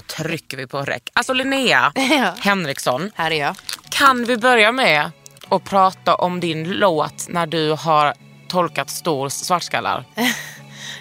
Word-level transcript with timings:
Då 0.00 0.14
trycker 0.24 0.56
vi 0.56 0.66
på 0.66 0.80
räck. 0.82 1.10
Alltså 1.12 1.32
Linnea 1.32 1.92
Ja. 2.10 2.34
Henriksson, 2.40 3.10
Här 3.14 3.30
är 3.30 3.40
jag. 3.40 3.54
kan 3.90 4.24
vi 4.24 4.36
börja 4.36 4.72
med 4.72 5.10
att 5.48 5.64
prata 5.64 6.14
om 6.14 6.40
din 6.40 6.64
låt 6.72 7.26
när 7.28 7.46
du 7.46 7.70
har 7.72 8.14
tolkat 8.48 8.90
stor 8.90 9.28
svartskallar? 9.28 10.04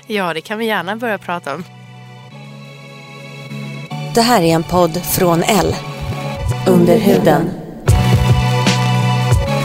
Ja, 0.08 0.34
det 0.34 0.42
kan 0.42 0.58
vi 0.58 0.66
gärna 0.66 0.96
börja 0.96 1.18
prata 1.18 1.56
om. 1.56 1.64
Det 4.16 4.22
här 4.22 4.42
är 4.42 4.56
en 4.56 4.64
podd 4.64 5.02
från 5.06 5.44
L. 5.44 5.76
Under 6.68 6.98
huden. 7.00 7.50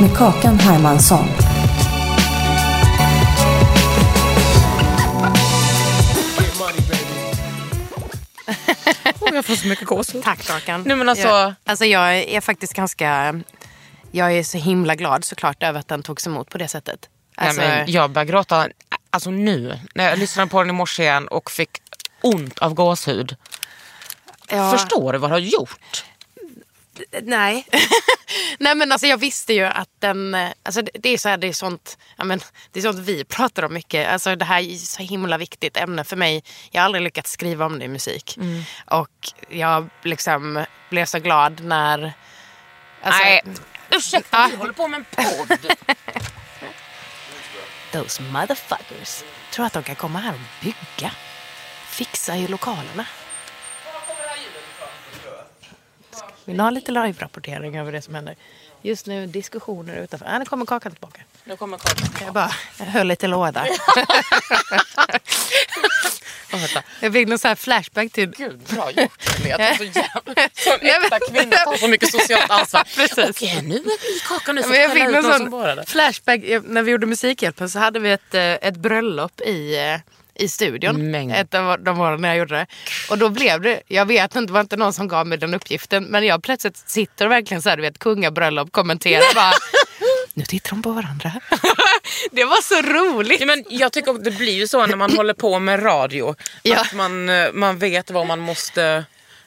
Med 0.00 0.16
Kakan 0.16 0.58
Hermansson. 0.58 1.28
Jag 9.34 9.44
får 9.44 9.54
så 9.54 9.66
mycket 9.68 9.86
gåshud. 9.86 10.24
Tack 10.24 10.46
Kakan. 10.46 10.82
Nej, 10.86 10.96
men 10.96 11.08
alltså- 11.08 11.28
jag, 11.28 11.54
alltså 11.64 11.84
jag 11.84 12.14
är 12.14 12.40
faktiskt 12.40 12.72
ganska... 12.74 13.40
Jag 14.10 14.32
är 14.32 14.42
så 14.42 14.58
himla 14.58 14.94
glad 14.94 15.24
såklart 15.24 15.62
över 15.62 15.80
att 15.80 15.88
den 15.88 16.02
togs 16.02 16.26
emot 16.26 16.50
på 16.50 16.58
det 16.58 16.68
sättet. 16.68 17.08
Alltså, 17.36 17.60
Nej, 17.60 17.70
men 17.70 17.92
jag 17.92 18.10
börjar 18.10 18.26
gråta 18.26 18.68
alltså 19.10 19.30
nu 19.30 19.78
när 19.94 20.08
jag 20.10 20.18
lyssnade 20.18 20.50
på 20.50 20.60
den 20.60 20.70
i 20.70 20.72
morse 20.72 21.02
igen 21.02 21.28
och 21.28 21.50
fick 21.50 21.70
ont 22.22 22.58
av 22.58 22.74
gåshud. 22.74 23.36
ja, 24.48 24.70
Förstår 24.72 25.12
du 25.12 25.18
vad 25.18 25.30
du 25.30 25.34
har 25.34 25.38
gjort? 25.40 26.04
Nej. 27.22 27.66
Nej 28.58 28.74
men 28.74 28.92
alltså 28.92 29.06
jag 29.06 29.16
visste 29.16 29.52
ju 29.52 29.64
att 29.64 29.88
den, 29.98 30.34
eh, 30.34 30.50
alltså 30.62 30.82
det, 30.82 31.08
är 31.08 31.18
så 31.18 31.28
här, 31.28 31.36
det 31.36 31.46
är 31.46 31.52
sånt, 31.52 31.98
ja, 32.16 32.24
men, 32.24 32.40
det 32.72 32.80
är 32.80 32.82
sånt 32.82 32.98
vi 32.98 33.24
pratar 33.24 33.62
om 33.62 33.74
mycket. 33.74 34.08
Alltså 34.08 34.36
det 34.36 34.44
här 34.44 34.60
är 34.62 34.76
så 34.76 35.02
himla 35.02 35.38
viktigt 35.38 35.76
ämne 35.76 36.04
för 36.04 36.16
mig. 36.16 36.44
Jag 36.70 36.80
har 36.80 36.84
aldrig 36.84 37.04
lyckats 37.04 37.30
skriva 37.30 37.66
om 37.66 37.78
det 37.78 37.84
i 37.84 37.88
musik. 37.88 38.38
Och 38.86 39.32
jag 39.48 39.88
liksom 40.02 40.64
blev 40.90 41.06
så 41.06 41.18
glad 41.18 41.60
när... 41.64 42.12
Alltså, 43.02 43.22
Nej, 43.22 43.42
ursäkta, 43.90 44.48
vi 44.50 44.56
håller 44.56 44.72
på 44.72 44.88
med 44.88 44.98
en 44.98 45.24
podd. 45.24 45.58
Those 47.92 48.22
motherfuckers. 48.22 49.24
Tror 49.52 49.66
att 49.66 49.72
de 49.72 49.82
kan 49.82 49.94
komma 49.94 50.18
här 50.18 50.34
och 50.34 50.64
bygga. 50.64 51.10
Fixa 51.86 52.36
i 52.36 52.48
lokalerna. 52.48 53.06
Vill 56.44 56.56
ni 56.56 56.62
ha 56.62 56.70
lite 56.70 56.92
live-rapportering 56.92 57.80
över 57.80 57.92
det 57.92 58.02
som 58.02 58.14
händer? 58.14 58.36
Just 58.82 59.06
nu 59.06 59.26
diskussioner 59.26 59.96
utanför. 59.96 60.26
Ah, 60.26 60.38
nu 60.38 60.44
kommer 60.44 60.66
Kakan 60.66 60.92
tillbaka. 60.92 61.20
Nu 61.44 61.56
kommer 61.56 61.78
kakan. 61.78 62.08
Jag 62.20 62.34
bara 62.34 62.50
jag 62.78 62.86
höll 62.86 63.06
lite 63.06 63.26
låda. 63.26 63.66
Jag 67.00 67.12
fick 67.12 67.28
någon 67.28 67.38
så 67.38 67.48
här 67.48 67.54
flashback 67.54 68.12
till... 68.12 68.30
Gud, 68.30 68.58
bra 68.58 68.90
gjort. 68.90 69.38
Linnea. 69.38 69.76
Så 69.76 69.84
jävla... 69.84 70.48
Som 70.52 70.72
äkta 70.80 71.18
kvinna 71.30 71.56
tar 71.56 71.76
så 71.76 71.88
mycket 71.88 72.10
socialt 72.10 72.50
ansvar. 72.50 72.84
Precis. 72.96 73.30
Okej, 73.30 73.62
nu 73.62 73.74
är 73.76 74.28
kakan 74.28 74.54
nu 74.54 74.62
Men 74.68 74.80
jag 74.80 74.92
fick 74.92 75.04
någon 75.04 75.22
som 75.22 75.50
sån 75.50 75.86
flashback. 75.86 76.40
När 76.64 76.82
vi 76.82 76.90
gjorde 76.90 77.06
Musikhjälpen 77.06 77.70
så 77.70 77.78
hade 77.78 77.98
vi 77.98 78.12
ett, 78.12 78.34
eh, 78.34 78.42
ett 78.42 78.76
bröllop 78.76 79.40
i, 79.40 79.76
eh, 79.76 80.00
i 80.34 80.48
studion. 80.48 81.10
Men- 81.10 81.30
Ett 81.30 81.54
av 81.54 81.80
de 81.84 82.00
åren 82.00 82.20
när 82.20 82.28
jag 82.28 82.38
gjorde 82.38 82.54
det. 82.54 82.66
Och 83.10 83.18
då 83.18 83.28
blev 83.28 83.60
det, 83.60 83.80
jag 83.88 84.06
vet 84.06 84.36
inte, 84.36 84.46
det 84.46 84.52
var 84.52 84.60
inte 84.60 84.76
någon 84.76 84.92
som 84.92 85.08
gav 85.08 85.26
mig 85.26 85.38
den 85.38 85.54
uppgiften. 85.54 86.04
Men 86.04 86.26
jag 86.26 86.42
plötsligt 86.42 86.76
sitter 86.76 87.24
och 87.26 87.30
verkligen 87.32 87.62
så 87.62 87.68
här, 87.68 87.76
du 87.76 87.82
vet, 87.82 87.98
kungabröllop 87.98 88.72
kommenterar 88.72 89.34
bara. 89.34 89.52
Nu 90.36 90.44
tittar 90.44 90.70
de 90.70 90.82
på 90.82 90.92
varandra. 90.92 91.32
det 92.30 92.44
var 92.44 92.62
så 92.62 92.82
roligt. 92.92 93.40
Ja, 93.40 93.46
men 93.46 93.64
jag 93.68 93.92
tycker 93.92 94.10
att 94.10 94.24
det 94.24 94.30
blir 94.30 94.52
ju 94.52 94.68
så 94.68 94.86
när 94.86 94.96
man 94.96 95.12
håller 95.16 95.34
på 95.34 95.58
med 95.58 95.84
radio. 95.84 96.34
Ja. 96.62 96.80
Att 96.80 96.92
man, 96.94 97.28
eh, 97.28 97.52
man 97.52 97.78
vet 97.78 98.10
vad 98.10 98.26
man 98.26 98.38
måste 98.40 99.04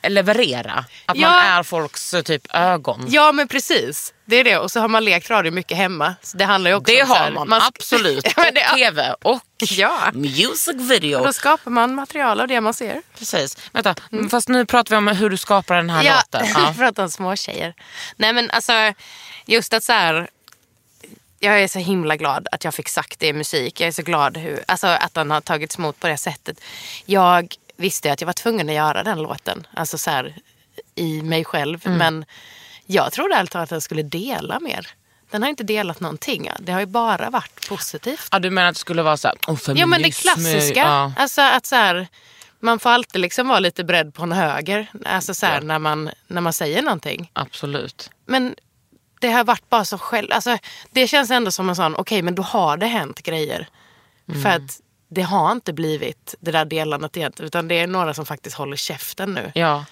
leverera. 0.08 0.86
Att 1.06 1.18
Ja. 1.18 1.30
man 1.30 1.46
är 1.46 1.64
folks 1.64 2.14
eh, 2.14 2.22
typ 2.22 2.48
ögon. 2.54 3.06
Ja 3.10 3.32
men 3.32 3.48
precis. 3.48 4.14
Det 4.26 4.36
är 4.36 4.44
det. 4.44 4.58
Och 4.58 4.72
så 4.72 4.80
har 4.80 4.88
man 4.88 5.06
lekt 5.06 5.30
radio 5.30 5.52
mycket 5.52 5.78
hemma. 5.78 6.16
Så 6.22 6.38
det 6.38 6.46
handlar 6.46 6.72
ju 6.72 6.78
också 6.78 6.94
Det 6.94 7.04
om 7.04 7.10
har 7.10 7.46
man, 7.46 7.60
ska- 7.62 7.68
absolut. 7.68 8.28
Ja, 8.38 8.52
det, 8.52 8.68
och 8.72 8.78
tv 8.78 9.16
och 9.22 9.40
Ja. 9.60 10.12
music 10.14 10.76
video. 10.76 11.20
Och 11.20 11.26
då 11.26 11.34
skapar 11.34 11.72
man 11.72 11.96
material 11.96 12.42
av 12.42 12.48
det 12.48 12.62
man 12.62 12.74
ser. 12.74 13.02
Precis. 13.20 13.58
Vänta, 13.72 13.96
fast 14.32 14.50
nu 14.50 14.66
pratar 14.66 14.90
vi 14.96 14.98
om 14.98 15.08
hur 15.08 15.30
du 15.30 15.38
skapar 15.38 15.76
den 15.76 15.90
här 15.90 16.04
Ja, 16.04 16.16
låten. 16.16 16.48
ja. 16.54 16.60
Ja. 16.68 16.74
pratar 16.78 17.04
om 17.04 17.10
små 17.10 17.36
tjejer. 17.36 17.74
Nej 18.16 18.34
men 18.34 18.52
alltså, 18.52 18.74
just 19.46 19.74
att 19.74 19.84
så 19.84 19.94
här. 19.94 20.28
Jag 21.40 21.62
är 21.64 21.68
så 21.68 21.80
himla 21.80 22.16
glad 22.16 22.48
att 22.52 22.64
jag 22.64 22.74
fick 22.74 22.90
sagt 22.90 23.20
det 23.20 23.28
i 23.28 23.34
musik. 23.34 23.80
Jag 23.82 23.88
är 23.88 23.92
så 23.92 24.02
glad 24.02 24.38
hur, 24.38 24.64
alltså, 24.68 24.88
att 24.88 25.14
den 25.14 25.32
har 25.32 25.42
tagits 25.42 25.78
emot 25.78 26.00
på 26.00 26.08
det 26.08 26.18
sättet. 26.18 26.62
Jag 27.06 27.56
visste 27.78 28.12
att 28.12 28.22
jag 28.22 28.26
var 28.26 28.34
tvungen 28.34 28.70
att 28.70 28.76
göra 28.76 29.04
den 29.04 29.22
låten. 29.22 29.68
Alltså 29.74 29.98
så 29.98 30.10
här, 30.10 30.36
i 30.96 31.22
mig 31.22 31.46
själv. 31.46 31.82
Mm. 31.86 31.98
Men 31.98 32.26
jag 32.86 33.12
trodde 33.14 33.36
alltid 33.36 33.62
att 33.62 33.70
den 33.70 33.82
skulle 33.82 34.04
dela 34.04 34.60
mer. 34.60 34.88
Den 35.32 35.42
har 35.42 35.50
inte 35.50 35.64
delat 35.64 36.00
någonting. 36.00 36.50
Det 36.60 36.72
har 36.72 36.80
ju 36.80 36.86
bara 36.86 37.30
varit 37.30 37.70
positivt. 37.70 38.28
Ja, 38.32 38.40
du 38.40 38.50
menar 38.50 38.70
att 38.70 38.76
det 38.76 38.80
skulle 38.80 39.02
vara 39.02 39.18
så 39.18 39.28
här, 39.28 39.38
oh, 39.48 39.60
Ja 39.66 39.86
men 39.86 40.02
det 40.02 40.12
feminism, 40.12 40.22
klassiska. 40.22 40.80
Ja. 40.80 41.14
Alltså 41.18 41.42
att 41.42 41.66
så 41.66 41.76
här, 41.76 42.08
man 42.60 42.80
får 42.80 42.90
alltid 42.90 43.22
liksom 43.22 43.48
vara 43.48 43.60
lite 43.60 43.84
beredd 43.84 44.14
på 44.14 44.24
en 44.24 44.32
höger. 44.32 44.88
Alltså 45.06 45.34
så 45.34 45.46
här, 45.46 45.56
Ja. 45.56 45.62
när, 45.62 45.80
man, 45.80 46.10
när 46.28 46.42
man 46.42 46.54
säger 46.54 46.82
någonting. 46.82 47.32
Absolut. 47.34 48.10
Men 48.26 48.56
det 49.20 49.32
har 49.32 49.44
varit 49.44 49.70
bara 49.70 49.86
så 49.86 49.98
själv... 49.98 50.28
Alltså, 50.32 50.58
det 50.92 51.08
känns 51.08 51.32
ändå 51.32 51.52
som 51.52 51.70
en 51.70 51.76
sån, 51.76 51.96
okej 51.96 52.22
men 52.22 52.36
då 52.36 52.44
har 52.44 52.78
det 52.78 52.88
hänt 52.88 53.22
grejer. 53.24 53.68
Mm. 54.30 54.42
För 54.44 54.50
att 54.50 54.82
det 55.08 55.22
har 55.22 55.52
inte 55.52 55.74
blivit 55.74 56.36
det 56.40 56.52
där 56.52 56.66
delandet 56.66 57.18
egentligen. 57.18 57.48
Utan 57.48 57.68
det 57.68 57.80
är 57.80 57.88
några 57.88 58.14
som 58.14 58.26
faktiskt 58.26 58.56
håller 58.56 58.78
käften 58.78 59.34
nu. 59.34 59.52
Ja. 59.56 59.86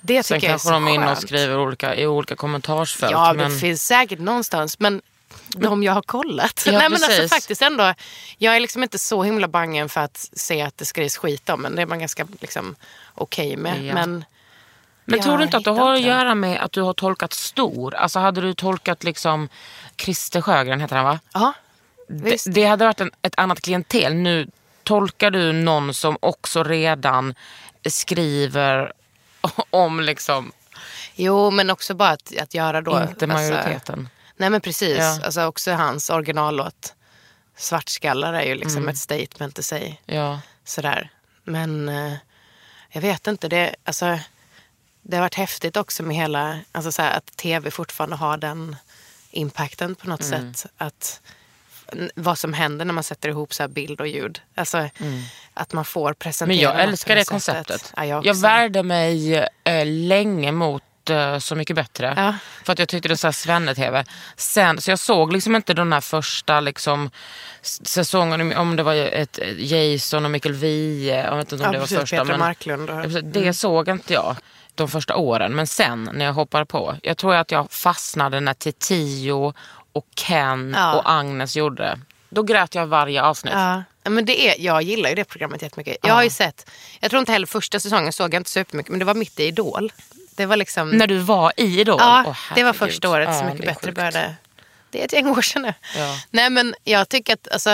Det 0.00 0.22
Sen 0.22 0.40
kanske 0.40 0.70
de 0.70 0.88
är 0.88 0.94
inne 0.94 1.12
och 1.12 1.18
skriver 1.18 1.58
olika, 1.58 1.94
i 1.94 2.06
olika 2.06 2.36
kommentarsfält. 2.36 3.12
Ja, 3.12 3.32
men... 3.32 3.50
det 3.50 3.58
finns 3.58 3.86
säkert 3.86 4.18
någonstans. 4.18 4.78
Men 4.78 5.02
de 5.48 5.82
jag 5.82 5.92
har 5.92 6.02
kollat. 6.02 6.62
Ja, 6.66 6.72
Nej, 6.78 6.90
men 6.90 7.04
alltså, 7.04 7.28
faktiskt 7.28 7.62
ändå, 7.62 7.94
jag 8.38 8.56
är 8.56 8.60
liksom 8.60 8.82
inte 8.82 8.98
så 8.98 9.22
himla 9.22 9.48
bangen 9.48 9.88
för 9.88 10.00
att 10.00 10.28
se 10.32 10.62
att 10.62 10.78
det 10.78 10.84
skrivs 10.84 11.16
skit 11.16 11.50
om 11.50 11.62
men 11.62 11.76
Det 11.76 11.82
är 11.82 11.86
man 11.86 11.98
ganska 11.98 12.26
liksom, 12.40 12.76
okej 13.14 13.56
med. 13.56 13.84
Ja. 13.84 13.94
Men, 13.94 14.24
Men 15.04 15.20
tror 15.20 15.38
du 15.38 15.44
inte 15.44 15.56
att 15.56 15.64
det 15.64 15.70
har 15.70 15.94
att 15.94 16.00
göra 16.00 16.34
med 16.34 16.60
att 16.60 16.72
du 16.72 16.82
har 16.82 16.92
tolkat 16.92 17.32
stor? 17.32 17.94
Alltså 17.94 18.18
hade 18.18 18.40
du 18.40 18.54
tolkat 18.54 19.04
liksom 19.04 19.48
Christer 19.96 20.40
Sjögren 20.40 20.80
heter 20.80 20.96
han 20.96 21.04
va? 21.04 21.18
Ja, 21.32 21.52
Det, 22.08 22.42
det 22.46 22.64
hade 22.64 22.84
varit 22.84 23.00
en, 23.00 23.10
ett 23.22 23.34
annat 23.36 23.60
klientel. 23.60 24.14
Nu 24.14 24.48
tolkar 24.90 25.30
du 25.30 25.52
någon 25.52 25.94
som 25.94 26.16
också 26.22 26.64
redan 26.64 27.34
skriver 27.88 28.92
om 29.70 30.00
liksom, 30.00 30.52
Jo, 31.14 31.50
men 31.50 31.70
också 31.70 31.94
bara 31.94 32.10
att, 32.10 32.36
att 32.42 32.54
göra 32.54 32.80
då... 32.80 33.02
inte 33.02 33.26
majoriteten. 33.26 34.08
nej 34.36 34.50
men 34.50 34.60
precis. 34.60 34.98
Ja. 34.98 35.18
Alltså, 35.24 35.44
också 35.44 35.72
hans 35.72 36.10
originallåt 36.10 36.94
Svartskallar 37.56 38.32
är 38.34 38.42
ju 38.42 38.54
liksom 38.54 38.76
Mm. 38.82 38.88
ett 38.88 38.98
statement 38.98 39.58
i 39.58 39.62
sig. 39.62 40.00
ja. 40.06 40.40
Sådär. 40.64 41.10
Men 41.44 41.88
eh, 41.88 42.12
jag 42.90 43.00
vet 43.00 43.26
inte. 43.26 43.48
Det, 43.48 43.74
alltså, 43.84 44.18
det 45.02 45.16
har 45.16 45.22
varit 45.22 45.34
häftigt 45.34 45.76
också 45.76 46.02
med 46.02 46.16
hela, 46.16 46.58
alltså 46.72 46.92
så 46.92 47.02
att 47.02 47.36
tv 47.36 47.70
fortfarande 47.70 48.16
har 48.16 48.36
den 48.36 48.76
impacten 49.30 49.94
på 49.94 50.08
något 50.08 50.24
Mm. 50.24 50.54
sätt. 50.54 50.72
Att, 50.78 51.20
vad 52.14 52.38
som 52.38 52.52
händer 52.52 52.84
när 52.84 52.94
man 52.94 53.04
sätter 53.04 53.28
ihop 53.28 53.54
så 53.54 53.62
här 53.62 53.68
bild 53.68 54.00
och 54.00 54.08
ljud. 54.08 54.40
Alltså 54.54 54.88
att 55.54 55.72
man 55.72 55.84
får 55.84 56.12
presentera 56.12 56.46
Men 56.46 56.58
jag 56.58 56.82
älskar 56.82 57.16
det 57.16 57.28
konceptet. 57.28 57.92
Ja, 57.96 58.06
jag 58.06 58.26
jag 58.26 58.34
värde 58.34 58.82
mig 58.82 59.34
eh, 59.64 59.86
länge 59.86 60.52
mot 60.52 60.82
eh, 61.10 61.38
Så 61.38 61.54
mycket 61.54 61.76
bättre. 61.76 62.14
Ja. 62.16 62.34
För 62.64 62.72
att 62.72 62.78
jag 62.78 62.88
tyckte 62.88 63.08
det 63.08 63.12
var 63.12 63.32
så 63.32 63.32
svenne-tv. 63.32 64.04
Sen, 64.36 64.80
så 64.80 64.90
jag 64.90 64.98
såg 64.98 65.32
liksom 65.32 65.56
inte 65.56 65.74
den 65.74 65.92
här 65.92 66.00
första 66.00 66.60
liksom, 66.60 67.10
säsongen, 67.62 68.56
om 68.56 68.76
det 68.76 68.82
var 68.82 68.94
ett 68.94 69.38
ett 69.38 69.58
Jason 69.58 70.24
och 70.24 70.30
Mikael 70.30 70.54
Wiehe. 70.54 71.24
Jag 71.24 71.36
vet 71.36 71.52
inte 71.52 71.54
om 71.54 71.60
Ja, 71.68 71.72
det 71.72 71.78
var 71.78 71.84
precis, 71.86 71.98
första. 72.00 72.16
Petra 72.16 72.36
Marklund 72.36 72.90
och- 72.90 73.24
Det 73.24 73.54
såg 73.54 73.88
inte 73.88 74.12
jag 74.12 74.36
de 74.74 74.88
första 74.88 75.16
åren. 75.16 75.54
Men 75.54 75.66
sen 75.66 76.10
när 76.12 76.24
jag 76.24 76.32
hoppade 76.32 76.66
på. 76.66 76.96
Jag 77.02 77.16
tror 77.16 77.34
att 77.34 77.50
jag 77.50 77.70
fastnade 77.72 78.40
när 78.40 78.54
Tio 78.72 79.54
och 79.92 80.06
Ken 80.16 80.74
Ja. 80.76 80.94
och 80.94 81.10
Agnes 81.12 81.56
gjorde. 81.56 81.98
Då 82.28 82.42
grät 82.42 82.74
jag 82.74 82.86
varje 82.86 83.22
avsnitt. 83.22 83.54
Ja. 83.54 83.82
Ja, 84.02 84.10
Men 84.10 84.24
det 84.24 84.40
är, 84.48 84.54
jag 84.58 84.82
gillar 84.82 85.08
ju 85.08 85.14
det 85.14 85.24
programmet 85.24 85.62
jättemycket. 85.62 85.96
Jag 86.02 86.14
har 86.14 86.22
ju 86.22 86.30
sett, 86.30 86.70
jag 87.00 87.10
tror 87.10 87.20
inte 87.20 87.32
heller 87.32 87.46
första 87.46 87.80
säsongen 87.80 88.12
såg 88.12 88.34
jag 88.34 88.40
inte 88.40 88.50
supermycket 88.50 88.90
men 88.90 88.98
det 88.98 89.04
var 89.04 89.14
mitt 89.14 89.40
i 89.40 89.44
Idol. 89.44 89.92
Det 90.36 90.46
var 90.46 90.56
liksom... 90.56 90.90
När 90.90 91.06
du 91.06 91.18
var 91.18 91.52
i 91.56 91.80
Idol? 91.80 91.96
Ja, 92.00 92.24
Åh, 92.26 92.36
det 92.54 92.64
var 92.64 92.72
första 92.72 93.10
året 93.10 93.28
Ja, 93.28 93.38
Så 93.38 93.44
mycket 93.44 93.66
bättre 93.66 93.86
sjukt. 93.86 93.96
började. 93.96 94.34
Det 94.90 95.00
är 95.00 95.04
ett 95.04 95.12
gäng 95.12 95.28
år 95.28 95.42
sedan 95.42 95.62
nu. 95.62 95.74
Ja. 95.96 96.16
Nej 96.30 96.50
men 96.50 96.74
jag 96.84 97.08
tycker 97.08 97.32
att, 97.34 97.48
alltså, 97.52 97.70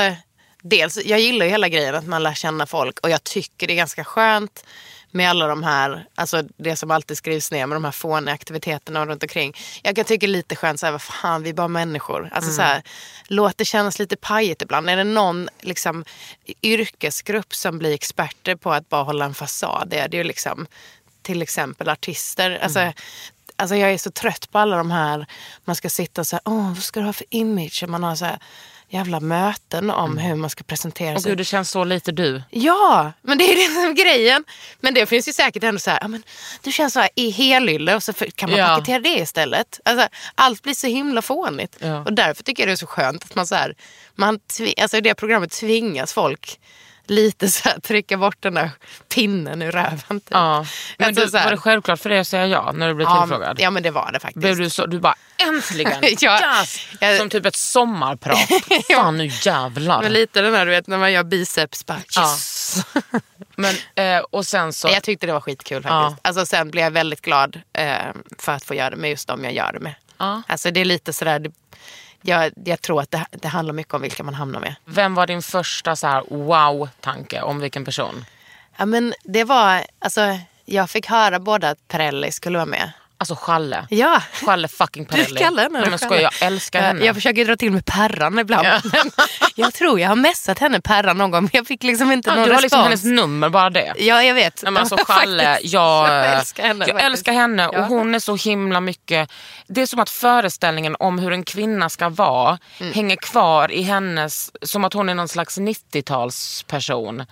dels, 0.63 1.05
jag 1.05 1.21
gillar 1.21 1.47
ju 1.47 1.51
hela 1.53 1.69
grejen 1.69 1.95
att 1.95 2.07
man 2.07 2.23
lär 2.23 2.35
känna 2.35 2.67
folk 2.67 3.01
och 3.01 3.11
jag 3.11 3.25
tycker 3.25 3.67
det 3.67 3.73
är 3.73 3.77
ganska 3.77 4.05
skönt 4.05 4.65
med 5.11 5.31
alla 5.31 5.47
de 5.47 5.63
här, 5.63 6.07
alltså 6.15 6.43
det 6.57 6.77
som 6.77 6.91
alltid 6.91 7.17
skrivs 7.17 7.51
ner 7.51 7.67
med 7.67 7.77
de 7.77 7.85
här 7.85 7.93
fåniga 7.93 8.35
aktiviteterna 8.35 9.01
och 9.01 9.07
runt 9.07 9.23
omkring. 9.23 9.57
Jag 9.83 9.97
kan 9.97 10.05
tycka 10.05 10.27
lite 10.27 10.57
skönt 10.57 10.81
såhär, 10.81 10.93
vad 10.93 11.03
fan 11.03 11.43
vi 11.43 11.51
är 11.51 11.55
bara 11.55 11.69
människor. 11.69 12.29
Alltså 12.33 12.53
så 12.53 12.63
här, 12.63 12.83
låt 13.27 13.59
det 13.59 13.65
kännas 13.65 13.99
lite 13.99 14.17
pajigt 14.17 14.63
ibland. 14.63 14.91
Är 14.91 14.97
det 14.97 15.05
någon 15.05 15.49
liksom, 15.61 16.05
yrkesgrupp 16.63 17.55
som 17.55 17.79
blir 17.79 17.95
experter 17.95 18.57
på 18.57 18.73
att 18.73 18.89
bara 18.89 19.03
hålla 19.03 19.25
en 19.25 19.35
fasad, 19.35 19.89
det 19.91 19.99
är 19.99 20.09
det 20.09 20.17
ju 20.17 20.25
liksom 20.25 20.67
till 21.23 21.43
exempel 21.43 21.89
artister. 21.89 22.59
Alltså, 22.63 22.93
Alltså 23.59 23.77
jag 23.77 23.93
är 23.93 23.99
så 23.99 24.11
trött 24.11 24.51
på 24.53 24.59
alla 24.59 24.77
de 24.77 24.91
här, 24.91 25.27
man 25.65 25.77
ska 25.77 25.91
sitta 25.91 26.21
och 26.21 26.27
säga, 26.27 26.41
åh 26.45 26.69
vad 26.69 26.83
ska 26.83 27.01
du 27.01 27.07
ha 27.07 27.13
för 27.13 27.27
image? 27.31 27.83
Och 27.83 27.89
man 27.89 28.03
har 28.03 28.15
så 28.17 28.25
här 28.25 28.39
jävla 28.89 29.21
möten 29.21 29.91
om 29.91 30.19
hur 30.19 30.35
man 30.35 30.51
ska 30.51 30.65
presentera 30.65 31.15
Åh 31.15 31.21
sig. 31.21 31.31
gud, 31.31 31.39
det 31.39 31.45
känns 31.45 31.71
så 31.71 31.85
lite 31.85 32.13
du. 32.13 32.43
Ja, 32.51 33.13
men 33.23 33.39
det 33.39 33.45
är 33.45 33.57
det 33.69 33.75
som 33.75 33.83
är 33.83 33.93
grejen. 33.93 34.45
Men 34.81 34.95
det 34.95 35.07
finns 35.07 35.29
ju 35.29 35.33
säkert 35.33 35.63
ändå 35.65 35.79
så 35.81 35.91
här, 35.91 35.99
ja, 36.03 36.09
men 36.09 36.23
du 36.63 36.73
känns 36.73 36.93
så 36.93 37.01
här 37.01 37.09
i 37.15 37.31
helylle 37.31 37.95
och 37.97 38.03
så 38.03 38.13
kan 38.13 38.51
man 38.51 38.59
Ja. 38.59 38.67
paketera 38.67 38.99
det 38.99 39.19
istället. 39.19 39.81
Alltså, 39.85 40.09
allt 40.35 40.63
blir 40.63 40.75
så 40.75 40.87
himla 40.87 41.23
fånigt. 41.23 41.77
Ja. 41.79 42.01
Och 42.05 42.13
därför 42.13 42.43
tycker 42.43 42.63
jag 42.63 42.69
det 42.69 42.73
är 42.73 42.77
så 42.77 42.87
skönt 42.87 43.25
att 43.25 43.35
man 43.35 43.47
så 43.47 43.55
här, 43.55 43.75
man 44.15 44.41
alltså 44.83 44.97
i 44.97 45.01
det 45.01 45.15
programmet 45.15 45.51
tvingas 45.53 46.13
folk 46.13 46.61
lite 47.07 47.49
så 47.49 47.69
här, 47.69 47.81
trycka 47.81 48.17
bort 48.17 48.37
den 48.41 48.55
där 48.55 48.71
pinnen 49.15 49.63
ur 49.63 49.73
röven. 49.73 50.21
Typ. 50.21 50.23
Ja. 50.31 50.67
Men 50.99 51.09
Alltså, 51.09 51.25
du, 51.25 51.31
så 51.31 51.37
här- 51.37 51.45
var 51.45 51.51
det 51.51 51.57
självklart 51.57 52.01
för 52.01 52.11
dig 52.11 52.19
att 52.19 52.27
säga 52.29 52.47
ja 52.47 52.73
när 52.73 52.89
du 52.89 52.95
blev 52.95 53.09
ja, 53.09 53.21
tillfrågad? 53.23 53.57
ja 53.61 53.71
men 53.71 53.83
det 53.83 53.91
var 53.91 54.13
det 54.13 54.21
faktiskt. 54.21 54.41
Blev 54.41 54.57
du 54.57 54.71
så, 54.71 54.87
du 54.87 55.01
bara 55.01 55.15
äntligen, 55.49 55.93
Ja, 56.21 56.59
yes! 56.61 56.79
jag- 57.01 57.19
Som 57.19 57.31
typ 57.31 57.47
ett 57.47 57.57
sommarprat. 57.57 58.39
Fan 58.95 59.17
nu 59.17 59.31
jävlar. 59.43 60.03
Men 60.03 60.13
lite 60.13 60.41
den 60.43 60.55
här 60.55 60.67
du 60.67 60.71
vet 60.73 60.87
när 60.87 60.99
man 60.99 61.13
gör 61.13 61.25
biceps, 61.25 61.87
bara 61.87 61.99
Ja. 62.17 62.23
yes. 62.23 62.77
Men, 63.57 63.75
eh, 63.95 64.19
och 64.31 64.47
sen 64.47 64.73
så, 64.73 64.89
Jag 64.89 65.03
tyckte 65.03 65.27
det 65.27 65.33
var 65.33 65.41
skitkul 65.41 65.83
faktiskt. 65.83 66.21
Alltså, 66.27 66.47
sen 66.47 66.71
blev 66.71 66.85
jag 66.85 66.91
väldigt 66.91 67.23
glad 67.23 67.61
eh, 67.73 67.97
för 68.39 68.53
att 68.53 68.65
få 68.65 68.75
göra 68.75 68.91
det 68.91 68.97
med 68.97 69.11
just 69.11 69.29
dem 69.29 69.45
jag 69.45 69.53
gör 69.53 69.73
det 69.73 69.81
med. 69.81 69.95
Ja. 70.19 70.43
Alltså, 70.49 70.71
det 70.71 70.81
är 70.81 70.85
lite 70.85 71.13
sådär, 71.13 71.39
det, 71.39 71.51
jag, 72.27 72.53
jag 72.65 72.83
tror 72.83 73.01
att 73.01 73.11
det, 73.11 73.27
det 73.31 73.49
handlar 73.49 73.75
mycket 73.75 73.95
om 73.95 74.03
vilka 74.03 74.23
man 74.23 74.35
hamnar 74.35 74.61
med. 74.61 74.75
vem 74.85 75.15
var 75.15 75.27
din 75.27 75.43
första 75.43 75.97
så 75.97 76.07
här 76.07 76.25
wow-tanke 76.29 77.43
om 77.43 77.61
vilken 77.61 77.85
person? 77.85 78.25
Ja, 78.77 78.87
men 78.87 79.15
det 79.25 79.45
var, 79.45 79.83
alltså, 79.99 80.39
jag 80.65 80.91
fick 80.91 81.07
höra 81.07 81.39
båda 81.39 81.71
att 81.71 81.89
Perrelli 81.89 82.33
skulle 82.33 82.59
vara 82.59 82.67
med. 82.67 82.93
Alltså 83.19 83.35
Challe. 83.37 83.87
Ja. 83.91 84.23
Challe 84.45 84.69
fucking 84.69 85.05
Perrelli. 85.07 85.27
Du 85.29 85.37
kallar 85.37 85.63
henne 85.63 85.81
Nej, 85.81 85.91
men 85.91 85.99
skojar, 85.99 86.23
jag 86.23 86.33
älskar 86.43 86.79
Ja, 86.81 86.85
henne. 86.87 87.05
Jag 87.05 87.15
försöker 87.15 87.45
dra 87.45 87.57
till 87.57 87.73
med 87.73 87.85
Perran 87.87 88.39
ibland. 88.39 88.67
Ja. 88.67 88.81
Jag 89.55 89.75
tror 89.75 90.01
jag 90.01 90.09
har 90.09 90.17
messat 90.17 90.59
henne 90.59 90.81
Perran 90.81 91.19
någon 91.19 91.31
gång 91.31 91.43
men 91.43 91.51
jag 91.53 91.67
fick 91.67 91.83
liksom 91.83 92.13
inte 92.13 92.31
ja, 92.31 92.35
någon 92.37 92.49
du 92.49 92.55
har 92.55 92.63
liksom 92.63 92.79
respons. 92.81 93.03
hennes 93.05 93.21
nummer, 93.21 93.49
bara 93.49 93.71
det. 93.71 93.95
Ja 93.99 94.23
jag 94.23 94.35
vet. 94.35 94.63
Nej, 94.63 94.73
men 94.73 94.81
alltså 94.81 94.97
Challe, 95.07 95.59
jag, 95.63 96.09
jag 96.25 96.35
älskar 96.39 96.63
henne. 96.67 96.85
jag 96.85 96.89
faktiskt. 96.89 97.07
älskar 97.07 97.33
henne 97.33 97.69
och 97.69 97.85
hon 97.85 98.15
är 98.15 98.19
så 98.19 98.37
himla 98.37 98.81
mycket... 98.81 99.31
Det 99.67 99.83
är 99.83 99.87
som 99.87 100.01
att 100.01 100.11
föreställningen 100.11 100.97
om 100.99 101.19
hur 101.19 101.33
en 101.33 101.43
kvinna 101.45 101.89
ska 101.89 102.09
vara 102.09 102.59
Mm. 102.81 102.93
hänger 102.93 103.17
kvar 103.17 103.73
i 103.73 103.83
hennes... 103.83 104.51
Som 104.63 104.85
att 104.85 104.93
hon 104.93 105.09
är 105.09 105.15
någon 105.15 105.29
slags 105.29 105.59
90-talsperson. 105.59 107.27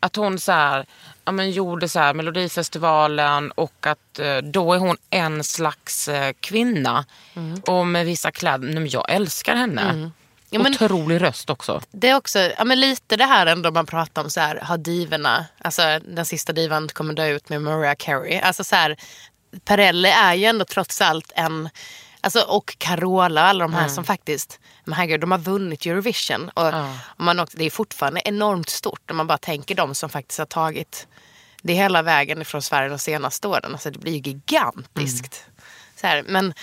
Att 0.00 0.16
hon 0.16 0.38
så 0.38 0.52
här, 0.52 0.86
ja, 1.24 1.32
men 1.32 1.50
gjorde 1.50 1.88
så 1.88 1.98
här 1.98 2.14
Melodifestivalen 2.14 3.50
och 3.50 3.86
att 3.86 4.18
eh, 4.18 4.36
då 4.36 4.72
är 4.72 4.78
hon 4.78 4.96
en 5.10 5.44
slags 5.44 6.08
eh, 6.08 6.32
kvinna. 6.40 7.04
Mm. 7.34 7.60
Och 7.66 7.86
med 7.86 8.06
vissa 8.06 8.30
kläder. 8.30 8.66
Nej, 8.66 8.74
men 8.74 8.88
jag 8.88 9.10
älskar 9.10 9.54
henne. 9.56 10.10
Ja, 10.50 10.58
men- 10.58 10.72
Otrolig 10.72 11.22
röst 11.22 11.50
också. 11.50 11.80
Det 11.90 12.08
är 12.08 12.16
också 12.16 12.38
ja, 12.38 12.64
men 12.64 12.80
lite 12.80 13.16
det 13.16 13.24
här 13.24 13.46
ändå 13.46 13.70
man 13.70 13.86
pratar 13.86 14.22
om 14.24 14.30
så 14.30 14.40
här, 14.40 14.56
har 14.62 14.78
divorna, 14.78 15.46
alltså 15.58 15.82
den 16.08 16.26
sista 16.26 16.52
divan 16.52 16.88
kommer 16.88 17.14
dö 17.14 17.26
ut 17.26 17.48
med 17.48 17.62
Mariah 17.62 17.94
Carey. 17.98 18.38
Alltså 18.38 18.64
så 18.64 18.76
här, 18.76 18.96
Perrelli 19.64 20.08
är 20.08 20.34
ju 20.34 20.44
ändå 20.44 20.64
trots 20.64 21.00
allt 21.00 21.32
en, 21.34 21.68
alltså, 22.26 22.40
och 22.40 22.78
Carola 22.78 23.42
och 23.42 23.48
alla 23.48 23.64
de 23.64 23.74
här 23.74 23.88
som 23.88 24.04
faktiskt, 24.04 24.60
men 24.84 24.92
herregud, 24.94 25.20
de 25.20 25.30
har 25.30 25.38
vunnit 25.38 25.86
Eurovision. 25.86 26.50
Och, 26.54 26.66
och 26.66 27.24
man 27.24 27.40
också, 27.40 27.58
det 27.58 27.64
är 27.64 27.70
fortfarande 27.70 28.20
enormt 28.24 28.68
stort 28.68 29.10
om 29.10 29.16
man 29.16 29.26
bara 29.26 29.38
tänker 29.38 29.74
de 29.74 29.94
som 29.94 30.10
faktiskt 30.10 30.38
har 30.38 30.46
tagit 30.46 31.06
det 31.62 31.72
hela 31.72 32.02
vägen 32.02 32.42
ifrån 32.42 32.62
Sverige 32.62 32.88
de 32.88 32.98
senaste 32.98 33.48
åren. 33.48 33.72
Alltså 33.72 33.90
det 33.90 33.98
blir 33.98 34.12
ju 34.12 34.18
gigantiskt. 34.18 35.44
Så 35.96 36.06
här, 36.06 36.24
men 36.26 36.54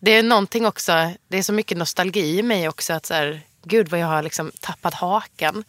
det 0.00 0.10
är 0.10 0.22
någonting 0.22 0.66
också, 0.66 1.12
det 1.28 1.38
är 1.38 1.42
så 1.42 1.52
mycket 1.52 1.78
nostalgi 1.78 2.38
i 2.38 2.42
mig 2.42 2.68
också. 2.68 2.92
att 2.92 3.06
så 3.06 3.14
här, 3.14 3.40
Gud 3.62 3.88
vad 3.88 4.00
jag 4.00 4.06
har 4.06 4.22
liksom 4.22 4.52
tappat 4.60 4.94
hakan 4.94 5.64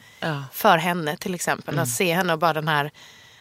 för 0.51 0.77
henne 0.77 1.17
till 1.17 1.35
exempel. 1.35 1.79
Att 1.79 1.89
se 1.89 2.13
henne 2.13 2.33
och 2.33 2.39
bara 2.39 2.53
den 2.53 2.67
här, 2.67 2.91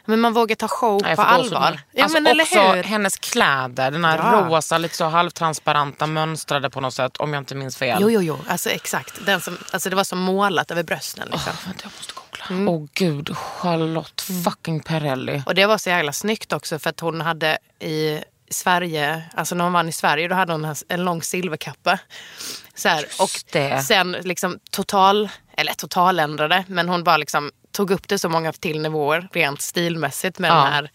men 0.08 0.20
man 0.20 0.32
vågar 0.32 0.56
ta 0.56 0.68
show 0.68 1.00
Nej, 1.02 1.16
på 1.16 1.22
allvar. 1.22 1.80
Ja, 1.92 2.02
alltså 2.02 2.20
men 2.20 2.26
eller 2.26 2.44
också 2.44 2.60
hennes 2.88 3.16
kläder, 3.16 3.90
den 3.90 4.04
här 4.04 4.18
Ja. 4.18 4.46
rosa, 4.48 4.78
lite 4.78 4.96
så 4.96 5.04
halvtransparenta, 5.04 6.06
mönstrade 6.06 6.70
på 6.70 6.80
något 6.80 6.94
sätt 6.94 7.16
om 7.16 7.32
jag 7.34 7.40
inte 7.40 7.54
minns 7.54 7.76
fel. 7.76 7.98
Jo, 8.02 8.10
jo, 8.10 8.22
jo. 8.22 8.38
Alltså 8.48 8.70
exakt. 8.70 9.26
Den 9.26 9.40
som, 9.40 9.58
alltså, 9.70 9.90
det 9.90 9.96
var 9.96 10.04
som 10.04 10.18
målat 10.18 10.70
över 10.70 10.82
brösten. 10.82 11.28
Liksom. 11.32 11.52
Åh, 11.54 11.66
vänta, 11.66 11.80
jag 11.84 11.92
måste 11.98 12.12
googla. 12.14 12.44
Mm. 12.60 12.68
Åh 12.68 12.86
gud, 12.94 13.36
Charlotte 13.36 14.20
fucking 14.44 14.80
Perrelli. 14.82 15.42
Och 15.46 15.54
det 15.54 15.66
var 15.66 15.78
så 15.78 15.88
jävla 15.90 16.12
snyggt 16.12 16.52
också 16.52 16.78
för 16.78 16.90
att 16.90 17.00
hon 17.00 17.20
hade 17.20 17.58
i 17.80 18.20
Sverige, 18.50 19.22
alltså 19.34 19.54
när 19.54 19.64
hon 19.64 19.72
vann 19.72 19.88
i 19.88 19.92
Sverige, 19.92 20.28
då 20.28 20.34
hade 20.34 20.52
hon 20.52 20.64
en- 20.64 20.74
en 20.88 21.04
lång 21.04 21.22
silverkappa. 21.22 21.98
Så 22.74 22.88
här, 22.88 23.04
och 23.20 23.30
det. 23.52 23.82
sen 23.82 24.12
liksom 24.12 24.58
total, 24.70 25.28
eller 25.56 25.72
totaländrade, 25.74 26.64
men 26.68 26.88
hon 26.88 27.04
bara 27.04 27.16
liksom 27.16 27.50
tog 27.78 27.90
upp 27.90 28.08
det 28.08 28.18
så 28.18 28.28
många 28.28 28.52
till 28.52 28.80
nivåer 28.82 29.28
rent 29.32 29.62
stilmässigt 29.62 30.38
med 30.38 30.50
Ja. 30.50 30.54
den 30.54 30.72
här. 30.72 30.90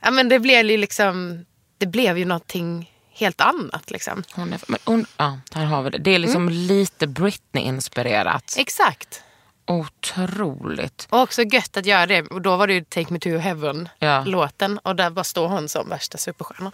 Ja 0.00 0.10
men 0.10 0.28
det 0.28 0.38
blev 0.38 0.66
ju 0.70 0.76
liksom, 0.76 1.44
det 1.78 1.86
blev 1.86 2.18
ju 2.18 2.24
någonting 2.24 2.92
helt 3.12 3.40
annat 3.40 3.90
liksom. 3.90 4.22
Hon 4.34 4.52
är, 4.52 4.60
men 4.68 4.78
hon, 4.84 5.06
ja, 5.16 5.38
här 5.54 5.64
har 5.64 5.82
vi 5.82 5.90
det. 5.90 5.98
Det 5.98 6.10
är 6.14 6.18
liksom 6.18 6.42
Mm. 6.42 6.54
lite 6.54 7.06
Britney-inspirerat. 7.06 8.54
Exakt. 8.58 9.22
Otroligt. 9.66 11.06
Och 11.10 11.20
också 11.20 11.42
gött 11.42 11.76
att 11.76 11.86
göra 11.86 12.06
det. 12.06 12.22
Och 12.22 12.42
då 12.42 12.56
var 12.56 12.66
det 12.66 12.74
ju 12.74 12.84
Take 12.84 13.12
Me 13.12 13.18
To 13.18 13.36
Heaven 13.36 13.88
Ja. 13.98 14.18
och 14.82 14.96
där 14.96 15.10
bara 15.10 15.24
står 15.24 15.48
hon 15.48 15.68
som 15.68 15.88
värsta 15.88 16.18
superstjärna. 16.18 16.72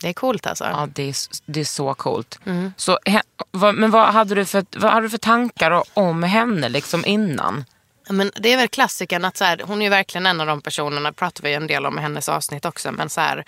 Det 0.00 0.08
är 0.08 0.12
coolt 0.12 0.46
alltså. 0.46 0.64
Ja, 0.64 0.88
det 0.94 1.02
är, 1.02 1.14
det 1.46 1.60
är 1.60 1.64
så 1.64 1.94
coolt. 1.94 2.38
Mm. 2.46 2.72
Så, 2.76 2.98
men 3.52 3.90
vad 3.90 4.12
hade, 4.12 4.34
du 4.34 4.44
för, 4.44 4.64
vad 4.76 4.92
hade 4.92 5.06
du 5.06 5.10
för 5.10 5.18
tankar 5.18 5.82
om 5.94 6.22
henne 6.22 6.68
liksom 6.68 7.04
innan? 7.04 7.64
Men 8.08 8.30
det 8.34 8.52
är 8.52 8.56
väl 8.56 8.68
klassikern 8.68 9.24
att 9.24 9.36
så 9.36 9.44
här, 9.44 9.62
hon 9.66 9.80
är 9.82 9.86
ju 9.86 9.90
verkligen 9.90 10.26
en 10.26 10.40
av 10.40 10.46
de 10.46 10.62
personerna, 10.62 11.12
pratar 11.12 11.42
vi 11.42 11.54
en 11.54 11.66
del 11.66 11.86
om 11.86 11.98
i 11.98 12.02
hennes 12.02 12.28
avsnitt 12.28 12.64
också, 12.64 12.92
men 12.92 13.10
så 13.10 13.20
här, 13.20 13.44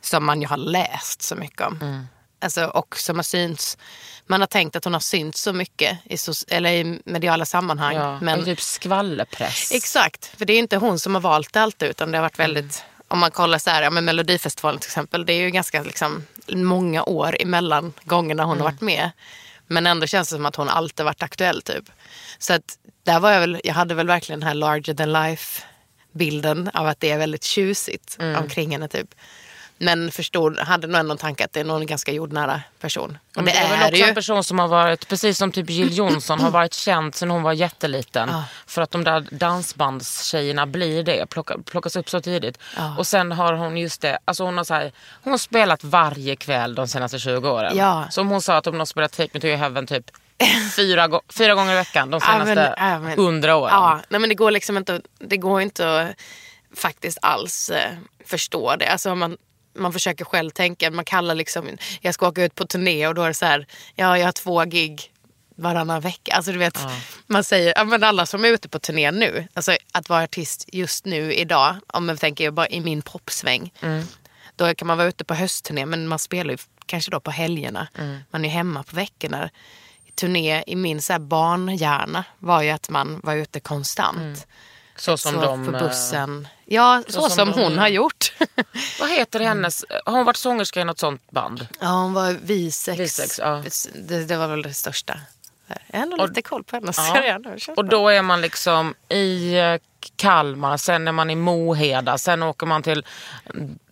som 0.00 0.24
man 0.24 0.40
ju 0.42 0.48
har 0.48 0.56
läst 0.56 1.22
så 1.22 1.34
mycket 1.36 1.60
om. 1.60 2.06
Alltså, 2.40 2.64
och 2.64 2.96
som 2.98 3.16
har 3.16 3.22
synts, 3.22 3.78
man 4.26 4.40
har 4.40 4.46
tänkt 4.46 4.76
att 4.76 4.84
hon 4.84 4.92
har 4.92 5.00
synts 5.00 5.42
så 5.42 5.52
mycket 5.52 5.98
i, 6.04 6.16
so- 6.16 6.44
eller 6.48 6.70
i 6.70 7.00
mediala 7.04 7.44
sammanhang. 7.44 7.94
Ja, 7.94 8.20
men, 8.20 8.44
Typ 8.44 8.60
skvallerpress. 8.60 9.72
Exakt, 9.72 10.26
för 10.38 10.44
det 10.44 10.52
är 10.52 10.58
inte 10.58 10.76
hon 10.76 10.98
som 10.98 11.14
har 11.14 11.22
valt 11.22 11.56
allt 11.56 11.82
utan 11.82 12.12
det 12.12 12.18
har 12.18 12.22
varit 12.22 12.38
väldigt, 12.38 12.84
om 13.08 13.18
man 13.18 13.30
kollar 13.30 13.58
så 13.58 13.70
här, 13.70 13.82
ja, 13.82 13.90
men 13.90 14.04
Melodifestivalen 14.04 14.80
till 14.80 14.88
exempel, 14.88 15.26
det 15.26 15.32
är 15.32 15.40
ju 15.40 15.50
ganska 15.50 15.82
liksom, 15.82 16.26
många 16.48 17.04
år 17.04 17.36
emellan 17.40 17.92
gångerna 18.02 18.44
hon 18.44 18.56
har 18.56 18.64
varit 18.64 18.80
med. 18.80 19.10
Men 19.66 19.86
ändå 19.86 20.06
känns 20.06 20.28
det 20.28 20.36
som 20.36 20.46
att 20.46 20.56
hon 20.56 20.68
alltid 20.68 21.04
varit 21.06 21.22
aktuell 21.22 21.62
typ. 21.62 21.84
Så 22.38 22.52
att 22.52 22.78
där 23.02 23.20
var 23.20 23.32
jag 23.32 23.40
väl, 23.40 23.60
jag 23.64 23.74
hade 23.74 23.94
väl 23.94 24.06
verkligen 24.06 24.40
den 24.40 24.46
här 24.48 24.54
larger 24.54 24.94
than 24.94 25.12
life 25.12 25.62
bilden 26.12 26.70
av 26.74 26.86
att 26.86 27.00
det 27.00 27.10
är 27.10 27.18
väldigt 27.18 27.44
tjusigt 27.44 28.16
omkring 28.36 28.70
henne 28.70 28.88
typ. 28.88 29.14
Men 29.78 30.10
förstod, 30.10 30.58
hade 30.58 30.86
nog 30.86 31.00
ändå 31.00 31.12
en 31.12 31.18
tanke 31.18 31.44
att 31.44 31.52
det 31.52 31.60
är 31.60 31.64
någon 31.64 31.86
ganska 31.86 32.12
jordnära 32.12 32.62
person. 32.80 33.18
Och 33.36 33.42
Men 33.42 33.44
det 33.44 33.50
är 33.52 33.68
väl 33.70 33.82
också 33.82 33.96
ju. 33.96 34.02
en 34.08 34.14
person 34.14 34.44
som 34.44 34.58
har 34.58 34.68
varit, 34.68 35.08
precis 35.08 35.38
som 35.38 35.52
typ 35.52 35.70
Jill 35.70 35.96
Johnson 35.98 36.40
har 36.40 36.50
varit 36.50 36.74
känd 36.74 37.14
sedan 37.14 37.30
hon 37.30 37.42
var 37.42 37.52
jätteliten. 37.52 38.28
Ja. 38.32 38.44
För 38.66 38.82
att 38.82 38.90
de 38.90 39.04
där 39.04 39.26
dansbandstjejerna 39.30 40.66
blir 40.66 41.02
det, 41.02 41.26
plocka, 41.26 41.58
plockas 41.58 41.96
upp 41.96 42.10
så 42.10 42.20
tidigt. 42.20 42.58
Ja. 42.76 42.94
Och 42.98 43.06
sen 43.06 43.32
har 43.32 43.52
hon 43.52 43.76
just 43.76 44.00
det, 44.00 44.18
alltså 44.24 44.44
hon 44.44 44.56
har, 44.56 44.64
så 44.64 44.74
här, 44.74 44.92
hon 45.22 45.30
har 45.32 45.38
spelat 45.38 45.84
varje 45.84 46.36
kväll 46.36 46.74
de 46.74 46.88
senaste 46.88 47.18
20 47.18 47.48
åren. 47.50 47.76
Ja. 47.76 48.06
Som 48.10 48.28
hon 48.28 48.42
sa 48.42 48.56
att 48.56 48.66
hon 48.66 48.78
har 48.78 48.86
spelat 48.86 49.12
Take 49.12 49.30
Me 49.34 49.40
To 49.40 49.46
Your 49.46 49.56
Heaven 49.56 49.86
typ 49.86 50.10
fyra, 50.76 51.20
fyra 51.32 51.54
gånger 51.54 51.72
i 51.72 51.76
veckan 51.76 52.10
de 52.10 52.20
senaste 52.30 52.74
ja, 52.76 52.98
men- 52.98 53.18
hundra 53.18 53.56
åren. 53.56 53.74
Ja, 53.74 54.00
nej, 54.08 54.20
men 54.20 54.28
det 54.28 54.34
går 54.34 54.50
liksom 54.50 54.76
inte, 54.76 55.00
det 55.18 55.36
går 55.36 55.60
inte 55.60 56.00
att 56.00 56.08
faktiskt 56.76 57.18
alls 57.22 57.70
eh, 57.70 57.90
förstå 58.26 58.76
det. 58.76 58.86
Alltså 58.86 59.14
man, 59.14 59.36
man 59.78 59.92
försöker 59.92 60.24
själv 60.24 60.50
tänka, 60.50 60.90
man 60.90 61.04
kallar 61.04 61.34
liksom, 61.34 61.68
jag 62.00 62.14
ska 62.14 62.28
åka 62.28 62.44
ut 62.44 62.54
på 62.54 62.66
turné 62.66 63.06
och 63.06 63.14
då 63.14 63.22
är 63.22 63.28
det 63.28 63.34
så 63.34 63.46
här, 63.46 63.66
ja 63.94 64.18
jag 64.18 64.24
har 64.24 64.32
två 64.32 64.64
gig 64.64 65.12
varannan 65.56 66.00
vecka. 66.00 66.34
Alltså 66.34 66.52
du 66.52 66.58
vet, 66.58 66.78
man 67.26 67.44
säger, 67.44 67.72
ja, 67.76 67.84
men 67.84 68.02
alla 68.02 68.26
som 68.26 68.44
är 68.44 68.48
ute 68.48 68.68
på 68.68 68.78
turné 68.78 69.10
nu, 69.10 69.48
alltså 69.54 69.76
att 69.92 70.08
vara 70.08 70.22
artist 70.22 70.64
just 70.72 71.04
nu 71.04 71.34
idag, 71.34 71.76
om 71.86 72.06
man 72.06 72.16
tänker 72.16 72.50
bara 72.50 72.68
i 72.68 72.80
min 72.80 73.02
popsväng, 73.02 73.72
då 74.56 74.74
kan 74.74 74.88
man 74.88 74.98
vara 74.98 75.08
ute 75.08 75.24
på 75.24 75.34
höstturné 75.34 75.86
men 75.86 76.08
man 76.08 76.18
spelar 76.18 76.50
ju 76.50 76.58
kanske 76.86 77.10
då 77.10 77.20
på 77.20 77.30
helgerna. 77.30 77.88
Man 78.30 78.44
är 78.44 78.48
hemma 78.48 78.82
på 78.82 78.96
veckorna. 78.96 79.50
Turné 80.14 80.62
i 80.66 80.76
min 80.76 81.02
så 81.02 81.12
här 81.12 81.20
barnhjärna 81.20 82.24
var 82.38 82.62
ju 82.62 82.70
att 82.70 82.90
man 82.90 83.20
var 83.22 83.34
ute 83.34 83.60
konstant. 83.60 84.46
Så 84.96 85.16
som 85.16 85.32
så 85.32 85.40
de... 85.40 85.66
på 85.66 85.76
eh, 85.76 85.82
bussen. 85.82 86.48
Ja, 86.68 87.02
så, 87.08 87.20
som 87.20 87.30
som, 87.30 87.50
de 87.52 87.62
hon 87.62 87.78
har 87.78 87.88
gjort. 87.88 88.32
Vad 89.00 89.10
heter 89.10 89.40
hennes, 89.40 89.84
har 90.04 90.12
hon 90.12 90.24
varit 90.24 90.36
sångerska 90.36 90.80
i 90.80 90.84
något 90.84 90.98
sånt 90.98 91.30
band? 91.30 91.66
ja, 91.80 91.86
hon 91.88 92.12
var 92.12 92.32
Visex. 92.32 92.98
Visex, 93.00 93.38
ja. 93.38 93.62
det, 93.94 94.24
det 94.24 94.36
var 94.36 94.48
väl 94.48 94.62
det 94.62 94.74
största. 94.74 95.20
Jag 95.86 95.98
har 95.98 96.02
ändå 96.02 96.16
Och- 96.16 96.28
lite 96.28 96.42
koll 96.42 96.64
på 96.64 96.76
hennes 96.76 96.98
Ja. 96.98 97.14
karriär 97.14 97.40
Och 97.76 97.84
då 97.84 98.08
är 98.08 98.22
man 98.22 98.40
liksom 98.40 98.94
i 99.08 99.54
eh, 99.58 99.76
Kalmar, 100.16 100.76
sen 100.76 101.08
är 101.08 101.12
man 101.12 101.30
i 101.30 101.34
Moheda, 101.34 102.18
sen 102.18 102.42
åker 102.42 102.66
man 102.66 102.82
till 102.82 103.04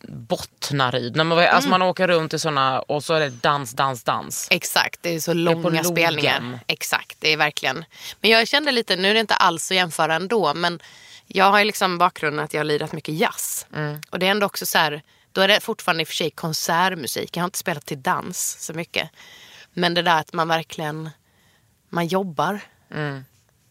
Bottnaryd. 0.08 1.16
När 1.16 1.24
man, 1.24 1.38
Mm. 1.38 1.54
alltså 1.54 1.70
man 1.70 1.82
åker 1.82 2.08
runt 2.08 2.34
i 2.34 2.38
såna 2.38 2.80
och 2.80 3.04
så 3.04 3.14
är 3.14 3.20
det 3.20 3.28
dans, 3.28 3.72
dans, 3.72 4.04
dans. 4.04 4.48
Exakt, 4.50 4.98
det 5.02 5.14
är 5.14 5.20
så 5.20 5.32
långa 5.34 5.62
logen. 5.62 5.84
spelningar. 5.84 6.60
Exakt, 6.66 7.16
det 7.20 7.32
är 7.32 7.36
verkligen. 7.36 7.84
Men 8.20 8.30
jag 8.30 8.48
kände 8.48 8.72
lite, 8.72 8.96
nu 8.96 9.10
är 9.10 9.14
det 9.14 9.20
inte 9.20 9.34
alls 9.34 9.70
att 9.70 9.76
jämföra 9.76 10.14
ändå, 10.14 10.54
men 10.54 10.80
jag 11.26 11.50
har 11.50 11.58
ju 11.58 11.64
liksom 11.64 11.98
bakgrunden 11.98 12.44
att 12.44 12.54
jag 12.54 12.60
har 12.60 12.64
lirat 12.64 12.92
mycket 12.92 13.14
jazz. 13.14 13.66
Och 14.10 14.18
det 14.18 14.26
är 14.26 14.30
ändå 14.30 14.46
också 14.46 14.66
så 14.66 14.78
här, 14.78 15.02
då 15.32 15.40
är 15.40 15.48
det 15.48 15.60
fortfarande 15.60 16.02
i 16.02 16.04
och 16.04 16.08
för 16.08 16.14
sig 16.14 16.30
konsertmusik. 16.30 17.36
Jag 17.36 17.42
har 17.42 17.44
inte 17.46 17.58
spelat 17.58 17.86
till 17.86 18.02
dans 18.02 18.56
så 18.60 18.72
mycket. 18.72 19.10
Men 19.72 19.94
det 19.94 20.02
där 20.02 20.20
att 20.20 20.32
man 20.32 20.48
verkligen, 20.48 21.10
man 21.88 22.06
jobbar 22.06 22.60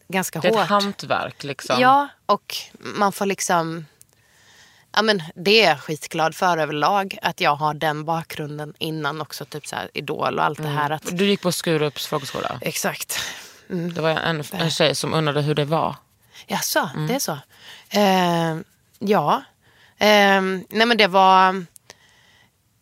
ganska 0.08 0.40
Det 0.40 0.48
är 0.48 0.52
hårt. 0.52 0.62
ett 0.62 0.68
hantverk 0.68 1.44
liksom. 1.44 1.80
Ja, 1.80 2.08
och 2.26 2.56
man 2.78 3.12
får 3.12 3.26
liksom... 3.26 3.86
Ja, 4.96 5.02
men 5.02 5.22
det 5.34 5.62
är 5.64 5.68
jag 5.68 5.80
skitglad 5.80 6.34
för 6.34 6.58
överlag. 6.58 7.18
Att 7.22 7.40
jag 7.40 7.56
har 7.56 7.74
den 7.74 8.04
bakgrunden 8.04 8.74
innan 8.78 9.20
också. 9.20 9.44
Typ 9.44 9.66
så 9.66 9.76
här, 9.76 9.90
Idol 9.94 10.38
och 10.38 10.44
allt 10.44 10.62
det 10.62 10.68
här. 10.68 10.90
Att, 10.90 11.02
Du 11.18 11.24
gick 11.26 11.40
på 11.42 11.52
Skurups 11.52 12.06
folkhögskola. 12.06 12.58
exakt. 12.60 13.18
Det 13.68 14.00
var 14.00 14.10
en, 14.10 14.44
en 14.52 14.70
tjej 14.70 14.94
som 14.94 15.14
undrade 15.14 15.42
hur 15.42 15.54
det 15.54 15.64
var. 15.64 15.96
Jaså, 16.46 16.90
det 17.08 17.14
är 17.14 17.18
så? 17.18 17.38
Eh, 17.90 18.56
ja. 18.98 19.42
Eh, 19.98 20.42
nej 20.68 20.86
men 20.86 20.96
det 20.96 21.06
var... 21.06 21.64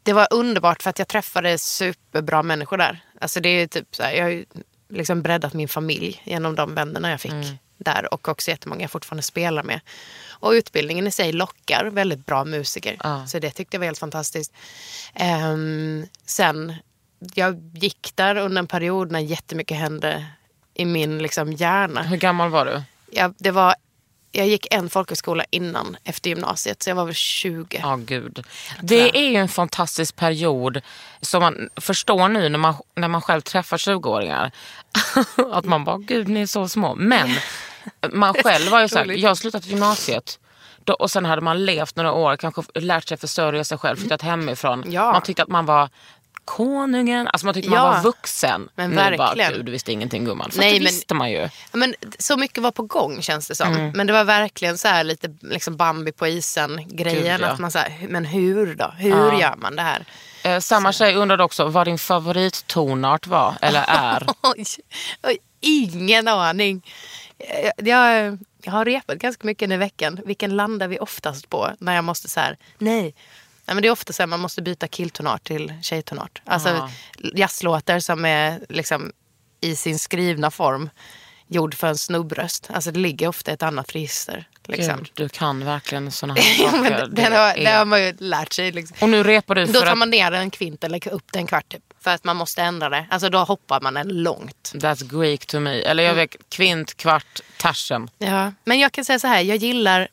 Det 0.04 0.12
var 0.12 0.28
underbart 0.30 0.82
för 0.82 0.90
att 0.90 0.98
jag 0.98 1.08
träffade 1.08 1.58
superbra 1.58 2.42
människor 2.42 2.76
där. 2.76 3.00
Alltså 3.20 3.40
det 3.40 3.48
är 3.48 3.66
typ 3.66 3.96
så 3.96 4.02
här, 4.02 4.12
jag 4.12 4.22
har 4.22 4.30
ju 4.30 4.44
liksom 4.88 5.22
breddat 5.22 5.52
min 5.52 5.68
familj 5.68 6.22
genom 6.24 6.54
de 6.54 6.74
vännerna 6.74 7.10
jag 7.10 7.20
fick 7.20 7.32
där. 7.78 8.14
Och 8.14 8.28
också 8.28 8.50
jättemånga 8.50 8.80
jag 8.80 8.90
fortfarande 8.90 9.22
spelar 9.22 9.62
med. 9.62 9.80
Och 10.28 10.50
utbildningen 10.50 11.06
i 11.06 11.10
sig 11.10 11.32
lockar 11.32 11.84
väldigt 11.84 12.26
bra 12.26 12.44
musiker. 12.44 12.96
Ja. 13.02 13.26
Så 13.26 13.38
det 13.38 13.50
tyckte 13.50 13.74
jag 13.74 13.78
var 13.80 13.86
helt 13.86 13.98
fantastiskt. 13.98 14.52
Ehm, 15.14 16.06
sen, 16.26 16.74
jag 17.34 17.70
gick 17.74 18.12
där 18.14 18.36
under 18.36 18.58
en 18.58 18.66
period 18.66 19.10
när 19.10 19.20
jättemycket 19.20 19.76
hände 19.76 20.26
i 20.74 20.84
min 20.84 21.18
liksom, 21.18 21.52
hjärna. 21.52 22.02
Hur 22.02 22.16
gammal 22.16 22.50
var 22.50 22.64
du? 22.64 22.82
Jag, 23.14 23.34
det 23.38 23.50
var, 23.50 23.74
jag 24.32 24.46
gick 24.46 24.66
en 24.70 24.90
folkhögskola 24.90 25.44
innan, 25.50 25.96
efter 26.04 26.30
gymnasiet, 26.30 26.82
så 26.82 26.90
jag 26.90 26.94
var 26.94 27.04
väl 27.04 27.14
20. 27.14 27.78
Ja, 27.82 27.96
gud. 27.96 28.44
Det 28.80 29.18
är 29.18 29.30
ju 29.30 29.36
en 29.36 29.48
fantastisk 29.48 30.16
period 30.16 30.80
som 31.20 31.42
man 31.42 31.68
förstår 31.76 32.28
nu 32.28 32.48
när 32.48 32.58
man, 32.58 32.74
när 32.94 33.08
man 33.08 33.22
själv 33.22 33.40
träffar 33.40 33.76
20-åringar. 33.76 34.50
att 35.52 35.64
man 35.64 35.84
bara, 35.84 35.98
gud 35.98 36.28
ni 36.28 36.40
är 36.42 36.46
så 36.46 36.68
små. 36.68 36.94
Men 36.94 37.30
man 38.12 38.34
själv 38.44 38.70
var 38.70 38.80
ju 38.80 38.88
så 38.88 38.98
här, 38.98 39.04
Roligt. 39.04 39.20
jag 39.20 39.30
har 39.30 39.34
slutat 39.34 39.66
gymnasiet. 39.66 40.38
Då, 40.84 40.92
och 40.92 41.10
sen 41.10 41.24
hade 41.24 41.42
man 41.42 41.64
levt 41.64 41.96
några 41.96 42.12
år, 42.12 42.36
kanske 42.36 42.62
lärt 42.74 43.08
sig 43.08 43.16
försörja 43.16 43.64
sig 43.64 43.78
själv, 43.78 43.96
flyttat 43.96 44.22
hemifrån. 44.22 44.84
Ja. 44.86 45.12
Man 45.12 45.22
tyckte 45.22 45.42
att 45.42 45.48
man 45.48 45.66
var 45.66 45.88
konungen, 46.44 47.28
alltså 47.28 47.46
man 47.46 47.54
tyckte 47.54 47.70
man 47.70 47.78
Ja. 47.78 47.90
var 47.92 48.02
vuxen. 48.02 48.68
Men 48.74 48.90
nu 48.90 48.96
bara, 48.96 49.16
verkligen. 49.16 49.52
gud 49.52 49.64
du 49.66 49.72
visste 49.72 49.92
ingenting 49.92 50.24
gumman. 50.24 50.50
För 50.50 50.58
Nej, 50.58 50.72
det 50.72 50.78
men- 50.80 50.84
visste 50.92 51.14
man 51.14 51.30
ju. 51.30 51.48
Men 51.72 51.94
så 52.18 52.36
mycket 52.36 52.62
var 52.62 52.70
på 52.70 52.82
gång 52.82 53.22
känns 53.22 53.48
det 53.48 53.54
som. 53.54 53.72
Mm. 53.74 53.90
Men 53.94 54.06
det 54.06 54.12
var 54.12 54.24
verkligen 54.24 54.78
så 54.78 54.88
här 54.88 55.04
lite 55.04 55.34
liksom 55.40 55.76
Bambi 55.76 56.12
på 56.12 56.26
isen 56.26 56.80
grejen. 56.88 57.40
Ja. 57.40 57.46
att 57.48 57.58
man 57.58 57.70
så 57.70 57.78
här, 57.78 58.06
men 58.08 58.24
hur 58.24 58.74
då? 58.74 58.94
Hur 58.98 59.10
Ja. 59.10 59.40
gör 59.40 59.56
man 59.56 59.76
det 59.76 59.82
här? 59.82 60.04
Eh, 60.44 60.58
samma 60.60 60.92
tjej 60.92 61.14
undrade 61.14 61.44
också 61.44 61.64
vad 61.68 61.86
din 61.86 61.98
favorittonart 61.98 63.26
var, 63.26 63.54
eller 63.60 63.84
är. 63.88 64.26
Ingen 65.60 66.28
aning. 66.28 66.82
Jag, 67.38 67.88
jag, 67.88 68.38
jag 68.62 68.72
har 68.72 68.84
repat 68.84 69.18
ganska 69.18 69.46
mycket 69.46 69.70
i 69.70 69.76
veckan. 69.76 70.20
Vilken 70.26 70.56
landar 70.56 70.88
vi 70.88 70.98
oftast 70.98 71.48
på 71.50 71.70
när 71.78 71.94
jag 71.94 72.04
måste 72.04 72.28
så 72.28 72.40
här, 72.40 72.56
nej. 72.78 73.14
Nej 73.66 73.74
men 73.74 73.82
det 73.82 73.88
är 73.88 73.92
ofta 73.92 74.12
så 74.12 74.22
här, 74.22 74.26
man 74.26 74.40
måste 74.40 74.62
byta 74.62 74.88
killtonart 74.88 75.44
till 75.44 75.72
tjejtonart. 75.82 76.42
Alltså 76.44 76.68
Ja. 76.68 76.90
jazzlåtar 77.34 78.00
som 78.00 78.24
är 78.24 78.60
liksom 78.68 79.12
i 79.60 79.76
sin 79.76 79.98
skrivna 79.98 80.50
form 80.50 80.90
gjord 81.48 81.74
för 81.74 81.86
en 81.86 81.98
snubbröst. 81.98 82.68
Alltså 82.72 82.90
det 82.90 82.98
ligger 83.00 83.28
ofta 83.28 83.50
i 83.50 83.54
ett 83.54 83.62
annat 83.62 83.94
register. 83.94 84.48
Liksom. 84.64 84.96
Gud, 84.98 85.10
du 85.14 85.28
kan 85.28 85.64
verkligen 85.64 86.12
såna 86.12 86.34
här 86.38 86.70
saker. 86.70 87.06
Det 87.06 87.22
den, 87.22 87.32
har, 87.32 87.54
det 87.56 87.70
har 87.70 87.84
man 87.84 88.02
ju 88.02 88.14
lärt 88.18 88.52
sig. 88.52 88.72
Liksom. 88.72 88.96
Och 89.00 89.08
nu 89.08 89.22
repar 89.22 89.54
du 89.54 89.64
Då 89.64 89.80
tar 89.80 89.86
att... 89.86 89.98
man 89.98 90.10
ner 90.10 90.32
en 90.32 90.50
kvint 90.50 90.84
eller 90.84 91.08
upp 91.08 91.32
den 91.32 91.40
en 91.40 91.46
kvart 91.46 91.68
typ. 91.68 91.82
För 92.00 92.10
att 92.10 92.24
man 92.24 92.36
måste 92.36 92.62
ändra 92.62 92.88
det. 92.88 93.06
Alltså 93.10 93.28
då 93.28 93.38
hoppar 93.38 93.80
man 93.80 93.96
en 93.96 94.08
långt. 94.08 94.72
That's 94.74 95.20
Greek 95.20 95.46
to 95.46 95.60
me. 95.60 95.80
Eller 95.82 96.02
jag 96.02 96.14
vet, 96.14 96.36
kvint, 96.48 96.96
kvart, 96.96 97.40
tersen. 97.56 98.10
Ja, 98.18 98.52
men 98.64 98.78
jag 98.78 98.92
kan 98.92 99.04
säga 99.04 99.18
så 99.18 99.26
här, 99.26 99.40
jag 99.40 99.56
gillar, 99.56 100.08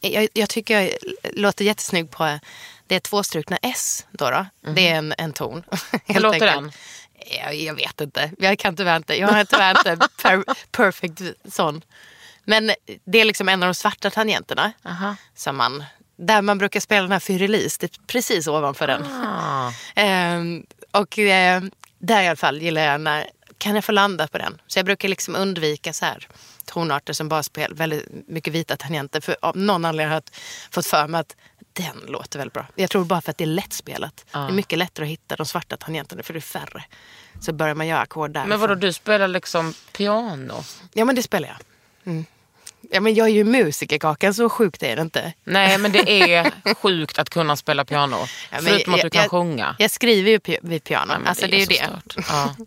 jag, 0.00 0.28
jag 0.32 0.48
tycker 0.48 0.80
jag 0.80 0.90
låter 1.34 1.64
jättesnygg 1.64 2.10
på, 2.10 2.38
det 2.90 2.96
är 2.96 3.00
tvåstrukna 3.00 3.58
S 3.62 4.06
då. 4.12 4.30
då. 4.30 4.46
Det 4.74 4.88
är 4.88 4.94
en, 4.94 5.14
en 5.18 5.32
ton. 5.32 5.62
Hur 6.06 6.20
låter 6.20 6.46
enkelt. 6.46 6.54
den? 6.54 6.72
Jag, 7.38 7.54
jag 7.54 7.74
vet 7.74 8.00
inte, 8.00 8.30
jag 8.38 8.58
kan 8.58 8.76
tyvärr 8.76 8.96
inte, 8.96 9.18
jag 9.18 9.28
har 9.28 9.44
tyvärr 9.44 9.70
inte 9.70 10.08
per, 10.22 10.44
perfect 10.70 11.22
sån. 11.48 11.82
Men 12.44 12.72
det 13.04 13.20
är 13.20 13.24
liksom 13.24 13.48
en 13.48 13.62
av 13.62 13.66
de 13.66 13.74
svarta 13.74 14.10
tangenterna. 14.10 14.72
Aha. 14.84 15.16
Som 15.34 15.56
man, 15.56 15.84
där 16.16 16.42
man 16.42 16.58
brukar 16.58 16.80
spela 16.80 17.02
den 17.02 17.12
här 17.12 17.20
Fyrilis, 17.20 17.78
det 17.78 17.86
är 17.86 18.06
precis 18.06 18.46
ovanför 18.46 18.86
den. 18.86 19.04
Ah. 19.04 19.72
Ehm, 19.94 20.66
och 20.90 21.18
eh, 21.18 21.62
där 21.98 22.22
i 22.22 22.26
alla 22.26 22.36
fall 22.36 22.62
gillar 22.62 22.82
jag 22.82 23.00
när, 23.00 23.30
kan 23.58 23.74
jag 23.74 23.84
få 23.84 23.92
landa 23.92 24.28
på 24.28 24.38
den? 24.38 24.60
Så 24.66 24.78
jag 24.78 24.86
brukar 24.86 25.08
liksom 25.08 25.36
undvika 25.36 25.92
så 25.92 26.04
här 26.04 26.28
tonarter 26.74 27.12
som 27.12 27.28
bara 27.28 27.42
spelar 27.42 27.74
väldigt 27.76 28.28
mycket 28.28 28.52
vita 28.54 28.76
tangenter. 28.76 29.20
För 29.20 29.36
av 29.42 29.56
någon 29.56 29.84
anledning 29.84 30.08
har 30.08 30.14
jag 30.16 30.22
fått 30.70 30.86
för 30.86 31.06
mig 31.06 31.20
att 31.20 31.36
den 31.72 32.04
låter 32.08 32.38
väldigt 32.38 32.52
bra. 32.54 32.66
Jag 32.74 32.90
tror 32.90 33.04
bara 33.04 33.20
för 33.20 33.30
att 33.30 33.38
det 33.38 33.44
är 33.44 33.46
lättspelat. 33.46 34.24
Det 34.32 34.38
är 34.38 34.50
mycket 34.52 34.78
lättare 34.78 35.06
att 35.06 35.10
hitta 35.10 35.36
de 35.36 35.46
svarta 35.46 35.76
tangenterna 35.76 36.22
för 36.22 36.32
det 36.32 36.38
är 36.38 36.40
färre. 36.40 36.84
Så 37.40 37.52
börjar 37.52 37.74
man 37.74 37.86
göra 37.86 38.00
ackord 38.00 38.30
där. 38.30 38.44
Men 38.44 38.60
vadå, 38.60 38.74
du 38.74 38.92
spelar 38.92 39.28
liksom 39.28 39.74
piano? 39.92 40.64
Ja 40.92 41.04
men 41.04 41.14
det 41.14 41.22
spelar 41.22 41.48
jag. 41.48 41.56
Mm. 42.12 42.24
Ja 42.90 43.00
men 43.00 43.14
jag 43.14 43.26
är 43.26 43.32
ju 43.32 43.44
musiker 43.44 43.98
Kakan, 43.98 44.34
så 44.34 44.48
sjukt 44.48 44.82
är 44.82 44.96
det 44.96 45.02
inte. 45.02 45.32
Nej, 45.44 45.78
men 45.78 45.92
det 45.92 46.10
är 46.32 46.52
sjukt 46.74 47.18
att 47.18 47.30
kunna 47.30 47.56
spela 47.56 47.84
piano. 47.84 48.16
Ja, 48.50 48.58
Förutom 48.62 48.94
att 48.94 48.98
jag- 48.98 49.06
du 49.06 49.10
kan 49.10 49.22
jag, 49.22 49.30
sjunga. 49.30 49.76
Jag 49.78 49.90
skriver 49.90 50.30
ju 50.30 50.38
pi- 50.38 50.58
vid 50.62 50.84
piano. 50.84 51.12
Men 51.18 51.26
alltså 51.26 51.46
det 51.46 51.56
är 51.56 51.58
ju 51.60 51.66
så 51.66 51.72
det. 51.72 52.24
Ja. 52.28 52.54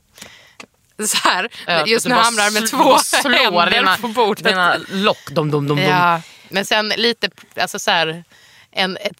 Så 1.07 1.29
här, 1.29 1.49
Ja, 1.67 1.85
just 1.85 2.05
nu 2.07 2.15
hamnar 2.15 2.51
med 2.51 2.69
två 2.69 2.97
händer 3.29 3.69
dina, 3.69 3.97
på 3.97 4.07
bordet. 4.07 4.43
Dina 4.43 4.77
lock, 4.89 5.29
dum, 5.31 5.51
dum, 5.51 5.67
dum. 5.67 5.77
Ja, 5.77 6.21
men 6.49 6.65
sen 6.65 6.89
lite 6.97 7.29
alltså 7.55 7.79
så 7.79 7.91
här, 7.91 8.23
en, 8.71 8.97
ett, 8.97 9.17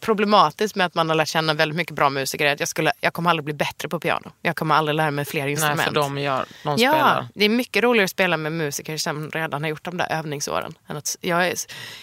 problematiskt 0.00 0.74
med 0.74 0.86
att 0.86 0.94
man 0.94 1.08
har 1.08 1.16
lärt 1.16 1.28
känna 1.28 1.54
väldigt 1.54 1.76
mycket 1.76 1.94
bra 1.94 2.10
musiker 2.10 2.46
är 2.46 2.52
att 2.52 2.60
jag, 2.60 2.68
skulle, 2.68 2.92
jag 3.00 3.12
kommer 3.12 3.30
aldrig 3.30 3.44
bli 3.44 3.54
bättre 3.54 3.88
på 3.88 4.00
piano. 4.00 4.32
Jag 4.42 4.56
kommer 4.56 4.74
aldrig 4.74 4.94
lära 4.94 5.10
mig 5.10 5.24
fler 5.24 5.42
Nej, 5.42 5.50
instrument. 5.50 5.82
för 5.82 5.90
de, 5.90 6.18
gör, 6.18 6.46
de 6.62 6.76
Ja, 6.78 7.28
det 7.34 7.44
är 7.44 7.48
mycket 7.48 7.82
roligare 7.82 8.04
att 8.04 8.10
spela 8.10 8.36
med 8.36 8.52
musiker 8.52 8.96
som 8.96 9.30
redan 9.30 9.62
har 9.62 9.70
gjort 9.70 9.84
de 9.84 9.96
där 9.96 10.12
övningsåren. 10.12 10.74
Än 10.88 10.96
att, 10.96 11.16
jag, 11.20 11.46
är, 11.48 11.54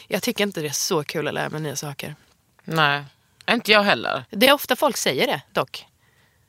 jag 0.08 0.24
tycker 0.24 0.44
inte 0.44 0.62
det 0.62 0.68
är 0.68 0.72
så 0.72 1.04
kul 1.04 1.28
att 1.28 1.34
lära 1.34 1.50
mig 1.50 1.62
nya 1.62 1.76
saker. 1.76 2.16
Nej. 2.64 3.04
Inte 3.52 3.72
jag 3.72 3.84
heller. 3.84 4.26
Det 4.30 4.48
är 4.48 4.54
ofta 4.54 4.76
folk 4.76 4.98
säger 4.98 5.28
det 5.28 5.42
dock. 5.52 5.86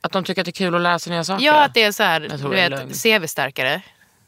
Att 0.05 0.13
de 0.13 0.25
tycker 0.25 0.41
att 0.43 0.45
det 0.45 0.51
är 0.51 0.53
kul 0.53 0.75
att 0.75 0.81
lära 0.81 0.99
sig 0.99 1.13
nya 1.13 1.25
saker. 1.25 1.45
Ja, 1.47 1.65
att 1.65 1.75
det 1.75 1.83
är 1.83 1.93
så 1.93 2.03
här, 2.03 2.21
du 2.21 2.49
vet. 2.49 3.03
CV-starkare. 3.03 3.83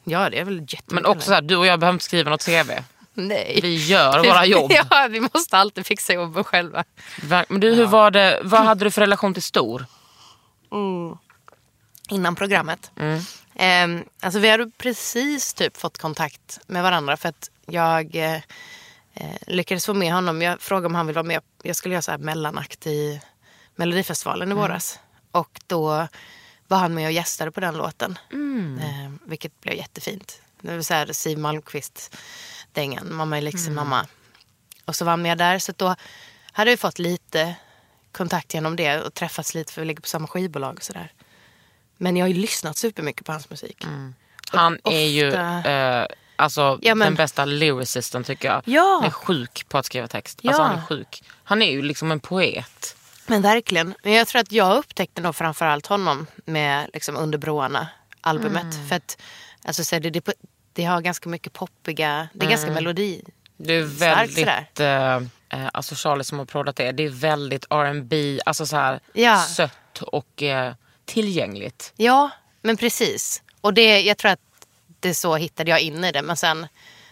Ja, 0.05 0.31
det 0.31 0.39
är 0.39 0.45
väl 0.45 0.55
jättemycket. 0.61 0.93
Men 0.93 1.07
också 1.07 1.27
så 1.29 1.35
här, 1.35 1.43
du 1.43 1.57
och 1.57 1.67
jag 1.67 1.81
behöver 1.81 1.93
inte 1.95 2.05
skriva 2.05 2.31
något 2.31 2.45
CV. 2.45 2.71
Nej. 3.15 3.59
Vi 3.63 3.87
gör 3.87 4.19
våra 4.19 4.47
jobb. 4.47 4.73
ja, 4.91 5.07
vi 5.11 5.21
måste 5.21 5.57
alltid 5.59 5.87
fixa 5.87 6.13
jobben 6.13 6.45
själva. 6.45 6.85
Men 7.49 7.61
du, 7.61 7.75
hur 7.75 7.87
var 7.87 8.11
det, 8.11 8.41
vad 8.45 8.61
hade 8.65 8.85
du 8.85 8.91
för 8.91 9.01
relation 9.01 9.35
till 9.35 9.43
Stor? 9.43 9.87
Innan 12.09 12.35
programmet. 12.37 12.91
Mm. 12.97 13.21
Ehm, 13.55 14.05
alltså 14.23 14.41
vi 14.41 14.49
hade 14.51 14.71
precis 14.79 15.55
typ 15.55 15.77
fått 15.77 15.99
kontakt 15.99 16.59
med 16.67 16.83
varandra 16.83 17.17
för 17.17 17.29
att 17.29 17.51
jag 17.67 18.15
eh, 18.17 18.35
eh, 19.15 19.37
lyckades 19.47 19.87
få 19.87 19.95
med 19.95 20.13
honom. 20.13 20.43
Jag 20.43 20.61
frågade 20.61 20.87
om 20.87 20.95
han 20.95 21.07
ville 21.07 21.15
vara 21.17 21.27
med. 21.27 21.41
Jag 21.63 21.77
skulle 21.77 21.95
göra 21.95 22.03
så 22.03 22.11
här 22.11 22.19
mellanakt 22.19 22.87
i 22.87 23.21
Melodifestivalen 23.77 24.49
i 24.49 24.53
Mm. 24.53 24.63
våras. 24.63 24.99
Och 25.37 25.61
då 25.67 26.09
var 26.69 26.79
han 26.79 26.95
med 26.95 27.07
och 27.07 27.13
gästade 27.13 27.51
på 27.51 27.61
den 27.61 27.75
låten. 27.77 28.19
Mm. 28.33 28.79
Ehm, 28.79 29.19
vilket 29.25 29.61
blev 29.61 29.75
jättefint. 29.77 30.41
Det 30.61 30.75
var 30.77 30.83
så 30.83 30.95
här 30.95 31.13
Siw 31.13 31.41
Malmkvist-dängan. 31.41 33.15
Mamma 33.15 33.37
är 33.37 33.43
liksom 33.43 33.73
Mm. 33.73 33.75
mamma. 33.75 34.07
Och 34.85 34.97
så 34.97 35.05
var 35.05 35.13
han 35.13 35.23
med 35.23 35.39
där. 35.39 35.59
Så 35.59 35.73
då 35.77 35.97
hade 36.53 36.71
vi 36.71 36.77
fått 36.77 36.99
lite 36.99 37.55
kontakt 38.13 38.55
genom 38.55 38.77
det 38.77 39.03
och 39.03 39.15
träffats 39.15 39.55
lite 39.55 39.73
för 39.73 39.81
vi 39.81 39.87
ligger 39.87 40.01
på 40.01 40.09
samma 40.09 40.27
skivbolag 40.27 40.75
och 40.77 40.83
sådär. 40.83 41.13
Men 41.97 42.17
jag 42.17 42.25
har 42.25 42.29
ju 42.29 42.35
lyssnat 42.41 42.77
supermycket 42.77 43.27
på 43.27 43.33
hans 43.33 43.51
musik. 43.51 43.87
Han 44.51 44.77
Och 44.85 44.93
är 44.93 45.07
ju 45.07 45.29
ofta- 45.29 45.71
eh, 45.71 46.07
alltså, 46.37 46.79
Ja, 46.83 46.95
men- 46.95 47.07
den 47.07 47.15
bästa 47.15 47.45
lyricisten 47.45 48.25
tycker 48.25 48.49
jag. 48.49 48.63
Ja. 48.65 48.99
Han 49.01 49.05
är 49.05 49.11
sjuk 49.11 49.67
på 49.69 49.79
att 49.79 49.87
skriva 49.87 50.09
text. 50.09 50.41
Alltså, 50.45 50.63
Ja. 50.63 50.67
han 50.69 50.79
är 50.79 50.83
sjuk. 50.83 51.23
Han 51.45 51.63
är 51.63 51.71
ju 51.71 51.83
liksom 51.83 52.11
en 52.13 52.21
poet. 52.21 52.96
Men 53.27 53.43
verkligen. 53.43 53.95
Men 54.03 54.13
jag 54.13 54.29
tror 54.29 54.41
att 54.41 54.53
jag 54.53 54.77
upptäckte 54.77 55.21
nog 55.23 55.37
framförallt 55.37 55.87
honom 55.87 56.27
med 56.45 56.91
liksom 56.93 57.17
Under 57.17 57.39
broarna 57.39 57.89
albumet. 58.21 58.75
Mm. 58.75 58.89
För 58.89 58.97
att 58.97 59.19
alltså, 59.65 59.85
så 59.85 59.99
det, 59.99 60.11
det, 60.11 60.33
det 60.73 60.85
har 60.85 61.01
ganska 61.01 61.29
mycket 61.29 61.53
poppiga, 61.53 62.29
det 62.33 62.47
är 62.47 62.51
ganska 62.51 62.71
melodi. 62.71 63.23
Det 63.57 63.75
är 63.75 63.89
Starkt 63.89 64.39
väldigt, 64.39 64.81
eh, 64.81 65.17
eh, 65.61 65.71
alltså 65.73 65.95
Charlie 65.95 66.25
som 66.25 66.39
har 66.39 66.47
proddat 66.47 66.77
det, 66.77 66.93
det 66.93 67.05
är 67.05 67.09
väldigt 67.09 67.67
R&B, 67.71 68.41
alltså 68.47 68.67
så 68.67 68.77
här 68.77 69.01
Ja. 69.13 69.41
sött 69.41 70.03
och 70.03 70.43
eh, 70.43 70.75
tillgängligt. 71.05 71.93
Ja, 71.97 72.31
men 72.63 72.77
precis. 72.77 73.43
Och 73.61 73.75
det, 73.75 74.01
jag 74.01 74.19
tror 74.19 74.31
att 74.31 74.41
det 75.01 75.15
så 75.15 75.37
hittade 75.37 75.71
jag 75.71 75.81
in 75.81 76.05
i 76.05 76.13
det. 76.13 76.23
Men 76.23 76.37
sen 76.37 76.59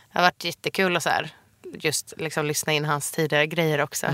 har 0.09 0.21
det 0.21 0.26
varit 0.26 0.44
jättekul 0.44 0.97
att 0.97 1.02
så 1.02 1.09
här, 1.09 1.30
just 1.78 2.14
liksom 2.16 2.47
lyssna 2.47 2.73
in 2.73 2.85
hans 2.85 3.11
tidigare 3.11 3.47
grejer 3.47 3.80
också. 3.80 4.06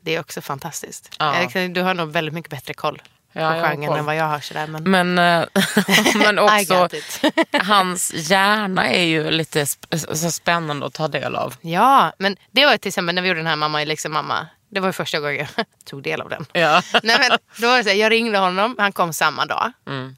Det 0.00 0.14
är 0.14 0.20
också 0.20 0.40
fantastiskt. 0.40 1.16
Ja. 1.18 1.40
Liksom- 1.40 1.72
Du 1.72 1.82
har 1.82 1.94
nog 1.94 2.12
väldigt 2.12 2.34
mycket 2.34 2.50
bättre 2.50 2.74
koll 2.74 3.02
Ja, 3.32 3.50
på 3.50 3.56
genren 3.56 3.98
än 3.98 4.04
vad 4.04 4.16
jag 4.16 4.24
har. 4.24 4.40
Sådär, 4.40 4.66
men... 4.66 5.14
Men, 5.14 5.18
eh, 5.18 5.48
men 6.14 6.38
också 6.38 6.88
hans 7.52 8.12
hjärna 8.14 8.88
är 8.88 9.04
ju 9.04 9.30
lite 9.30 9.66
så 10.14 10.30
spännande 10.30 10.86
att 10.86 10.94
ta 10.94 11.08
del 11.08 11.36
av. 11.36 11.54
Ja, 11.60 12.12
men 12.18 12.36
det 12.50 12.66
var 12.66 12.76
till 12.76 12.88
exempel 12.88 13.14
när 13.14 13.22
vi 13.22 13.28
gjorde 13.28 13.40
den 13.40 13.46
här 13.46 13.56
Mamma 13.56 13.82
är 13.82 13.86
liksom 13.86 14.12
mamma. 14.12 14.46
Det 14.72 14.80
var 14.80 14.92
första 14.92 15.20
gången 15.20 15.46
jag 15.56 15.66
tog 15.84 16.02
del 16.02 16.20
av 16.20 16.28
den. 16.28 16.46
Ja. 16.52 16.82
Nej, 17.02 17.16
men, 17.18 17.38
då 17.56 17.68
var 17.68 17.76
det 17.76 17.84
så 17.84 17.90
här, 17.90 17.96
jag 17.96 18.10
ringde 18.12 18.38
honom, 18.38 18.76
han 18.78 18.92
kom 18.92 19.12
samma 19.12 19.46
dag. 19.46 19.72
Mm. 19.86 20.16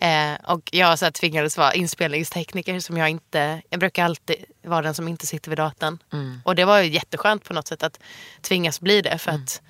Eh, 0.00 0.34
och 0.44 0.68
jag 0.72 0.98
så 0.98 1.04
här, 1.04 1.12
tvingades 1.12 1.56
vara 1.56 1.74
inspelningstekniker 1.74 2.80
som 2.80 2.96
jag 2.96 3.08
inte, 3.08 3.62
jag 3.70 3.80
brukar 3.80 4.04
alltid 4.04 4.36
vara 4.62 4.82
den 4.82 4.94
som 4.94 5.08
inte 5.08 5.26
sitter 5.26 5.50
vid 5.50 5.58
datorn. 5.58 5.98
Mm. 6.12 6.40
Och 6.44 6.54
det 6.54 6.64
var 6.64 6.78
ju 6.78 6.90
jätteskönt 6.90 7.44
på 7.44 7.54
något 7.54 7.68
sätt 7.68 7.82
att 7.82 8.00
tvingas 8.40 8.80
bli 8.80 9.02
det 9.02 9.18
för 9.18 9.30
att 9.30 9.60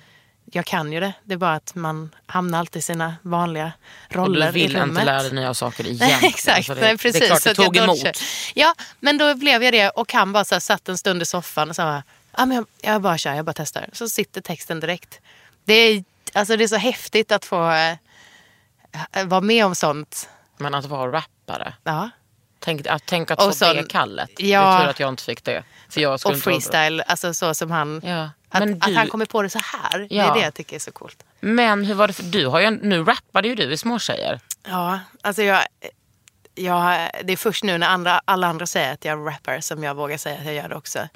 jag 0.53 0.65
kan 0.65 0.93
ju 0.93 0.99
det. 0.99 1.13
Det 1.23 1.33
är 1.33 1.37
bara 1.37 1.53
att 1.53 1.75
man 1.75 2.15
hamnar 2.25 2.59
alltid 2.59 2.79
i 2.79 2.81
sina 2.83 3.15
vanliga 3.21 3.71
Och 4.09 4.15
roller 4.15 4.45
du 4.45 4.51
vill 4.51 4.75
inte 4.75 5.03
lära 5.03 5.23
dig 5.23 5.33
nya 5.33 5.53
saker 5.53 5.87
igen. 5.87 6.19
Exakt, 6.23 6.67
det, 6.67 6.75
nej, 6.75 6.97
precis. 6.97 7.19
Det 7.19 7.25
är 7.25 7.27
klart 7.27 7.43
det 7.43 7.53
tog 7.53 7.77
emot. 7.77 8.19
Ja, 8.53 8.75
men 8.99 9.17
då 9.17 9.35
blev 9.35 9.63
jag 9.63 9.73
det 9.73 9.89
och 9.89 10.13
han 10.13 10.33
bara 10.33 10.45
så 10.45 10.55
här, 10.55 10.59
satt 10.59 10.89
en 10.89 10.97
stund 10.97 11.21
i 11.21 11.25
soffan 11.25 11.69
och 11.69 11.75
sa 11.75 12.03
ah, 12.31 12.45
men 12.45 12.57
jag, 12.57 12.65
jag 12.81 13.01
bara 13.01 13.17
kör, 13.17 13.33
jag 13.33 13.45
bara 13.45 13.53
testar. 13.53 13.89
Så 13.93 14.09
sitter 14.09 14.41
texten 14.41 14.79
direkt. 14.79 15.19
Det 15.65 15.73
är, 15.73 16.03
alltså, 16.33 16.57
det 16.57 16.63
är 16.63 16.67
så 16.67 16.75
häftigt 16.75 17.31
att 17.31 17.45
få 17.45 17.71
eh, 17.71 17.95
vara 19.25 19.41
med 19.41 19.65
om 19.65 19.75
sånt. 19.75 20.29
Men 20.57 20.73
att 20.75 20.85
vara 20.85 21.11
rappare. 21.11 21.73
Ja. 21.83 22.09
Tänk 22.59 22.87
att, 22.87 23.03
tänk 23.05 23.31
att 23.31 23.41
Och 23.41 23.57
få 23.57 23.73
det 23.73 23.83
kallet. 23.89 24.29
Det 24.37 24.47
Ja. 24.47 24.77
är 24.77 24.81
tur 24.83 24.89
att 24.89 24.99
jag 24.99 25.09
inte 25.09 25.23
fick 25.23 25.43
det. 25.43 25.63
För 25.89 26.01
jag 26.01 26.13
Och 26.25 26.37
freestyle, 26.37 27.01
alltså 27.07 27.33
så 27.33 27.53
som 27.53 27.71
han... 27.71 28.01
Ja. 28.05 28.29
Att, 28.49 28.59
Men 28.59 28.73
att 28.73 28.81
du- 28.87 28.95
han 28.95 29.07
kommer 29.07 29.25
på 29.25 29.41
det 29.41 29.49
så 29.49 29.59
här. 29.59 29.99
Det 29.99 30.15
Ja. 30.15 30.23
är 30.23 30.33
det 30.33 30.39
jag 30.41 30.53
tycker 30.53 30.75
är 30.75 30.79
så 30.79 30.91
coolt. 30.91 31.23
Men 31.39 31.85
hur 31.85 31.93
var 31.93 32.07
det 32.07 32.13
för 32.13 32.23
du 32.23 32.47
har 32.47 32.59
ju, 32.61 32.69
nu 32.69 33.03
rappade 33.03 33.47
ju 33.47 33.55
du 33.55 33.71
i 33.71 33.77
Småtjejer. 33.77 34.39
Ja, 34.67 34.99
alltså 35.21 35.41
jag, 35.43 35.63
jag, 36.55 37.09
det 37.23 37.33
är 37.33 37.37
först 37.37 37.63
nu 37.63 37.77
när 37.77 37.87
andra, 37.87 38.21
alla 38.25 38.47
andra 38.47 38.65
säger 38.65 38.93
att 38.93 39.05
jag 39.05 39.27
rappar 39.27 39.59
som 39.59 39.83
jag 39.83 39.95
vågar 39.95 40.17
säga 40.17 40.39
att 40.39 40.45
jag 40.45 40.53
gör 40.55 40.69
det 40.69 40.75
också. 40.75 41.07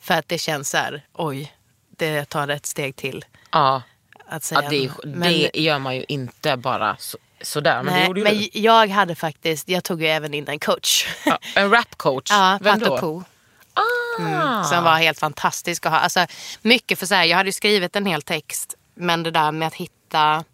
För 0.00 0.14
att 0.14 0.28
det 0.28 0.38
känns 0.38 0.70
så 0.70 0.76
här, 0.76 1.02
oj, 1.14 1.54
det 1.96 2.24
tar 2.24 2.46
det 2.46 2.54
ett 2.54 2.66
steg 2.66 2.96
till. 2.96 3.24
Ja, 3.50 3.82
Att 4.28 4.44
säga. 4.44 4.62
ja 4.62 4.70
det, 4.70 4.90
Men- 5.04 5.32
det 5.32 5.50
gör 5.54 5.78
man 5.78 5.96
ju 5.96 6.04
inte 6.08 6.56
bara 6.56 6.96
så, 6.98 7.18
sådär. 7.40 7.82
Men 7.82 7.94
nej, 7.94 8.22
men 8.24 8.38
du. 8.38 8.48
jag 8.52 8.88
hade 8.88 9.14
faktiskt, 9.14 9.68
jag 9.68 9.84
tog 9.84 10.02
ju 10.02 10.08
även 10.08 10.34
in 10.34 10.48
en 10.48 10.58
coach. 10.58 11.06
Ja, 11.26 11.38
en 11.54 11.70
rapcoach. 11.70 12.30
Ja, 12.30 12.58
Vem 12.62 12.80
Pato 12.80 12.90
då? 12.94 12.98
Po. 13.00 13.22
Ah. 13.74 14.64
Som 14.64 14.84
var 14.84 14.96
helt 14.96 15.18
fantastisk 15.18 15.86
att 15.86 15.92
ha. 15.92 15.98
Alltså, 15.98 16.26
mycket 16.62 16.98
för 16.98 17.06
så 17.06 17.14
här, 17.14 17.24
jag 17.24 17.36
hade 17.36 17.48
ju 17.48 17.52
skrivit 17.52 17.96
en 17.96 18.06
hel 18.06 18.22
text. 18.22 18.74
Men 18.94 19.22
det 19.22 19.30
där 19.30 19.52
med 19.52 19.68
att 19.68 19.74
hitta, 19.74 20.44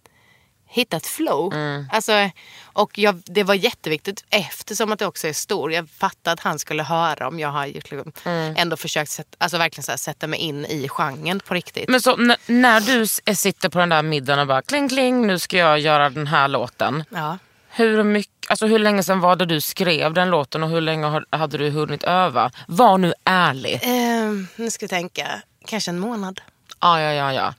hitta 0.74 0.96
ett 0.96 1.06
flow. 1.06 1.52
Mm. 1.54 1.86
Alltså, 1.92 2.30
och 2.62 2.98
jag, 2.98 3.22
det 3.26 3.42
var 3.42 3.54
jätteviktigt 3.54 4.24
eftersom 4.30 4.92
att 4.92 4.98
det 4.98 5.06
också 5.06 5.28
är 5.28 5.32
stor. 5.32 5.72
Jag 5.72 5.90
fattade 5.90 6.32
att 6.32 6.40
han 6.40 6.58
skulle 6.58 6.82
höra 6.82 7.28
om 7.28 7.38
jag 7.40 7.48
har 7.48 7.66
liksom, 7.66 8.12
Mm. 8.24 8.54
ändå 8.56 8.76
försökt 8.76 9.10
sätta, 9.10 9.36
alltså, 9.38 9.58
verkligen 9.58 9.82
så 9.82 9.92
här, 9.92 9.96
sätta 9.98 10.26
mig 10.26 10.38
in 10.40 10.64
i 10.64 10.88
genren 10.88 11.40
på 11.40 11.54
riktigt. 11.54 11.88
Men 11.88 12.00
så 12.00 12.16
n- 12.16 12.36
när 12.46 12.80
du 12.80 13.02
s- 13.02 13.20
sitter 13.40 13.68
på 13.68 13.78
den 13.78 13.88
där 13.88 14.02
middagen 14.02 14.38
och 14.40 14.46
bara 14.46 14.62
kling 14.62 14.88
kling, 14.88 15.26
nu 15.26 15.38
ska 15.38 15.56
jag 15.56 15.78
göra 15.78 16.10
den 16.10 16.26
här 16.26 16.48
låten. 16.48 17.04
Ja. 17.10 17.38
Hur, 17.68 18.02
mycket, 18.02 18.50
alltså 18.50 18.66
hur 18.66 18.78
länge 18.78 19.02
sedan 19.02 19.20
var 19.20 19.36
det 19.36 19.46
du 19.46 19.60
skrev 19.60 20.12
den 20.14 20.30
låten 20.30 20.62
och 20.62 20.68
hur 20.68 20.80
länge 20.80 21.22
hade 21.30 21.58
du 21.58 21.70
hunnit 21.70 22.02
öva? 22.04 22.50
Var 22.68 22.98
nu 22.98 23.14
ärlig. 23.24 23.80
Ehm, 23.82 24.48
nu 24.56 24.70
ska 24.70 24.82
jag 24.84 24.90
tänka, 24.90 25.42
kanske 25.66 25.90
en 25.90 25.98
månad. 25.98 26.40
Ja, 26.80 27.00
ja, 27.00 27.12
ja. 27.12 27.32
ja. 27.32 27.54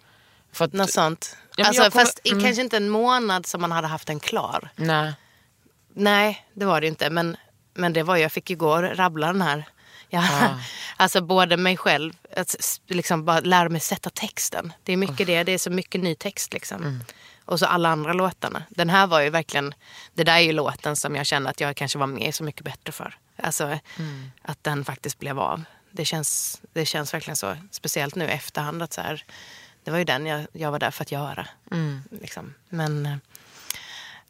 För 0.54 0.66
att, 0.66 0.74
Något 0.74 0.92
sånt. 0.92 1.38
Men 1.58 1.66
alltså, 1.66 1.82
kommer- 1.92 2.06
Fast 2.06 2.20
mm. 2.26 2.44
kanske 2.44 2.62
inte 2.62 2.78
en 2.78 2.90
månad 2.90 3.46
som 3.46 3.62
man 3.62 3.72
hade 3.72 3.88
haft 3.88 4.08
den 4.08 4.20
klar. 4.20 4.70
nej. 4.76 5.14
Nej, 5.98 6.46
det 6.54 6.66
var 6.66 6.82
det 6.82 6.88
inte. 6.88 7.10
Men, 7.10 7.38
men 7.74 7.94
det 7.94 8.04
var 8.04 8.18
jag 8.18 8.32
fick 8.32 8.50
och 8.62 8.98
rabbla 8.98 9.28
den 9.28 9.42
här. 9.42 9.66
Ja, 10.10 10.20
Ah. 10.32 10.60
Alltså 10.98 11.22
både 11.22 11.58
mig 11.58 11.78
själv, 11.78 12.14
att 12.38 12.56
liksom 12.88 13.26
bara 13.26 13.40
lära 13.40 13.70
mig 13.70 13.80
sätta 13.82 14.10
texten. 14.10 14.74
Det 14.84 14.94
är 14.94 14.98
mycket 14.98 15.28
det, 15.28 15.44
det 15.44 15.52
är 15.52 15.58
så 15.58 15.70
mycket 15.70 16.02
ny 16.02 16.16
text 16.16 16.54
liksom. 16.54 16.78
Mm. 16.84 17.04
Och 17.46 17.60
så 17.60 17.66
alla 17.66 17.90
andra 17.90 18.14
låtarna. 18.14 18.64
Den 18.70 18.90
här 18.90 19.08
var 19.08 19.22
ju 19.22 19.30
verkligen, 19.30 19.74
det 20.14 20.24
där 20.24 20.36
är 20.36 20.40
ju 20.40 20.52
låten 20.52 20.96
som 20.96 21.16
jag 21.16 21.26
känner 21.26 21.50
att 21.50 21.60
jag 21.62 21.76
kanske 21.76 21.98
var 21.98 22.08
med 22.08 22.36
så 22.36 22.44
mycket 22.44 22.66
bättre 22.66 22.92
för. 22.92 23.18
Alltså 23.44 23.64
Mm. 23.64 24.32
att 24.42 24.64
den 24.64 24.86
faktiskt 24.86 25.20
blev 25.20 25.40
av. 25.40 25.64
Det 25.92 26.06
känns, 26.06 26.62
det 26.74 26.86
känns 26.86 27.14
verkligen 27.14 27.36
så, 27.38 27.56
speciellt 27.72 28.16
nu 28.16 28.26
i 28.26 28.32
efterhand 28.32 28.84
att 28.84 28.94
så 28.94 29.02
här, 29.02 29.24
det 29.86 29.92
var 29.92 29.98
ju 29.98 30.04
den 30.04 30.26
jag, 30.26 30.48
jag 30.54 30.72
var 30.72 30.80
där 30.80 30.92
för 30.92 31.02
att 31.04 31.12
göra. 31.12 31.48
Mm. 31.72 32.02
Liksom. 32.22 32.54
Men 32.70 33.06
eh, 33.06 33.16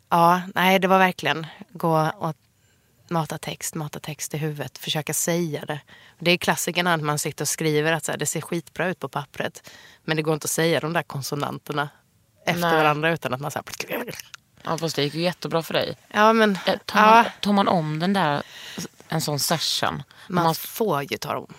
ja, 0.10 0.42
nej 0.56 0.80
det 0.80 0.88
var 0.88 1.00
verkligen 1.00 1.48
gå 1.70 2.12
och 2.18 2.36
mata 3.08 3.38
text, 3.38 3.76
mata 3.76 4.00
text 4.00 4.34
i 4.34 4.38
huvudet, 4.38 4.78
försöka 4.78 5.14
säga 5.14 5.66
det. 5.66 5.80
Det 6.20 6.32
är 6.32 6.38
klassikern 6.38 6.88
att 6.88 7.02
man 7.02 7.20
sitter 7.20 7.44
och 7.44 7.48
skriver 7.50 7.94
att 7.94 8.06
så 8.06 8.12
här, 8.12 8.20
det 8.20 8.26
ser 8.26 8.42
skitbra 8.42 8.88
ut 8.88 9.00
på 9.00 9.10
pappret. 9.10 9.70
Men 10.04 10.18
det 10.18 10.24
går 10.24 10.34
inte 10.34 10.46
att 10.46 10.52
säga 10.52 10.80
de 10.80 10.94
där 10.94 11.04
konsonanterna 11.04 11.90
efter 12.46 12.62
Nej. 12.62 12.76
varandra 12.76 13.12
utan 13.12 13.34
att 13.34 13.42
man 13.42 13.52
så 13.52 13.62
här, 13.90 14.16
Ja, 14.64 14.78
fast 14.78 14.96
det 14.96 15.04
gick 15.04 15.14
ju 15.14 15.22
jättebra 15.22 15.64
för 15.64 15.74
dig. 15.74 15.98
Ja 16.12 16.34
men 16.34 16.58
Eh, 16.66 16.78
Tar 16.86 17.02
man, 17.02 17.18
ja, 17.18 17.32
tar 17.40 17.54
man 17.54 17.68
om 17.68 18.00
den 18.00 18.14
där, 18.14 18.44
en 19.08 19.22
sån 19.22 19.40
session? 19.40 20.04
man, 20.30 20.44
man, 20.44 20.56
får 20.56 21.12
ju 21.12 21.18
ta 21.18 21.38
om. 21.38 21.54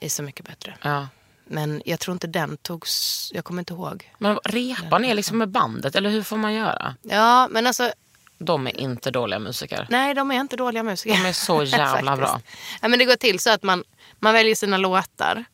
är 0.00 0.08
så 0.08 0.22
mycket 0.22 0.46
bättre. 0.46 0.76
ja. 0.82 1.08
Men 1.48 1.82
jag 1.84 2.00
tror 2.00 2.12
inte 2.12 2.26
den 2.26 2.56
togs, 2.56 3.30
jag 3.34 3.44
kommer 3.44 3.60
inte 3.60 3.72
ihåg. 3.72 4.12
Men 4.18 4.38
repar 4.44 4.98
ni 4.98 5.14
liksom 5.14 5.38
med 5.38 5.48
bandet 5.48 5.94
eller 5.96 6.10
hur 6.10 6.22
får 6.22 6.36
man 6.36 6.54
göra? 6.54 6.94
Ja 7.02 7.48
men 7.50 7.66
alltså 7.66 7.92
De 8.38 8.66
är 8.66 8.80
inte 8.80 9.10
dåliga 9.10 9.38
musiker. 9.38 9.86
Nej, 9.90 10.14
de 10.14 10.30
är 10.30 10.40
inte 10.40 10.56
dåliga 10.56 10.82
musiker. 10.82 11.16
De 11.16 11.28
är 11.28 11.32
så 11.32 11.62
jävla 11.64 12.16
bra. 12.16 12.40
Ja, 12.82 12.88
men 12.88 12.98
det 12.98 13.04
går 13.04 13.16
till 13.16 13.40
så 13.40 13.50
att 13.50 13.62
man, 13.62 13.84
man 14.18 14.32
väljer 14.32 14.54
sina 14.54 14.76
låtar. 14.76 15.44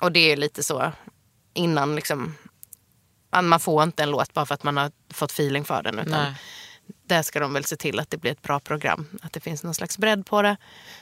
Och 0.00 0.12
det 0.12 0.32
är 0.32 0.36
lite 0.36 0.62
så 0.62 0.92
innan 1.54 1.96
liksom. 1.96 2.34
Man 3.32 3.48
man 3.48 3.60
får 3.60 3.82
inte 3.82 4.02
en 4.02 4.10
låt 4.10 4.34
bara 4.34 4.46
för 4.46 4.54
att 4.54 4.62
man 4.62 4.76
har 4.76 4.90
fått 5.14 5.30
feeling 5.30 5.64
för 5.64 5.82
den. 5.82 5.98
Utan 5.98 6.22
Nej. 6.22 6.34
där 7.06 7.22
ska 7.22 7.40
de 7.40 7.52
väl 7.52 7.64
se 7.64 7.76
till 7.76 8.00
att 8.00 8.10
det 8.10 8.16
blir 8.16 8.32
ett 8.32 8.42
bra 8.42 8.60
program. 8.60 9.06
Att 9.22 9.32
det 9.32 9.40
finns 9.40 9.62
någon 9.62 9.74
slags 9.74 9.98
bredd 9.98 10.26
på 10.26 10.42
det. 10.42 10.56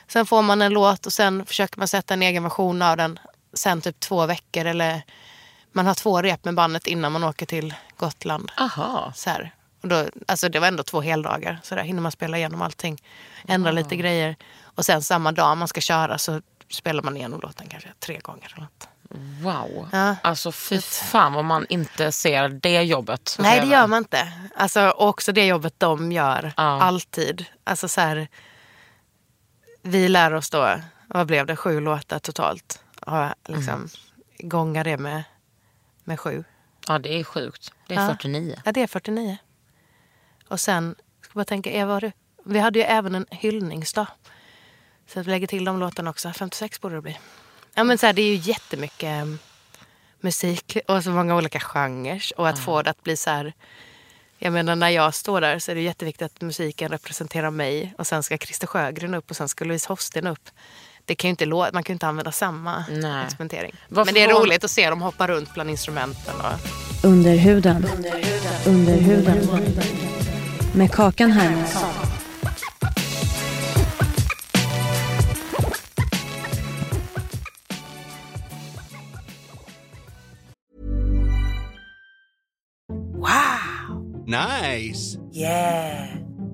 Sen 0.09 0.27
får 0.27 0.43
man 0.43 0.63
en 0.63 0.73
låt 0.73 1.07
och 1.07 1.13
sen 1.13 1.47
försöker 1.47 1.79
man 1.79 1.89
sätta 1.89 2.15
en 2.15 2.23
egen 2.23 2.43
version 2.43 2.83
av 2.83 2.97
den. 2.97 3.19
Sen 3.55 3.81
typ 3.81 4.01
två 4.01 4.27
veckor 4.27 4.65
eller 4.65 5.03
man 5.73 5.87
har 5.87 5.95
två 5.95 6.23
rep 6.23 6.45
med 6.45 6.55
bandet 6.55 6.87
innan 6.87 7.13
man 7.13 7.25
åker 7.25 7.47
till 7.47 7.75
Gotland. 7.97 8.53
Aha. 8.59 9.13
Så 9.17 9.31
här. 9.31 9.55
Och 9.83 9.89
då, 9.89 10.07
alltså 10.29 10.49
det 10.49 10.61
var 10.61 10.69
ändå 10.69 10.83
två 10.83 11.01
heldagar. 11.01 11.61
Så 11.63 11.75
där 11.75 11.83
hinner 11.83 12.03
man 12.03 12.13
spela 12.13 12.39
igenom 12.39 12.63
allting. 12.63 13.03
Ändra 13.49 13.71
lite 13.71 13.97
grejer. 13.97 14.37
Och 14.63 14.85
sen 14.85 15.03
samma 15.03 15.33
dag 15.33 15.57
man 15.57 15.69
ska 15.69 15.81
köra 15.81 16.19
så 16.19 16.41
spelar 16.71 17.03
man 17.03 17.17
igenom 17.17 17.41
låten 17.41 17.67
kanske 17.69 17.89
tre 18.01 18.19
gånger. 18.19 18.53
Eller 18.57 18.63
något. 18.63 18.89
Wow. 19.43 19.89
Ja. 19.93 20.17
Alltså 20.23 20.53
fy 20.53 20.81
fan 20.81 21.33
vad 21.33 21.45
man 21.45 21.67
inte 21.69 22.13
ser 22.13 22.49
det 22.49 22.83
jobbet. 22.83 23.37
Nej 23.39 23.61
det 23.61 23.67
gör 23.67 23.87
man 23.87 23.99
inte. 23.99 24.33
Alltså, 24.57 24.91
också 24.91 25.33
det 25.33 25.47
jobbet 25.47 25.75
de 25.79 26.13
gör. 26.13 26.53
Ja. 26.57 26.83
Alltid. 26.83 27.45
Alltså 27.65 27.89
så 27.89 28.01
här, 28.01 28.29
vi 29.83 30.09
lär 30.09 30.35
oss 30.35 30.51
då, 30.51 30.81
vad 31.07 31.27
blev 31.27 31.47
det, 31.47 31.57
sju 31.57 31.81
låtar 31.81 32.19
totalt. 32.19 32.85
Och 33.07 33.53
liksom 33.55 33.75
Mm. 33.75 33.89
gångar 34.49 34.85
det 34.85 34.97
med, 34.97 35.23
med 36.05 36.21
sju. 36.21 36.45
Ja 36.89 36.99
det 36.99 37.21
är 37.21 37.25
sjukt. 37.25 37.73
Det 37.89 37.95
är 37.95 38.01
Ja. 38.01 38.09
49. 38.09 38.63
Ja, 38.65 38.73
det 38.73 38.83
är 38.83 38.87
49. 38.87 39.37
Och 40.49 40.61
sen, 40.61 40.95
ska 41.21 41.33
bara 41.35 41.45
tänka, 41.45 41.71
Eva, 41.71 41.93
har 41.93 42.01
du? 42.01 42.13
vi 42.45 42.59
hade 42.59 42.79
ju 42.79 42.85
även 42.85 43.15
en 43.15 43.27
hyllningsdag. 43.31 44.07
Så 45.07 45.21
att 45.21 45.27
vi 45.27 45.31
lägger 45.31 45.47
till 45.47 45.65
de 45.65 45.79
låtarna 45.81 46.11
också. 46.11 46.33
56 46.33 46.81
borde 46.81 46.95
det 46.95 47.01
bli. 47.03 47.19
Ja, 47.75 47.85
men 47.85 47.99
så 47.99 48.07
här, 48.07 48.13
det 48.13 48.23
är 48.23 48.27
ju 48.29 48.35
jättemycket 48.37 49.03
eh, 49.23 49.35
musik 50.21 50.77
och 50.89 51.05
så 51.05 51.11
många 51.11 51.37
olika 51.37 51.61
genrer. 51.61 52.23
Och 52.37 52.49
att 52.49 52.59
få 52.59 52.83
det 52.83 52.91
att 52.91 53.03
bli 53.03 53.17
så 53.17 53.31
här... 53.31 53.53
Jag 54.39 54.53
menar 54.53 54.77
när 54.77 54.89
jag 54.89 55.15
står 55.15 55.41
där 55.41 55.59
så 55.59 55.71
är 55.71 55.75
det 55.75 55.81
jätteviktigt 55.81 56.23
att 56.27 56.41
musiken 56.41 56.89
representerar 56.89 57.51
mig. 57.51 57.95
Och 57.99 58.07
sen 58.07 58.23
ska 58.23 58.39
Christer 58.39 58.67
Sjögren 58.67 59.15
upp 59.15 59.31
och 59.31 59.37
sen 59.37 59.49
ska 59.49 59.65
Louise 59.65 59.89
Hofsten 59.89 60.27
upp. 60.27 60.51
Det 61.05 61.15
kan 61.15 61.29
ju 61.29 61.31
inte 61.31 61.47
man 61.73 61.83
kan 61.83 61.93
ju 61.93 61.95
inte 61.95 62.07
använda 62.07 62.33
samma 62.33 62.85
Nej. 62.91 63.25
experimentering. 63.25 63.75
Varför 63.89 64.05
Men 64.13 64.15
det 64.15 64.23
är 64.31 64.33
var- 64.35 64.41
roligt 64.41 64.65
att 64.65 64.71
se 64.71 64.91
dem 64.91 65.03
hoppa 65.03 65.27
runt 65.27 65.55
bland 65.55 65.71
instrumenten. 65.71 66.35
Och... 66.41 67.05
Under 67.05 67.37
huden. 67.37 67.87
Under 68.67 68.97
huden. 68.97 69.49
Med 70.75 70.93
Kakan 70.93 71.31
Hermansson. 71.33 71.89
Nice. 84.27 85.19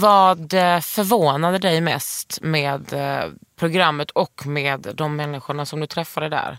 Vad 0.00 0.54
eh, 0.54 0.80
förvånade 0.80 1.58
dig 1.58 1.80
mest 1.80 2.38
med 2.40 2.92
eh, 2.92 3.30
programmet 3.56 4.10
och 4.10 4.46
med 4.46 4.92
de 4.94 5.16
människorna 5.16 5.66
som 5.66 5.80
du 5.80 5.86
träffade 5.86 6.28
där? 6.28 6.58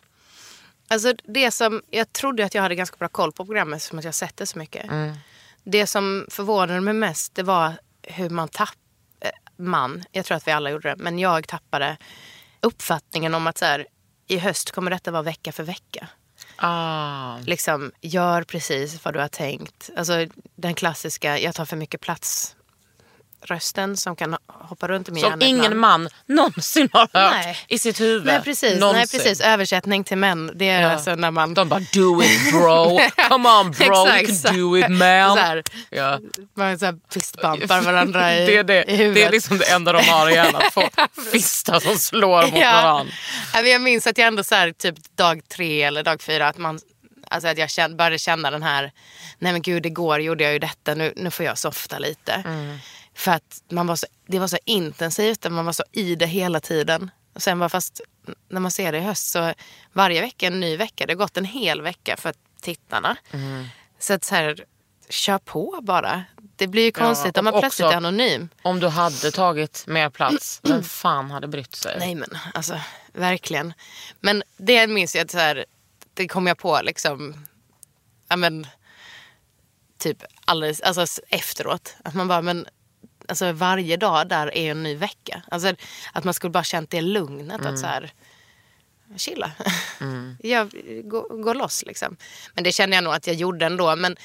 Alltså 0.88 1.13
det 1.24 1.52
som, 1.52 1.82
jag 1.89 2.13
trodde 2.13 2.45
att 2.45 2.56
jag 2.56 2.62
hade 2.62 2.76
ganska 2.76 2.98
bra 2.98 3.08
koll 3.08 3.32
på 3.32 3.45
programmet 3.45 3.82
som 3.82 4.00
att 4.00 4.06
jag 4.06 4.15
sett 4.15 4.38
det 4.38 4.45
så 4.45 4.60
mycket. 4.60 4.86
Det 5.63 5.88
som 5.88 6.26
förvånade 6.30 6.82
mig 6.82 6.93
mest 6.93 7.36
det 7.36 7.43
var 7.43 7.74
hur 8.04 8.30
man 8.30 8.48
tappade, 8.48 8.78
man, 9.58 10.04
jag 10.12 10.26
tror 10.26 10.38
att 10.38 10.48
vi 10.48 10.52
alla 10.52 10.69
gjorde 10.69 10.89
det, 10.89 10.95
men 10.98 11.19
jag 11.19 11.48
tappade 11.48 11.98
uppfattningen 12.62 13.36
om 13.36 13.48
att 13.48 13.58
så 13.58 13.65
här, 13.65 13.88
i 14.28 14.38
höst 14.38 14.71
kommer 14.71 14.91
detta 14.91 15.12
vara 15.12 15.21
vecka 15.21 15.52
för 15.52 15.63
vecka. 15.63 16.08
Ah. 16.56 17.38
Liksom, 17.38 17.91
gör 18.02 18.43
precis 18.43 19.06
vad 19.06 19.13
du 19.13 19.19
har 19.19 19.28
tänkt. 19.28 19.89
Alltså 19.98 20.28
den 20.56 20.74
klassiska, 20.74 21.39
jag 21.39 21.56
tar 21.56 21.65
för 21.65 21.78
mycket 21.78 22.02
plats 22.02 22.55
rösten 23.41 23.98
som 23.98 24.15
kan 24.15 24.38
hoppa 24.48 24.88
runt 24.88 25.10
i 25.10 25.12
min 25.12 25.21
Som 25.21 25.30
hjärna 25.30 25.45
ingen 25.45 25.65
ibland. 25.65 25.80
man 25.80 26.10
någonsin 26.26 26.89
har 26.93 27.00
hört 27.02 27.10
Nej. 27.13 27.58
i 27.67 27.80
sitt 27.80 28.02
huvud. 28.02 28.26
Nej 28.26 28.41
precis, 28.43 28.80
nej 28.80 29.08
precis, 29.08 29.41
översättning 29.41 30.04
till 30.04 30.17
män. 30.17 30.52
Det 30.56 30.69
är 30.69 30.82
Ja. 30.82 30.91
alltså 30.91 31.15
när 31.15 31.32
man... 31.32 31.54
De 31.54 31.69
bara 31.69 31.80
do 31.80 32.24
it 32.24 32.52
bro, 32.52 33.00
come 33.30 33.50
on 33.50 33.71
bro, 33.71 34.08
you 34.08 34.28
can 34.41 34.56
do 34.58 34.78
it 34.78 34.89
man. 34.89 35.36
Så 35.38 35.43
här, 35.43 35.63
Ja. 35.89 36.19
man 36.54 36.80
så 36.80 36.86
här 36.86 36.95
fistbumpar 37.13 37.82
varandra 37.82 38.36
i, 38.36 38.45
det, 38.45 38.58
är 38.58 38.63
det, 38.63 38.84
i 38.84 38.95
huvudet. 38.95 39.15
det 39.15 39.24
är 39.24 39.32
liksom 39.32 39.58
det 39.58 39.65
enda 39.71 39.91
de 39.93 40.04
har 40.04 40.30
i 40.30 40.34
hjärnan. 40.34 40.62
Få 40.71 40.89
fistar 41.32 41.80
som 41.80 41.95
slår 41.98 42.41
mot 42.41 42.62
Ja. 42.62 42.71
varandra. 42.82 43.69
Jag 43.69 43.82
minns 43.82 44.08
att 44.08 44.17
jag 44.17 44.28
ändå 44.28 44.43
så 44.43 44.56
här, 44.56 44.71
typ 44.71 44.95
dag 45.17 45.41
tre 45.50 45.84
eller 45.84 46.04
dag 46.04 46.21
fyra 46.21 46.48
att 46.48 46.58
man 46.58 46.80
Alltså 47.28 47.48
att 47.50 47.78
jag 47.78 47.95
började 47.95 48.19
känna 48.19 48.52
den 48.52 48.63
här, 48.63 48.91
nej 49.39 49.52
men 49.52 49.62
gud 49.62 49.86
igår 49.86 50.21
gjorde 50.21 50.43
jag 50.43 50.54
ju 50.54 50.60
detta, 50.60 50.93
nu, 50.93 51.13
nu 51.15 51.32
får 51.32 51.45
jag 51.45 51.58
softa 51.58 52.00
lite. 52.00 52.34
Mm. 52.45 52.78
För 53.15 53.32
att 53.32 53.63
man 53.69 53.88
var 53.88 53.95
så, 53.95 54.08
det 54.28 54.39
var 54.39 54.47
så 54.47 54.58
intensivt, 54.65 55.49
man 55.49 55.65
var 55.65 55.73
så 55.73 55.84
i 55.91 56.15
det 56.15 56.25
hela 56.25 56.60
tiden. 56.60 57.12
Och 57.34 57.41
sen 57.41 57.60
bara 57.60 57.69
fast 57.69 58.01
när 58.49 58.60
man 58.60 58.71
ser 58.71 58.91
det 58.91 58.97
i 58.97 59.01
höst 59.01 59.32
så 59.32 59.54
varje 59.93 60.21
vecka 60.21 60.47
en 60.47 60.60
ny 60.60 60.78
vecka. 60.78 61.06
Det 61.06 61.13
har 61.13 61.17
gått 61.17 61.38
en 61.38 61.45
hel 61.45 61.82
vecka 61.82 62.17
för 62.17 62.34
tittarna. 62.62 63.17
Mm. 63.32 63.65
Så 63.99 64.13
att 64.13 64.23
så 64.23 64.36
här, 64.36 64.65
kör 65.10 65.38
på 65.38 65.80
bara. 65.82 66.23
Det 66.56 66.67
blir 66.67 66.84
ju 66.84 66.91
konstigt 66.91 67.38
och 67.38 67.38
om 67.38 67.45
man 67.45 67.60
plötsligt 67.60 67.91
är 67.91 67.95
anonym. 67.95 68.49
Om 68.62 68.80
du 68.80 68.88
hade 68.88 69.32
tagit 69.32 69.84
mer 69.88 70.10
plats, 70.10 70.60
vem 70.63 70.84
fan 70.84 71.32
hade 71.32 71.47
brytt 71.47 71.75
sig? 71.75 71.95
Nej 71.99 72.15
men 72.15 72.30
alltså 72.54 72.80
verkligen. 73.13 73.73
Men 74.19 74.43
det 74.58 74.88
minns 74.88 75.15
jag 75.15 75.25
att 75.25 75.32
så 75.32 75.38
här, 75.38 75.65
det 76.13 76.28
kom 76.28 76.47
jag 76.47 76.58
på 76.58 76.80
liksom, 76.84 77.45
ja 78.28 78.36
men 78.36 78.67
typ 79.97 80.23
alldeles, 80.45 80.82
alltså 80.82 81.21
efteråt. 81.30 81.95
Att 82.04 82.13
man 82.13 82.28
bara, 82.28 82.41
men 82.41 82.67
alltså 83.27 83.51
varje 83.51 83.97
dag 83.97 84.27
där 84.27 84.57
är 84.57 84.71
en 84.71 84.83
ny 84.83 84.95
vecka. 84.95 85.41
Alltså 85.51 85.73
att 86.13 86.23
man 86.23 86.33
skulle 86.33 86.51
bara 86.51 86.63
känt 86.63 86.89
det 86.89 87.01
lugnet 87.01 87.65
att 87.65 87.79
så 87.79 87.85
här, 87.85 88.11
chilla. 89.17 89.51
jag, 90.39 90.71
gå, 91.03 91.21
gå 91.21 91.53
loss 91.53 91.83
liksom. 91.88 92.17
Men 92.53 92.63
det 92.63 92.71
kände 92.71 92.95
jag 92.97 93.03
nog 93.03 93.13
att 93.13 93.27
jag 93.27 93.35
gjorde 93.35 93.65
ändå. 93.65 93.95
Men 93.95 94.15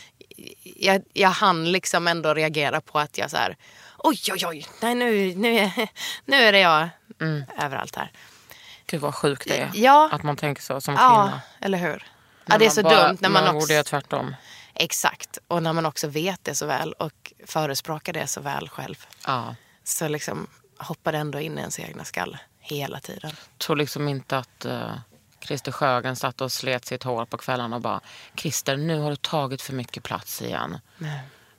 jag, 0.62 1.02
jag 1.12 1.28
hann 1.30 1.72
liksom 1.72 2.08
ändå 2.08 2.34
reagera 2.34 2.80
på 2.80 2.98
att 2.98 3.18
jag 3.18 3.30
så 3.30 3.36
här, 3.36 3.56
oj 3.98 4.18
oj 4.32 4.46
oj, 4.46 4.66
nej 4.82 4.94
nu, 4.94 5.34
nu, 5.34 5.58
är, 5.58 5.88
nu 6.24 6.36
är 6.36 6.52
det 6.52 6.60
jag 6.60 6.88
överallt 7.58 7.96
här. 7.96 8.12
Gud 8.86 9.00
vad 9.00 9.14
sjukt 9.14 9.48
det 9.48 9.58
är. 9.58 9.70
Ja. 9.74 10.08
Att 10.12 10.22
man 10.22 10.36
tänker 10.36 10.62
så 10.62 10.80
som 10.80 10.94
Ja, 10.94 11.22
kvinna. 11.24 11.40
eller 11.60 11.78
hur? 11.78 12.06
Ja, 12.46 12.58
det 12.58 12.66
är 12.66 12.70
så 12.70 12.82
bara- 12.82 13.08
dumt 13.08 13.18
när 13.20 13.28
man, 13.28 13.44
man 13.44 13.56
också... 13.56 13.64
borde 13.66 13.74
göra 13.74 13.84
tvärtom. 13.84 14.34
Exakt. 14.74 15.38
Och 15.48 15.62
när 15.62 15.72
man 15.72 15.86
också 15.86 16.08
vet 16.08 16.44
det 16.44 16.54
så 16.54 16.66
väl 16.66 16.92
och 16.92 17.32
förespråkar 17.46 18.12
det 18.12 18.26
så 18.26 18.40
väl 18.40 18.68
själv. 18.68 19.06
Ja. 19.26 19.54
Så 19.84 20.08
liksom 20.08 20.46
hoppar 20.78 21.12
det 21.12 21.18
ändå 21.18 21.40
in 21.40 21.58
i 21.58 21.60
ens 21.60 21.80
egna 21.80 22.04
skalle 22.04 22.40
hela 22.60 23.00
tiden. 23.00 23.32
tror 23.58 23.76
liksom 23.76 24.08
inte 24.08 24.38
att 24.38 24.66
uh, 24.66 24.94
Christer 25.44 25.72
Sjögren 25.72 26.16
satt 26.16 26.40
och 26.40 26.52
slet 26.52 26.84
sitt 26.84 27.02
hår 27.02 27.24
på 27.24 27.36
kvällarna 27.36 27.76
och 27.76 27.82
bara 27.82 28.00
Christer, 28.36 28.76
nu 28.76 29.00
har 29.00 29.10
du 29.10 29.16
tagit 29.16 29.62
för 29.62 29.72
mycket 29.72 30.02
plats 30.02 30.42
igen. 30.42 30.78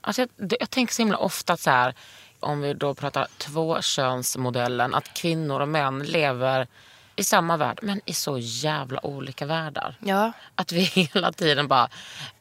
Alltså, 0.02 0.22
jag, 0.22 0.54
jag 0.60 0.70
tänker 0.70 0.94
så 0.94 1.02
himla 1.02 1.18
ofta 1.18 1.58
så 1.58 1.70
här, 1.70 1.96
om 2.40 2.62
vi 2.62 2.74
då 2.74 2.94
pratar 2.94 3.28
tvåkönsmodellen, 3.38 4.94
att 4.94 5.14
kvinnor 5.14 5.60
och 5.60 5.68
män 5.68 6.00
lever 6.00 6.68
i 7.16 7.24
samma 7.24 7.58
värld 7.58 7.80
men 7.82 8.02
i 8.06 8.14
så 8.14 8.38
jävla 8.38 9.06
olika 9.06 9.46
världar. 9.46 9.96
Ja. 10.00 10.32
Att 10.56 10.72
vi 10.72 10.82
hela 11.14 11.32
tiden 11.32 11.68
bara 11.68 11.90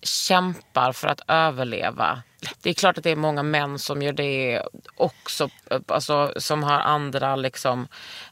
kämpar 0.02 0.92
för 0.92 1.08
att 1.08 1.20
överleva. 1.28 2.22
Det 2.62 2.70
är 2.70 2.74
klart 2.74 2.98
att 2.98 3.04
det 3.04 3.10
är 3.10 3.16
många 3.16 3.42
män 3.42 3.78
som 3.78 4.02
gör 4.02 4.12
det 4.12 4.62
också. 4.96 5.48
Alltså, 5.86 6.32
som 6.36 6.62
har 6.62 6.80
andra 6.80 7.36
liksom, 7.36 7.88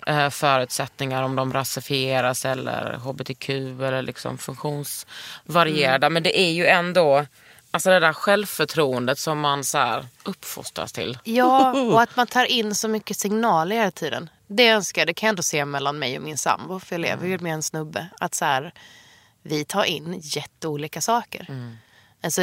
eh, 0.07 0.31
förutsättningar 0.31 1.23
om 1.23 1.37
de 1.37 1.53
rasifieras 1.53 2.45
eller 2.45 2.95
hbtq 2.95 3.49
eller 3.51 4.03
liksom 4.03 4.39
funktionsvarierade. 4.39 6.11
Men 6.11 6.23
det 6.23 6.41
är 6.41 6.51
ju 6.51 6.67
ändå 6.67 7.27
alltså 7.71 7.91
det 7.91 8.01
där 8.01 8.13
självförtroendet 8.13 9.19
som 9.19 9.41
man 9.41 9.65
så 9.65 9.79
här 9.79 10.07
uppfostras 10.25 10.93
till. 10.93 11.19
Ja, 11.25 11.73
och 11.73 12.03
att 12.03 12.17
man 12.17 12.27
tar 12.27 12.45
in 12.45 12.75
så 12.75 12.89
mycket 12.89 13.17
signaler 13.17 13.77
hela 13.77 13.91
tiden. 13.91 14.31
Det 14.49 14.69
önskar 14.69 15.01
jag, 15.01 15.07
det 15.07 15.15
kan 15.15 15.27
jag 15.27 15.31
ändå 15.33 15.43
se 15.43 15.65
mellan 15.65 15.99
mig 15.99 16.17
och 16.17 16.23
min 16.23 16.39
sambo. 16.39 16.81
För 16.81 16.95
jag 16.95 17.01
lever 17.01 17.27
ju 17.27 17.39
med 17.39 17.55
en 17.55 17.63
snubbe. 17.63 18.07
Att 18.21 18.35
så 18.35 18.45
här, 18.45 18.73
vi 19.43 19.65
tar 19.65 19.85
in 19.85 20.21
jätteolika 20.23 21.01
saker. 21.01 21.47
Alltså, 22.23 22.43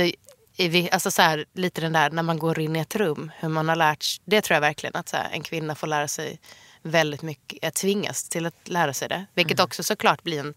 är 0.58 0.70
vi, 0.70 0.90
alltså 0.92 1.12
så 1.12 1.22
här, 1.22 1.46
lite 1.54 1.82
den 1.82 1.94
där 1.94 2.10
när 2.10 2.24
man 2.24 2.40
går 2.40 2.60
in 2.60 2.76
i 2.76 2.80
ett 2.80 2.96
rum. 2.96 3.32
Hur 3.40 3.50
man 3.50 3.70
har 3.70 3.76
lärt 3.76 4.04
sig- 4.04 4.22
Det 4.26 4.42
tror 4.42 4.56
jag 4.56 4.62
verkligen 4.62 4.96
att 4.96 5.10
så 5.10 5.18
här, 5.18 5.30
en 5.32 5.44
kvinna 5.44 5.76
får 5.76 5.88
lära 5.88 6.08
sig 6.08 6.40
väldigt 6.82 7.22
mycket. 7.22 7.64
eh, 7.64 7.70
Tvingas 7.70 8.30
till 8.30 8.46
att 8.46 8.68
lära 8.68 8.94
sig 8.94 9.10
det. 9.10 9.26
Vilket 9.34 9.60
också 9.60 9.84
såklart 9.84 10.24
blir 10.24 10.40
en 10.40 10.54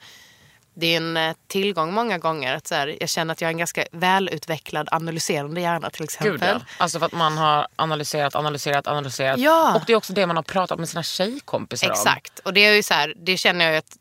det 0.81 0.87
är 0.87 0.97
en 0.97 1.17
eh, 1.17 1.37
tillgång 1.47 1.93
många 1.93 2.19
gånger. 2.19 2.55
Att 2.55 2.67
så 2.67 2.75
här, 2.75 2.97
jag 3.01 3.09
känner 3.09 3.33
att 3.33 3.41
jag 3.41 3.49
har 3.49 3.53
en 3.53 3.59
ganska 3.59 3.85
välutvecklad 3.93 4.89
analyserande 4.93 5.61
hjärna 5.61 5.91
till 5.91 6.05
exempel. 6.05 6.33
Gud, 6.33 6.43
ja. 6.43 6.61
Alltså 6.79 6.99
för 6.99 7.07
att 7.07 7.13
man 7.13 7.39
har 7.39 7.67
analyserat, 7.77 8.35
analyserat, 8.35 8.87
analyserat. 8.87 9.39
Ja. 9.39 9.75
Och 9.77 9.83
det 9.87 9.93
är 9.93 9.97
också 9.97 10.13
det 10.13 10.27
man 10.27 10.37
har 10.37 10.43
pratat 10.43 10.79
med 10.79 10.89
sina 10.89 11.03
tjejkompisar 11.03 11.87
om. 11.87 11.93
Exakt. 11.93 12.39
Och 12.39 12.53
det 12.55 12.61
är 12.67 12.73
ju 12.73 12.83
så 12.83 12.95
här, 12.95 13.15
det 13.17 13.37
känner 13.37 13.65
jag 13.65 13.73
ju 13.73 13.79
att 13.79 13.97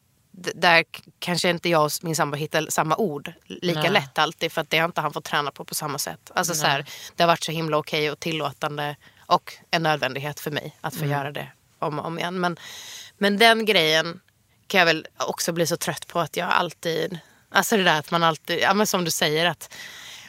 där 0.55 0.85
kanske 1.19 1.49
inte 1.49 1.69
jag 1.69 1.85
och 1.85 1.91
min 2.01 2.15
sambo 2.15 2.37
hittar 2.37 2.67
samma 2.69 2.95
ord 2.95 3.33
lika 3.45 3.81
Nej. 3.81 3.91
lätt 3.91 4.17
alltid. 4.19 4.51
För 4.51 4.61
att 4.61 4.69
det 4.69 4.77
har 4.77 4.85
inte 4.85 5.01
han 5.01 5.13
fått 5.13 5.25
träna 5.25 5.51
på 5.51 5.65
på 5.65 5.75
samma 5.75 5.97
sätt. 5.97 6.31
Alltså 6.35 6.53
så 6.53 6.67
här, 6.67 6.85
det 7.15 7.23
har 7.23 7.27
varit 7.27 7.43
så 7.43 7.51
himla 7.51 7.77
okej 7.77 8.11
och 8.11 8.19
tillåtande 8.19 8.95
och 9.25 9.53
en 9.71 9.83
nödvändighet 9.83 10.39
för 10.39 10.51
mig 10.51 10.77
att 10.81 10.95
få 10.95 11.03
Mm. 11.03 11.17
göra 11.17 11.31
det 11.31 11.47
om 11.79 11.99
och 11.99 12.05
om 12.05 12.19
igen. 12.19 12.39
Men, 12.39 12.59
men 13.17 13.37
den 13.37 13.65
grejen 13.65 14.19
kan 14.67 14.79
jag 14.79 14.85
väl 14.85 15.07
också 15.17 15.51
bli 15.51 15.67
så 15.67 15.77
trött 15.77 16.07
på 16.07 16.19
att 16.19 16.37
jag 16.37 16.49
alltid, 16.49 17.19
alltså 17.49 17.77
det 17.77 17.83
där 17.83 17.99
att 17.99 18.11
man 18.11 18.23
alltid, 18.23 18.59
ja 18.59 18.73
men 18.73 18.87
som 18.87 19.05
du 19.05 19.11
säger 19.11 19.45
att 19.45 19.73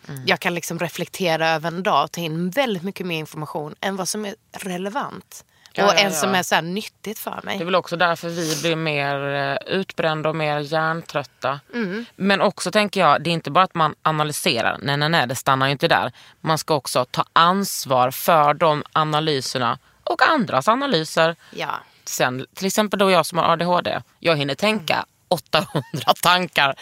Mm. 0.08 0.22
jag 0.26 0.40
kan 0.40 0.54
liksom 0.54 0.78
reflektera 0.78 1.48
över 1.48 1.68
en 1.68 1.82
dag 1.82 2.04
och 2.04 2.12
ta 2.12 2.20
in 2.20 2.50
väldigt 2.50 2.82
mycket 2.82 3.06
mer 3.06 3.18
information 3.18 3.74
än 3.80 3.96
vad 3.96 4.08
som 4.08 4.24
är 4.24 4.34
relevant. 4.52 5.44
Ja, 5.72 5.84
och 5.86 5.92
ja, 5.92 5.98
en 5.98 6.12
ja. 6.12 6.18
som 6.18 6.34
är 6.34 6.42
så 6.42 6.60
nyttigt 6.60 7.18
för 7.18 7.40
mig. 7.44 7.58
Det 7.58 7.62
är 7.62 7.64
väl 7.64 7.74
också 7.74 7.96
därför 7.96 8.28
vi 8.28 8.60
blir 8.60 8.76
mer 8.76 9.34
eh, 9.34 9.74
utbrända 9.74 10.28
och 10.28 10.36
mer 10.36 10.58
hjärntrötta. 10.58 11.60
Mm. 11.74 12.04
Men 12.16 12.40
också 12.40 12.70
tänker 12.70 13.00
jag, 13.00 13.22
det 13.22 13.30
är 13.30 13.32
inte 13.32 13.50
bara 13.50 13.64
att 13.64 13.74
man 13.74 13.94
analyserar. 14.02 14.78
Nej, 14.82 14.96
nej, 14.96 15.08
nej, 15.08 15.26
det 15.26 15.34
stannar 15.34 15.66
ju 15.66 15.72
inte 15.72 15.88
där. 15.88 16.12
Man 16.40 16.58
ska 16.58 16.74
också 16.74 17.04
ta 17.04 17.24
ansvar 17.32 18.10
för 18.10 18.54
de 18.54 18.82
analyserna 18.92 19.78
och 20.04 20.28
andras 20.28 20.68
analyser. 20.68 21.36
Ja. 21.50 21.74
Sen, 22.08 22.46
till 22.54 22.66
exempel 22.66 22.98
då 22.98 23.10
jag 23.10 23.26
som 23.26 23.38
har 23.38 23.44
ADHD. 23.52 24.00
Jag 24.18 24.36
hinner 24.36 24.54
tänka 24.54 25.04
800 25.28 25.82
tankar 26.22 26.74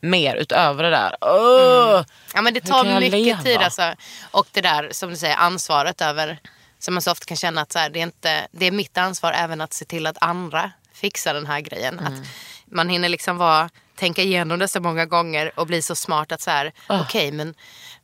mer 0.00 0.36
utöver 0.36 0.82
det 0.82 0.90
där. 0.90 1.16
Åh! 1.20 2.02
Ja 2.34 2.42
men 2.42 2.54
det 2.54 2.60
tar 2.60 2.84
mycket 3.00 3.12
leva? 3.12 3.42
tid 3.42 3.56
alltså. 3.58 3.94
Och 4.30 4.46
det 4.52 4.60
där 4.60 4.88
som 4.92 5.10
du 5.10 5.16
säger 5.16 5.36
ansvaret 5.36 6.00
över. 6.00 6.38
Som 6.78 6.94
man 6.94 7.02
så 7.02 7.12
ofta 7.12 7.24
kan 7.24 7.36
känna 7.36 7.60
att 7.60 7.72
så 7.72 7.78
här, 7.78 7.90
det, 7.90 7.98
är 7.98 8.02
inte, 8.02 8.46
det 8.52 8.66
är 8.66 8.70
mitt 8.70 8.98
ansvar 8.98 9.32
även 9.32 9.60
att 9.60 9.72
se 9.72 9.84
till 9.84 10.06
att 10.06 10.16
andra 10.20 10.70
fixar 10.94 11.34
den 11.34 11.46
här 11.46 11.60
grejen. 11.60 11.98
Mm. 11.98 12.12
Att 12.12 12.20
man 12.66 12.88
hinner 12.88 13.08
liksom 13.08 13.36
vara, 13.38 13.70
tänka 13.96 14.22
igenom 14.22 14.58
det 14.58 14.68
så 14.68 14.80
många 14.80 15.06
gånger 15.06 15.52
och 15.60 15.66
bli 15.66 15.82
så 15.82 15.94
smart 15.94 16.32
att 16.32 16.40
så 16.40 16.50
här, 16.50 16.72
Ah. 16.86 17.00
okej 17.00 17.32
men 17.32 17.54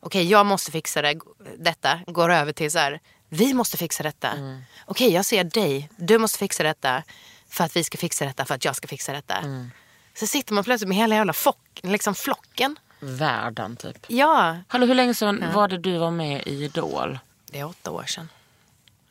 okej 0.01 0.31
jag 0.31 0.47
måste 0.47 0.71
fixa 0.71 1.03
det, 1.03 1.15
detta. 1.59 2.01
Går 2.07 2.33
över 2.33 2.53
till 2.53 2.71
så 2.71 2.79
här, 2.79 3.01
vi 3.29 3.55
måste 3.55 3.77
fixa 3.77 4.03
detta. 4.03 4.31
Mm. 4.31 4.63
Okej 4.87 5.13
jag 5.13 5.25
ser 5.25 5.45
dig, 5.45 5.91
du 5.97 6.19
måste 6.19 6.39
fixa 6.39 6.63
detta. 6.63 7.03
För 7.49 7.65
att 7.65 7.77
vi 7.77 7.85
ska 7.85 7.99
fixa 7.99 8.25
detta, 8.25 8.45
för 8.45 8.55
att 8.55 8.65
jag 8.65 8.77
ska 8.77 8.89
fixa 8.89 9.13
detta. 9.13 9.37
Mm. 9.37 9.71
Så 10.15 10.27
sitter 10.27 10.55
man 10.55 10.65
plötsligt 10.65 10.89
med 10.89 10.97
hela 10.97 11.15
jävla 11.15 11.33
flock, 11.33 11.81
liksom 11.83 12.15
flocken. 12.15 12.79
Världen 13.01 13.77
typ. 13.77 14.05
Ja, 14.09 14.57
Hallå, 14.69 14.87
hur 14.87 14.95
länge 14.95 15.15
sedan 15.15 15.45
var 15.55 15.69
det 15.69 15.79
du 15.79 15.99
var 15.99 16.11
med 16.11 16.43
i 16.47 16.65
Idol? 16.65 17.19
Det 17.47 17.59
är 17.59 17.65
åtta 17.65 17.91
år 17.91 18.05
sedan. 18.05 18.29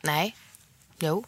Nej. 0.02 0.36
Jo. 0.98 1.24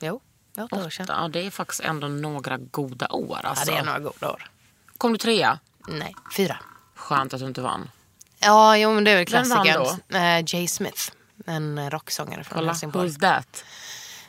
Jo, 0.00 0.20
det 0.54 0.60
är 0.60 0.64
åtta 0.64 0.84
år 0.86 0.90
sedan. 0.90 1.06
Ja, 1.08 1.28
det 1.28 1.46
är 1.46 1.50
faktiskt 1.50 1.80
ändå 1.80 2.08
några 2.08 2.56
goda 2.58 3.08
år. 3.08 3.40
Ja, 3.42 3.48
Alltså. 3.48 3.70
det 3.70 3.78
är 3.78 3.84
några 3.84 3.98
goda 3.98 4.30
år. 4.32 4.50
Kom 4.98 5.12
du 5.12 5.18
trea? 5.18 5.58
Nej, 5.88 6.14
fyra. 6.36 6.56
Skönt 6.94 7.34
att 7.34 7.40
du 7.40 7.46
inte 7.46 7.60
vann. 7.60 7.90
Ja, 8.38 8.76
jo 8.76 8.94
men 8.94 9.04
det 9.04 9.10
är 9.10 9.16
väl 9.16 9.26
Vem 9.30 9.48
vann 9.48 9.64
klassikern. 9.66 10.22
Eh, 10.22 10.44
Jay 10.46 10.68
Smith. 10.68 11.12
En 11.46 11.78
eh, 11.78 11.90
rocksångare 11.90 12.44
från 12.44 12.58
Kolla, 12.58 12.72
Helsingborg. 12.72 13.08
who's 13.08 13.20
that? 13.20 13.64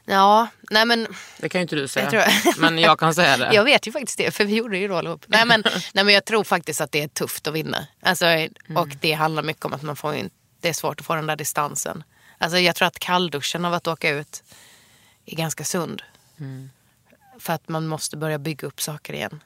Ja, 0.05 0.47
nej 0.69 0.85
men 0.85 1.07
Det 1.37 1.49
kan 1.49 1.59
ju 1.59 1.63
inte 1.63 1.75
du 1.75 1.87
säga. 1.87 2.11
Jag 2.11 2.11
tror- 2.11 2.59
Men 2.61 2.77
jag 2.79 2.99
kan 2.99 3.13
säga 3.15 3.37
det. 3.37 3.49
jag 3.53 3.63
vet 3.63 3.87
ju 3.87 3.91
faktiskt 3.91 4.17
det 4.17 4.31
för 4.31 4.45
vi 4.45 4.55
gjorde 4.55 4.77
ju 4.77 4.87
roll 4.87 5.05
ihop. 5.07 5.25
Nej 5.27 5.45
men, 5.45 5.63
nej 5.93 6.03
men 6.03 6.13
jag 6.13 6.25
tror 6.25 6.43
faktiskt 6.43 6.81
att 6.81 6.91
det 6.91 7.01
är 7.03 7.07
tufft 7.07 7.47
att 7.47 7.53
vinna. 7.53 7.87
Alltså, 8.01 8.25
Och 8.75 8.87
det 9.01 9.13
handlar 9.13 9.43
mycket 9.43 9.65
om 9.65 9.73
att 9.73 9.81
man 9.81 9.95
får 9.95 10.15
in, 10.15 10.29
det 10.61 10.69
är 10.69 10.73
svårt 10.73 10.99
att 10.99 11.05
få 11.05 11.15
den 11.15 11.27
där 11.27 11.35
distansen. 11.35 12.03
Alltså 12.37 12.57
jag 12.59 12.75
tror 12.75 12.87
att 12.87 12.99
kallduschen 12.99 13.65
av 13.65 13.73
att 13.73 13.87
åka 13.87 14.09
ut 14.09 14.43
är 15.25 15.35
ganska 15.35 15.63
sund. 15.63 16.01
För 17.39 17.53
att 17.53 17.69
man 17.69 17.87
måste 17.87 18.17
börja 18.17 18.37
bygga 18.39 18.67
upp 18.67 18.81
saker 18.81 19.13
igen. 19.13 19.43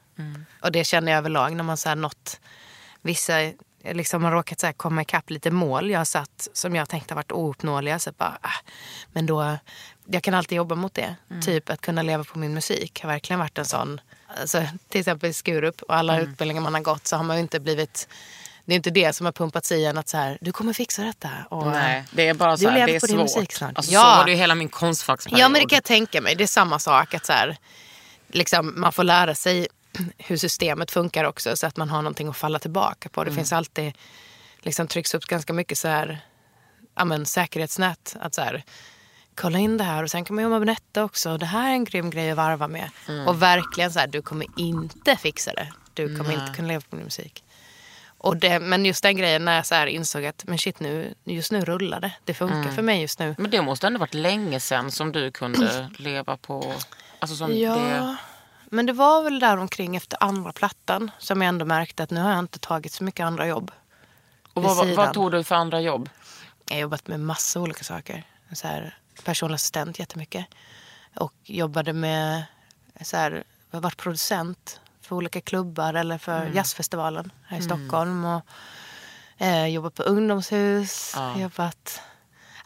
Och 0.60 0.72
det 0.72 0.84
känner 0.84 1.12
jag 1.12 1.18
överlag 1.18 1.56
när 1.56 1.64
man 1.64 1.76
så 1.76 1.88
här 1.88 1.96
nått 1.96 2.40
vissa, 3.02 3.34
liksom 3.84 4.24
har 4.24 4.32
råkat 4.32 4.60
så 4.60 4.66
här 4.66 4.72
komma 4.72 5.02
ikapp 5.02 5.30
lite 5.30 5.50
mål 5.50 5.90
jag 5.90 6.00
har 6.00 6.04
satt 6.04 6.48
som 6.52 6.74
jag 6.76 6.88
tänkt 6.88 7.10
har 7.10 7.16
varit 7.16 7.32
ouppnåeliga. 7.32 7.98
Så 7.98 8.12
bara, 8.12 8.38
ah, 8.40 8.50
men 9.12 9.26
då, 9.26 9.58
jag 10.06 10.22
kan 10.22 10.34
alltid 10.34 10.56
jobba 10.56 10.74
mot 10.74 10.94
det. 10.94 11.16
Typ 11.44 11.70
att 11.70 11.80
kunna 11.80 12.02
leva 12.02 12.24
på 12.24 12.38
min 12.38 12.54
musik 12.54 13.02
har 13.02 13.08
verkligen 13.08 13.40
varit 13.40 13.58
en 13.58 13.64
sån. 13.64 14.00
Alltså, 14.40 14.62
till 14.88 15.00
exempel 15.00 15.30
i 15.30 15.32
Skurup 15.32 15.82
och 15.82 15.94
alla 15.94 16.20
utbildningar 16.20 16.62
man 16.62 16.74
har 16.74 16.80
gått 16.80 17.06
så 17.06 17.16
har 17.16 17.24
man 17.24 17.36
ju 17.36 17.42
inte 17.42 17.60
blivit 17.60 18.08
det 18.64 18.72
är 18.74 18.76
inte 18.76 18.90
det 18.90 19.12
som 19.12 19.26
har 19.26 19.32
pumpats 19.32 19.72
i 19.72 19.84
en 19.84 19.98
att 19.98 20.08
så 20.08 20.16
här, 20.16 20.38
du 20.40 20.52
kommer 20.52 20.72
fixa 20.72 21.02
detta. 21.02 21.28
Och, 21.48 21.66
Nej, 21.66 22.04
det 22.10 22.28
är 22.28 22.34
bara 22.34 22.56
så 22.56 22.68
här, 22.68 22.86
det 22.86 22.94
är 22.94 23.00
svårt. 23.00 23.18
musik 23.18 23.52
snart. 23.52 23.72
Alltså, 23.76 23.92
Ja. 23.92 24.00
Så 24.00 24.06
var 24.18 24.24
det 24.24 24.30
ju 24.30 24.36
hela 24.36 24.54
min 24.54 24.68
konstfacksperiod. 24.68 25.40
Ja 25.40 25.48
men 25.48 25.60
det 25.60 25.68
kan 25.68 25.76
jag 25.76 25.84
tänka 25.84 26.20
mig. 26.20 26.34
Det 26.34 26.42
är 26.44 26.46
samma 26.46 26.78
sak. 26.78 27.14
att 27.14 27.26
så 27.26 27.32
här, 27.32 27.56
liksom, 28.28 28.74
Man 28.76 28.92
får 28.92 29.04
lära 29.04 29.34
sig 29.34 29.68
hur 30.18 30.36
systemet 30.36 30.90
funkar 30.90 31.24
också 31.24 31.56
så 31.56 31.66
att 31.66 31.76
man 31.76 31.90
har 31.90 32.02
någonting 32.02 32.28
att 32.28 32.36
falla 32.36 32.58
tillbaka 32.58 33.08
på. 33.08 33.24
Det 33.24 33.30
Mm. 33.30 33.36
finns 33.36 33.52
alltid, 33.52 33.92
liksom 34.60 34.86
trycks 34.88 35.14
upp 35.14 35.24
ganska 35.24 35.52
mycket 35.52 35.78
så 35.78 35.88
här, 35.88 36.20
ja, 36.96 37.04
men, 37.04 37.26
säkerhetsnät. 37.26 38.16
Att 38.20 38.34
så 38.34 38.40
här, 38.42 38.62
kolla 39.34 39.58
in 39.58 39.76
det 39.76 39.84
här 39.84 40.02
och 40.02 40.10
sen 40.10 40.24
kan 40.24 40.34
man 40.36 40.44
jobba 40.44 40.58
med 40.58 40.68
detta 40.68 41.04
också. 41.04 41.38
Det 41.38 41.46
här 41.46 41.68
är 41.70 41.72
en 41.72 41.84
grym 41.84 42.10
grej 42.10 42.30
att 42.30 42.36
varva 42.36 42.68
med. 42.68 42.90
Mm. 43.08 43.28
Och 43.28 43.42
verkligen 43.42 43.92
så 43.92 43.98
här, 43.98 44.06
du 44.06 44.22
kommer 44.22 44.46
inte 44.56 45.16
fixa 45.16 45.52
det. 45.52 45.72
Du 45.94 46.16
kommer 46.16 46.32
inte 46.32 46.52
kunna 46.56 46.68
leva 46.68 46.80
på 46.90 46.96
din 46.96 47.04
musik. 47.04 47.44
Och 48.18 48.36
det, 48.36 48.60
men 48.60 48.84
just 48.84 49.02
den 49.02 49.16
grejen 49.16 49.44
när 49.44 49.56
jag 49.56 49.66
så 49.66 49.74
här 49.74 49.86
insåg 49.86 50.24
att 50.24 50.44
men 50.46 50.58
shit 50.58 50.80
nu, 50.80 51.14
just 51.24 51.52
nu 51.52 51.64
rullar 51.64 52.00
det. 52.00 52.12
Det 52.24 52.34
funkar 52.34 52.56
Mm. 52.56 52.74
för 52.74 52.82
mig 52.82 53.00
just 53.00 53.18
nu. 53.18 53.34
Men 53.38 53.50
det 53.50 53.62
måste 53.62 53.86
ändå 53.86 53.98
varit 54.00 54.14
länge 54.14 54.60
sedan 54.60 54.90
som 54.90 55.12
du 55.12 55.30
kunde 55.30 55.90
leva 55.98 56.36
på... 56.36 56.74
Alltså 57.18 57.36
som 57.36 57.56
Ja, 57.58 57.74
det... 57.74 58.16
men 58.72 58.86
det 58.86 58.92
var 58.92 59.22
väl 59.22 59.38
där 59.40 59.56
omkring 59.56 59.96
efter 59.96 60.18
andra 60.24 60.52
plattan 60.52 61.10
som 61.18 61.42
jag 61.42 61.48
ändå 61.48 61.64
märkte 61.64 62.02
att 62.02 62.10
nu 62.10 62.20
har 62.20 62.30
jag 62.30 62.38
inte 62.38 62.58
tagit 62.58 62.92
så 62.92 63.04
mycket 63.04 63.24
andra 63.26 63.46
jobb. 63.46 63.70
Och 64.52 64.62
vad, 64.62 64.88
vad, 64.96 65.14
tog 65.14 65.30
du 65.32 65.44
för 65.44 65.54
andra 65.54 65.80
jobb? 65.80 66.08
Jag 66.68 66.74
har 66.76 66.80
jobbat 66.80 67.06
med 67.08 67.20
massa 67.20 67.60
olika 67.60 67.84
saker. 67.84 68.24
Så 68.52 68.68
här, 68.68 68.98
personlig 69.24 69.54
assistent 69.54 69.98
jättemycket. 69.98 70.46
Och 71.16 71.32
jobbade 71.44 71.92
med, 71.92 72.44
så 73.00 73.16
här, 73.16 73.44
varit 73.70 73.96
producent 73.96 74.80
för 75.00 75.16
olika 75.16 75.40
klubbar 75.40 75.94
eller 75.94 76.18
för 76.18 76.40
Mm. 76.40 76.54
jazzfestivalen 76.56 77.32
här 77.46 77.58
i 77.58 77.62
Stockholm. 77.62 78.24
Och, 78.24 78.42
eh, 79.38 79.66
jobbat 79.66 79.94
på 79.94 80.02
ungdomshus, 80.02 81.12
Ja. 81.16 81.38
jobbat... 81.40 82.00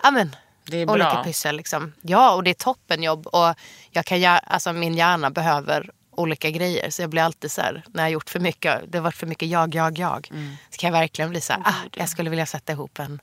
Ja, 0.02 0.10
men, 0.10 0.36
Det 0.64 0.76
är 0.76 0.90
olika 0.90 1.10
bra. 1.14 1.24
pyssel. 1.24 1.56
Liksom. 1.56 1.92
Ja, 2.02 2.34
och 2.34 2.44
det 2.44 2.50
är 2.50 2.54
toppenjobb. 2.54 3.26
Och 3.26 3.54
jag 3.90 4.06
kan, 4.06 4.38
alltså, 4.46 4.72
min 4.72 4.94
hjärna 4.94 5.30
behöver 5.30 5.90
olika 6.16 6.50
grejer. 6.50 6.90
Så 6.90 7.02
jag 7.02 7.10
blir 7.10 7.22
alltid 7.22 7.50
så 7.50 7.60
här, 7.60 7.82
när 7.92 8.02
jag 8.02 8.10
gjort 8.10 8.30
för 8.30 8.40
mycket, 8.40 8.92
det 8.92 8.98
har 8.98 9.02
varit 9.02 9.16
för 9.16 9.26
mycket 9.26 9.48
jag, 9.48 9.74
jag, 9.74 9.98
jag. 9.98 10.28
Mm. 10.30 10.56
Så 10.70 10.76
kan 10.76 10.88
jag 10.88 11.00
verkligen 11.00 11.30
bli 11.30 11.40
så 11.40 11.52
här, 11.52 11.62
ah, 11.64 11.74
jag 11.92 12.08
skulle 12.08 12.30
vilja 12.30 12.46
sätta 12.46 12.72
ihop 12.72 12.98
en, 12.98 13.20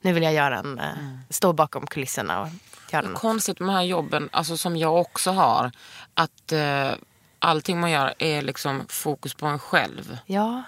nu 0.00 0.12
vill 0.12 0.22
jag 0.22 0.32
göra 0.32 0.58
en, 0.58 0.78
eh, 0.78 0.86
stå 1.30 1.52
bakom 1.52 1.86
kulisserna 1.86 2.40
och 2.40 2.48
göra 2.92 3.08
något. 3.08 3.20
Konstigt 3.20 3.60
med 3.60 3.68
de 3.68 3.74
här 3.74 3.82
jobben, 3.82 4.28
alltså 4.32 4.56
som 4.56 4.76
jag 4.76 4.96
också 4.96 5.30
har. 5.30 5.70
Att 6.14 6.52
eh, 6.52 6.90
allting 7.38 7.80
man 7.80 7.90
gör 7.90 8.14
är 8.18 8.42
liksom 8.42 8.86
fokus 8.88 9.34
på 9.34 9.46
en 9.46 9.58
själv. 9.58 10.18
Ja, 10.26 10.62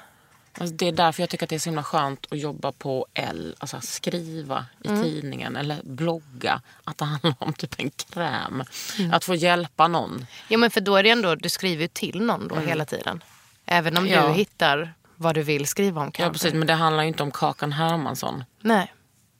Alltså 0.59 0.75
det 0.77 0.89
är 0.89 0.93
därför 0.93 1.23
jag 1.23 1.31
tycker 1.31 1.47
att 1.47 1.51
det 1.51 1.55
är 1.57 1.59
så 1.61 1.71
himla 1.71 1.83
skönt 1.83 2.27
att 2.31 2.39
jobba 2.39 2.73
på 2.73 3.07
L. 3.15 3.55
Alltså 3.59 3.81
skriva 3.81 4.67
i 4.85 4.89
Mm. 4.89 5.03
tidningen 5.03 5.57
eller 5.57 5.81
blogga. 5.85 6.63
Att 6.85 6.99
det 6.99 7.05
handlar 7.05 7.35
om 7.39 7.53
typ 7.53 7.75
en 7.81 7.91
kräm. 7.91 8.65
Mm. 8.99 9.13
Att 9.15 9.25
få 9.25 9.35
hjälpa 9.35 9.89
någon. 9.89 10.27
Ja 10.49 10.59
men 10.59 10.71
för 10.71 10.81
då 10.81 10.97
är 10.97 11.03
det 11.03 11.11
ändå, 11.11 11.35
du 11.35 11.49
skriver 11.49 11.83
ju 11.83 11.89
till 11.89 12.21
någon 12.23 12.49
då 12.49 12.57
hela 12.57 12.85
tiden. 12.85 13.23
Även 13.67 13.97
om 13.97 14.07
Ja. 14.09 14.27
du 14.29 14.33
hittar 14.35 14.95
vad 15.17 15.35
du 15.35 15.43
vill 15.43 15.67
skriva 15.67 16.01
om 16.01 16.07
Ja 16.07 16.11
kanske. 16.13 16.33
precis, 16.33 16.59
men 16.59 16.67
det 16.67 16.75
handlar 16.75 17.03
ju 17.03 17.09
inte 17.09 17.23
om 17.23 17.31
Kakan 17.31 17.73
Hermansson. 17.73 18.45
Nej. 18.61 18.93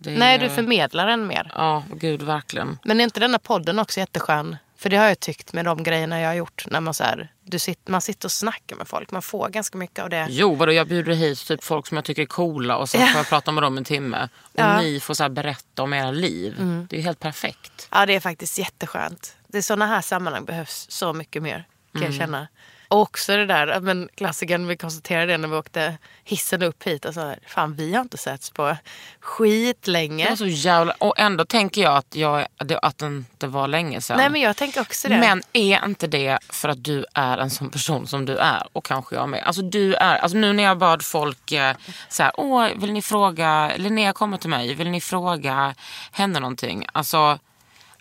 Är- 0.07 0.19
Nej, 0.19 0.39
du 0.39 0.49
förmedlar 0.49 1.07
den 1.07 1.27
mer. 1.27 1.53
Ja, 1.55 1.83
gud 1.95 2.23
verkligen. 2.23 2.79
Men 2.85 3.01
är 3.01 3.05
inte 3.05 3.21
denna 3.21 3.39
podden 3.39 3.79
också 3.79 4.01
jätteskön? 4.01 4.57
För 4.81 4.91
det 4.91 4.97
har 4.97 5.07
jag 5.09 5.21
tyckt 5.21 5.53
med 5.53 5.65
de 5.65 5.83
grejerna 5.83 6.21
jag 6.21 6.29
har 6.29 6.35
gjort. 6.35 6.65
När 6.71 6.81
man, 6.81 6.95
så 6.95 7.05
här, 7.05 7.33
du 7.45 7.59
sitter, 7.59 7.93
man 7.93 8.01
sitter 8.01 8.27
och 8.29 8.33
snackar 8.33 8.77
med 8.77 8.89
folk. 8.89 9.11
Man 9.11 9.23
får 9.23 9.49
ganska 9.49 9.79
mycket 9.79 9.99
av 9.99 10.11
det. 10.11 10.27
Jo, 10.31 10.55
vadå, 10.55 10.73
jag 10.73 10.89
bjuder 10.89 11.13
hit 11.13 11.47
typ 11.47 11.65
folk 11.65 11.87
som 11.87 11.97
jag 11.97 12.05
tycker 12.05 12.23
är 12.23 12.27
coola 12.27 12.77
och 12.77 12.89
sen 12.91 13.01
får 13.09 13.17
jag 13.19 13.29
prata 13.29 13.53
med 13.53 13.63
dem 13.63 13.79
en 13.79 13.85
timme. 13.85 14.29
Och 14.43 14.51
Ja. 14.61 14.65
Mm. 14.65 14.85
ni 14.85 15.01
får 15.01 15.15
så 15.15 15.29
berätta 15.29 15.83
om 15.83 15.93
era 15.93 16.11
liv. 16.11 16.55
Det 16.91 16.99
är 16.99 17.03
helt 17.03 17.21
perfekt. 17.21 17.89
Ja, 17.91 18.07
det 18.07 18.13
är 18.15 18.21
faktiskt 18.21 18.59
jätteskönt. 18.59 19.37
Det 19.47 19.59
är 19.59 19.63
sådana 19.63 19.87
här 19.87 20.01
sammanhang 20.01 20.45
behövs 20.45 20.87
så 20.91 21.13
mycket 21.13 21.43
mer. 21.43 21.65
Kan 21.93 22.03
Mm. 22.03 22.13
jag 22.13 22.21
känna. 22.21 22.49
Och 22.91 23.01
också 23.01 23.37
det 23.37 23.47
där, 23.47 23.81
men 23.81 24.09
klassikern, 24.15 24.67
vi 24.67 24.77
konstaterade 24.77 25.33
det 25.33 25.39
när 25.39 25.49
vi 25.49 25.57
åkte 25.57 25.99
hissen 26.25 26.63
upp 26.63 26.83
hit. 26.83 27.05
Och 27.05 27.15
så 27.15 27.21
här, 27.21 27.39
fan, 27.47 27.75
vi 27.75 27.95
har 27.95 28.01
inte 28.01 28.19
setts 28.19 28.51
på 28.51 28.77
skitlänge. 29.21 30.25
Det 30.25 30.31
var 30.31 30.37
så 30.37 30.47
jävla... 30.47 30.93
Och 30.99 31.19
ändå 31.19 31.45
tänker 31.45 31.83
jag 31.83 31.97
att, 31.97 32.15
jag, 32.15 32.47
att 32.83 32.99
det 32.99 33.07
inte 33.07 33.47
var 33.47 33.69
länge 33.69 34.01
sedan. 34.01 34.17
Nej, 34.17 34.31
men 34.31 34.41
jag 34.41 34.57
tänker 34.57 34.81
också 34.81 35.09
det. 35.09 35.19
Men 35.19 35.43
är 35.53 35.85
inte 35.85 36.07
det 36.07 36.39
för 36.49 36.69
att 36.69 36.85
du 36.85 37.05
är 37.15 37.39
en 37.39 37.51
sån 37.51 37.71
person 37.71 38.07
som 38.07 38.25
du 38.25 38.37
är? 38.37 38.63
Och 38.73 38.85
kanske 38.85 39.17
jag 39.17 39.29
med. 39.29 39.43
Alltså 39.45 39.63
du 39.63 39.95
är, 39.95 40.19
alltså 40.19 40.39
nu 40.39 40.53
när 40.53 40.63
jag 40.63 40.79
bad 40.79 41.05
folk 41.05 41.53
eh, 41.53 41.77
så 42.09 42.23
här, 42.23 42.33
åh 42.37 42.69
vill 42.77 42.93
ni 42.93 43.03
fråga, 43.03 43.73
Linnea 43.77 44.13
kommer 44.13 44.37
till 44.37 44.51
mig, 44.51 44.75
vill 44.75 44.91
ni 44.91 45.01
fråga 45.01 45.75
henne 46.13 46.41
någonting? 46.41 46.87
Alltså 46.93 47.39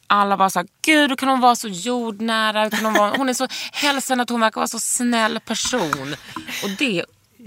alla 0.09 0.37
bara 0.37 0.49
såhär, 0.49 0.67
gud 0.81 1.09
hur 1.09 1.15
kan 1.17 1.29
hon 1.29 1.39
vara 1.39 1.55
så 1.55 1.67
jordnära? 1.67 2.63
Hur 2.63 2.69
kan 2.69 2.85
hon, 2.85 2.93
vara, 2.93 3.17
hon 3.17 3.29
är 3.29 3.33
så, 3.33 3.47
hälsan 3.71 4.19
att 4.19 4.29
hon 4.29 4.39
verkar 4.39 4.61
vara 4.61 4.67
så 4.67 4.79
snäll 4.79 5.39
person. 5.39 6.15
Och 6.63 6.69
det, 6.77 7.05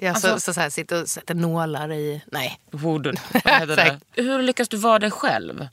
alltså- 0.09 0.29
så, 0.29 0.40
så, 0.40 0.55
så 0.55 0.61
här, 0.61 0.70
sitter 0.70 1.03
och 1.03 1.09
sätter 1.09 1.35
nålar 1.35 1.92
i... 1.92 2.22
Nej. 2.33 2.59
Wood, 2.70 3.07
vad 3.33 3.53
heter 3.53 3.66
det? 3.66 3.83
Exakt. 3.83 4.05
Hur 4.12 4.42
lyckas 4.42 4.68
du 4.68 4.77
vara 4.77 4.98
dig 4.98 5.11
själv? 5.11 5.66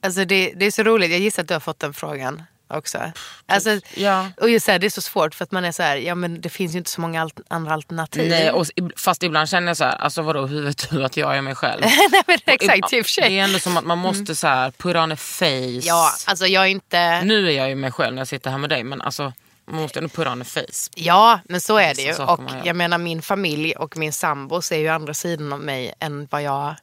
Alltså 0.00 0.24
det, 0.24 0.52
det 0.56 0.66
är 0.66 0.70
så 0.70 0.82
roligt. 0.82 1.10
Jag 1.10 1.20
gissar 1.20 1.42
att 1.42 1.48
du 1.48 1.54
har 1.54 1.60
fått 1.60 1.78
den 1.78 1.94
frågan 1.94 2.42
också. 2.68 2.98
Alltså, 3.46 3.80
Ja. 3.94 4.26
Och 4.40 4.50
just 4.50 4.66
här, 4.66 4.78
det 4.78 4.86
är 4.86 4.90
så 4.90 5.00
svårt 5.00 5.34
för 5.34 5.44
att 5.44 5.52
man 5.52 5.64
är 5.64 5.72
så 5.72 5.82
här, 5.82 5.96
ja 5.96 6.14
men 6.14 6.40
det 6.40 6.48
finns 6.48 6.74
ju 6.74 6.78
inte 6.78 6.90
så 6.90 7.00
många 7.00 7.22
alt- 7.22 7.40
andra 7.48 7.72
alternativ. 7.74 8.30
Nej, 8.30 8.50
och, 8.50 8.66
fast 8.96 9.22
ibland 9.22 9.48
känner 9.48 9.68
jag 9.68 9.76
så 9.76 9.84
här, 9.84 9.96
alltså 9.96 10.22
vadå, 10.22 10.46
hur 10.46 10.62
vet 10.64 10.90
du 10.90 11.04
att 11.04 11.16
jag 11.16 11.36
är 11.36 11.42
mig 11.42 11.54
själv? 11.54 11.80
Nej 12.10 12.22
men 12.26 12.38
exakt, 12.46 12.84
Och 12.84 12.92
i 12.92 13.00
och 13.02 13.06
för 13.06 13.10
sig. 13.10 13.28
Det 13.28 13.38
är 13.38 13.44
ändå 13.44 13.58
som 13.58 13.76
att 13.76 13.84
man 13.84 13.98
måste 13.98 14.34
så 14.36 14.46
här, 14.46 14.70
put 14.70 14.96
on 14.96 15.12
a 15.12 15.16
face. 15.16 15.80
Ja, 15.82 16.10
alltså 16.26 16.46
jag 16.46 16.62
är 16.62 16.68
inte... 16.68 17.22
Nu 17.22 17.46
är 17.48 17.52
jag 17.52 17.68
ju 17.68 17.74
mig 17.74 17.92
själv 17.92 18.14
när 18.14 18.20
jag 18.20 18.28
sitter 18.28 18.50
här 18.50 18.58
med 18.58 18.70
dig 18.70 18.84
men 18.84 19.02
alltså 19.02 19.32
man 19.70 19.82
måste 19.82 19.98
ändå 19.98 20.08
put 20.08 20.26
on 20.26 20.42
a 20.42 20.44
face. 20.44 20.90
Ja, 20.94 21.40
men 21.44 21.60
så 21.60 21.76
är 21.76 21.94
det 21.94 22.02
ju. 22.02 22.14
Och 22.24 22.40
jag 22.64 22.76
menar 22.76 22.98
min 22.98 23.22
familj 23.22 23.72
och 23.72 23.96
min 23.96 24.12
sambo 24.12 24.62
ser 24.62 24.78
ju 24.78 24.88
andra 24.88 25.14
sidan 25.14 25.52
av 25.52 25.60
mig 25.60 25.94
än 26.00 26.28
vad 26.30 26.42
jag 26.42 26.74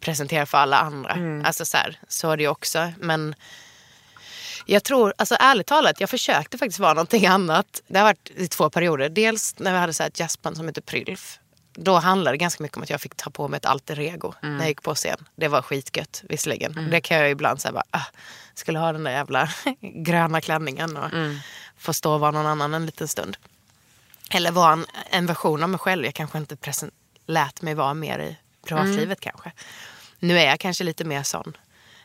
presenterar 0.00 0.44
för 0.46 0.58
alla 0.58 0.78
andra. 0.78 1.10
Mm. 1.12 1.44
Alltså 1.44 1.64
så, 1.64 1.76
här, 1.76 1.98
så 2.08 2.30
är 2.30 2.36
det 2.36 2.42
ju 2.42 2.48
också. 2.48 2.92
Men 2.98 3.34
jag 4.66 4.84
tror, 4.84 5.14
alltså 5.18 5.36
ärligt 5.40 5.66
talat, 5.66 6.00
jag 6.00 6.10
försökte 6.10 6.58
faktiskt 6.58 6.78
vara 6.78 6.94
någonting 6.94 7.26
annat. 7.26 7.82
Det 7.86 7.98
har 7.98 8.04
varit 8.04 8.30
i 8.36 8.48
två 8.48 8.70
perioder. 8.70 9.08
Dels 9.08 9.54
när 9.58 9.72
vi 9.72 9.78
hade 9.78 9.94
så 9.94 10.02
ett 10.02 10.20
jazzband 10.20 10.56
som 10.56 10.66
heter 10.66 10.80
Prylf. 10.82 11.38
Då 11.78 11.94
handlade 11.96 12.34
det 12.34 12.38
ganska 12.38 12.62
mycket 12.62 12.76
om 12.76 12.82
att 12.82 12.90
jag 12.90 13.00
fick 13.00 13.14
ta 13.14 13.30
på 13.30 13.48
mig 13.48 13.56
ett 13.58 13.66
alter 13.66 13.98
ego 14.00 14.34
Mm. 14.42 14.54
när 14.56 14.62
jag 14.62 14.68
gick 14.68 14.82
på 14.82 14.94
scen. 14.94 15.28
Det 15.36 15.48
var 15.48 15.62
skitgött 15.62 16.22
visserligen. 16.28 16.88
Det 16.90 17.00
kan 17.00 17.16
jag 17.16 17.30
ibland 17.30 17.60
säga 17.60 17.72
bara, 17.72 17.84
ah, 17.90 18.04
skulle 18.54 18.78
ha 18.78 18.92
den 18.92 19.04
där 19.04 19.10
jävla 19.10 19.48
gröna 19.80 20.40
klänningen 20.40 20.96
och 20.96 21.12
Mm. 21.12 21.38
få 21.78 21.92
stå 21.94 22.12
och 22.14 22.20
vara 22.20 22.30
någon 22.30 22.46
annan 22.46 22.74
en 22.74 22.86
liten 22.86 23.08
stund. 23.08 23.36
Eller 24.30 24.50
vara 24.50 24.72
en, 24.72 24.86
en 25.10 25.26
version 25.26 25.62
av 25.62 25.68
mig 25.68 25.78
själv. 25.78 26.04
Jag 26.04 26.14
kanske 26.14 26.38
inte 26.38 26.56
present, 26.56 26.94
lät 27.26 27.62
mig 27.62 27.74
vara 27.74 27.94
mer 27.94 28.18
i 28.18 28.36
privatlivet 28.66 29.02
Mm. 29.02 29.16
kanske. 29.16 29.52
Nu 30.18 30.38
är 30.38 30.46
jag 30.46 30.60
kanske 30.60 30.84
lite 30.84 31.04
mer 31.04 31.22
sån 31.22 31.56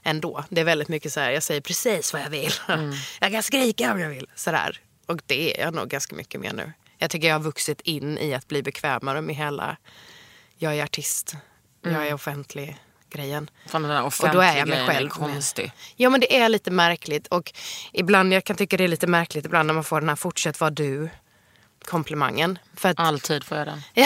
ändå. 0.03 0.43
Det 0.49 0.61
är 0.61 0.65
väldigt 0.65 0.87
mycket 0.87 1.13
så 1.13 1.19
här, 1.19 1.31
jag 1.31 1.43
säger 1.43 1.61
precis 1.61 2.13
vad 2.13 2.21
jag 2.21 2.29
vill. 2.29 2.51
Mm. 2.67 2.93
jag 3.19 3.31
kan 3.31 3.43
skrika 3.43 3.91
om 3.93 3.99
jag 3.99 4.09
vill. 4.09 4.27
Sådär. 4.35 4.79
Och 5.05 5.19
det 5.25 5.59
är 5.59 5.65
jag 5.65 5.73
nog 5.73 5.89
ganska 5.89 6.15
mycket 6.15 6.41
mer 6.41 6.53
nu. 6.53 6.73
Jag 6.97 7.09
tycker 7.09 7.27
jag 7.27 7.35
har 7.35 7.39
vuxit 7.39 7.81
in 7.81 8.17
i 8.17 8.33
att 8.33 8.47
bli 8.47 8.63
bekvämare 8.63 9.21
med 9.21 9.35
hela, 9.35 9.77
jag 10.57 10.75
är 10.77 10.83
artist, 10.83 11.35
jag 11.83 11.91
Mm. 11.93 12.07
är 12.07 12.13
offentlig 12.13 12.77
grejen. 13.09 13.49
Fan, 13.67 13.81
den 13.81 13.91
där 13.91 14.03
Och 14.05 14.13
då 14.33 14.39
är 14.41 14.57
jag 14.57 14.67
mig 14.67 14.87
själv. 14.87 15.05
Är 15.05 15.09
konstig. 15.09 15.71
Ja 15.95 16.09
men 16.09 16.19
det 16.19 16.37
är 16.37 16.49
lite 16.49 16.71
märkligt 16.71 17.27
och 17.27 17.53
ibland, 17.93 18.33
jag 18.33 18.43
kan 18.43 18.55
tycka 18.55 18.77
det 18.77 18.83
är 18.83 18.87
lite 18.87 19.07
märkligt 19.07 19.45
ibland 19.45 19.67
när 19.67 19.73
man 19.73 19.83
får 19.83 19.99
den 19.99 20.09
här 20.09 20.15
fortsätt 20.15 20.59
vara 20.59 20.69
du 20.71 21.09
komplimangen. 21.85 22.59
För 22.75 22.89
att, 22.89 22.99
Alltid 22.99 23.43
får 23.43 23.57
jag 23.57 23.67
den. 23.67 23.81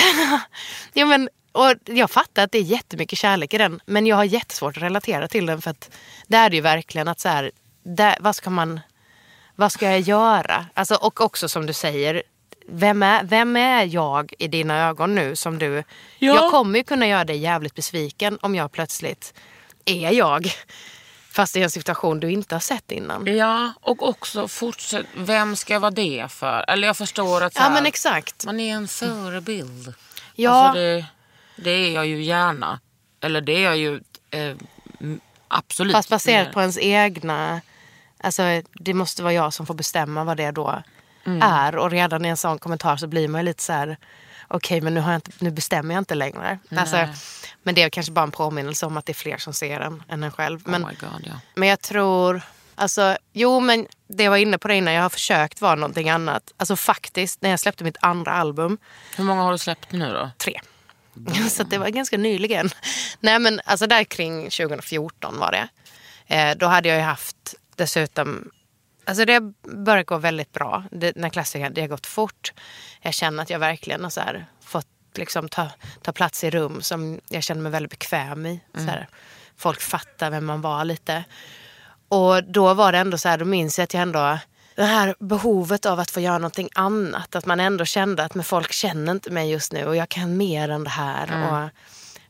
ja, 0.94 1.06
men, 1.06 1.30
och 1.56 1.74
jag 1.86 2.12
fattar 2.12 2.44
att 2.44 2.52
det 2.52 2.58
är 2.58 2.62
jättemycket 2.62 3.20
kärlek 3.20 3.54
i 3.54 3.58
den 3.58 3.80
men 3.86 4.08
jag 4.08 4.16
har 4.16 4.24
jättesvårt 4.24 4.78
att 4.78 4.84
relatera 4.84 5.28
till 5.28 5.46
den 5.46 5.62
för 5.62 5.72
att 5.72 5.90
det 6.28 6.38
är 6.38 6.50
det 6.50 6.56
ju 6.56 6.62
verkligen 6.62 7.08
att 7.08 7.20
så 7.20 7.30
här, 7.30 7.52
där, 7.84 8.18
vad 8.20 8.36
ska 8.36 8.50
man, 8.50 8.80
vad 9.56 9.72
ska 9.72 9.86
jag 9.92 10.00
göra? 10.00 10.66
Alltså, 10.74 10.96
och 10.96 11.22
också 11.22 11.50
som 11.50 11.66
du 11.66 11.74
säger, 11.74 12.24
vem 12.68 13.04
är, 13.04 13.24
vem 13.24 13.56
är 13.56 13.84
jag 13.84 14.34
i 14.40 14.48
dina 14.48 14.88
ögon 14.88 15.16
nu 15.16 15.36
som 15.36 15.60
du... 15.60 15.84
Ja. 16.20 16.36
Jag 16.36 16.52
kommer 16.52 16.80
ju 16.80 16.84
kunna 16.84 17.08
göra 17.08 17.24
dig 17.24 17.38
jävligt 17.38 17.76
besviken 17.76 18.38
om 18.42 18.56
jag 18.56 18.72
plötsligt 18.72 19.34
är 19.86 20.12
jag. 20.12 20.52
Fast 21.32 21.56
i 21.56 21.62
en 21.62 21.70
situation 21.70 22.20
du 22.20 22.32
inte 22.32 22.56
har 22.56 22.60
sett 22.60 22.92
innan. 22.92 23.38
Ja, 23.38 23.74
och 23.82 24.10
också 24.10 24.48
fortsätt, 24.48 25.06
vem 25.16 25.56
ska 25.56 25.80
vara 25.80 25.92
det 25.92 26.26
för? 26.30 26.66
Eller 26.68 26.88
jag 26.88 26.98
förstår 26.98 27.44
att 27.44 27.54
så 27.54 27.60
Ja 27.60 27.64
här, 27.64 27.74
men 27.74 27.86
exakt. 27.86 28.46
man 28.46 28.60
är 28.60 28.76
en 28.76 28.88
förebild. 28.88 29.94
Ja. 30.36 30.52
Alltså 30.52 30.80
det, 30.80 31.06
det 31.56 31.70
är 31.72 31.92
jag 31.92 32.08
ju 32.08 32.24
gärna. 32.24 32.80
Eller 33.22 33.42
det 33.42 33.52
är 33.52 33.64
jag 33.64 33.78
ju 33.78 34.02
eh, 34.32 34.56
absolut. 35.48 35.94
Fast 35.96 36.10
baserat 36.10 36.48
mer. 36.48 36.54
på 36.54 36.62
ens 36.62 36.78
egna... 36.78 37.62
Alltså, 38.18 38.62
det 38.74 38.94
måste 38.94 39.24
vara 39.24 39.34
jag 39.34 39.54
som 39.54 39.66
får 39.66 39.74
bestämma 39.74 40.24
vad 40.24 40.38
det 40.38 40.52
då 40.52 40.84
Mm. 41.28 41.42
är. 41.42 41.76
Och 41.76 41.92
redan 41.92 42.26
i 42.26 42.30
en 42.30 42.38
sån 42.38 42.60
kommentar 42.60 42.98
så 42.98 43.08
blir 43.08 43.28
man 43.28 43.42
ju 43.42 43.46
lite 43.46 43.64
så 43.64 43.74
här... 43.74 43.98
Okej, 44.48 44.82
men 44.82 44.94
nu, 44.94 45.00
har 45.00 45.12
jag 45.12 45.18
inte, 45.18 45.32
nu 45.40 45.52
bestämmer 45.52 45.96
jag 45.96 46.02
inte 46.02 46.16
längre. 46.16 46.60
Alltså, 46.78 47.08
men 47.64 47.76
det 47.76 47.84
är 47.84 47.90
kanske 47.90 48.12
bara 48.12 48.24
en 48.24 48.32
påminnelse 48.32 48.86
om 48.86 48.98
att 48.98 49.06
det 49.06 49.12
är 49.12 49.14
fler 49.14 49.38
som 49.38 49.54
ser 49.54 49.80
en 49.80 50.04
än 50.10 50.24
en 50.24 50.32
själv. 50.32 50.62
Men, 50.66 50.84
oh 50.86 50.90
God, 51.00 51.24
ja. 51.24 51.34
men 51.56 51.70
jag 51.70 51.82
tror... 51.82 52.42
Alltså, 52.76 53.18
jo, 53.34 53.60
men 53.60 53.88
det 54.08 54.24
jag 54.24 54.32
var 54.32 54.38
inne 54.38 54.58
på 54.58 54.68
det 54.68 54.76
innan. 54.76 54.94
Jag 54.94 55.02
har 55.02 55.10
försökt 55.10 55.62
vara 55.62 55.76
någonting 55.76 56.10
annat. 56.10 56.54
Alltså 56.58 56.76
faktiskt, 56.76 57.42
när 57.42 57.50
jag 57.50 57.60
släppte 57.60 57.84
mitt 57.84 57.98
andra 58.02 58.32
album 58.32 58.78
Hur 59.18 59.24
många 59.24 59.42
har 59.44 59.52
du 59.52 59.58
släppt 59.58 59.92
nu 59.92 60.14
då? 60.14 60.30
tre. 60.38 60.62
Så 61.50 61.64
det 61.64 61.78
var 61.78 61.90
ganska 61.90 62.18
nyligen. 62.18 62.70
Nej 63.20 63.40
men 63.40 63.62
alltså 63.66 63.88
där 63.88 64.04
kring 64.04 64.44
2014 64.50 65.40
var 65.40 65.52
det. 65.52 65.68
Eh, 66.36 66.58
då 66.58 66.66
hade 66.66 66.90
jag 66.90 66.98
ju 66.98 67.04
haft 67.04 67.56
dessutom, 67.76 68.52
alltså 69.06 69.26
det 69.26 69.40
började 69.62 70.04
gå 70.04 70.18
väldigt 70.18 70.52
bra. 70.52 70.84
Det, 70.92 71.16
när 71.16 71.30
klassiken, 71.30 71.74
det 71.74 71.82
har 71.82 71.88
gått 71.88 72.08
fort. 72.08 72.54
Jag 73.02 73.14
känner 73.14 73.44
att 73.44 73.50
jag 73.50 73.60
verkligen 73.60 74.04
har 74.04 74.10
så 74.10 74.22
här, 74.22 74.46
fått 74.62 74.88
liksom 75.16 75.50
ta, 75.50 75.70
ta 76.02 76.12
plats 76.14 76.44
i 76.44 76.50
rum 76.50 76.82
som 76.82 77.20
jag 77.30 77.44
känner 77.44 77.62
mig 77.62 77.72
väldigt 77.72 77.92
bekväm 77.92 78.46
i. 78.46 78.60
Så 78.74 78.80
här, 78.80 79.08
folk 79.58 79.82
fattar 79.82 80.30
vem 80.30 80.46
man 80.46 80.62
var 80.62 80.86
lite. 80.86 81.24
Och 82.10 82.44
då 82.44 82.74
var 82.74 82.92
det 82.92 82.98
ändå 82.98 83.18
så 83.18 83.30
här, 83.30 83.38
då 83.38 83.46
minns 83.46 83.80
jag 83.80 83.84
att 83.84 83.94
jag 83.94 84.02
ändå, 84.02 84.40
det 84.76 84.84
här 84.84 85.16
behovet 85.20 85.86
av 85.86 86.00
att 86.00 86.12
få 86.12 86.20
göra 86.20 86.38
någonting 86.38 86.70
annat. 86.76 87.36
Att 87.36 87.46
man 87.46 87.60
ändå 87.60 87.86
kände 87.86 88.24
att 88.24 88.36
men 88.36 88.44
folk 88.44 88.72
känner 88.72 89.12
inte 89.12 89.30
mig 89.32 89.52
just 89.52 89.72
nu 89.74 89.86
och 89.86 89.96
jag 89.96 90.10
kan 90.10 90.38
mer 90.38 90.70
än 90.70 90.84
det 90.84 90.90
här. 90.90 91.52
Och 91.64 91.70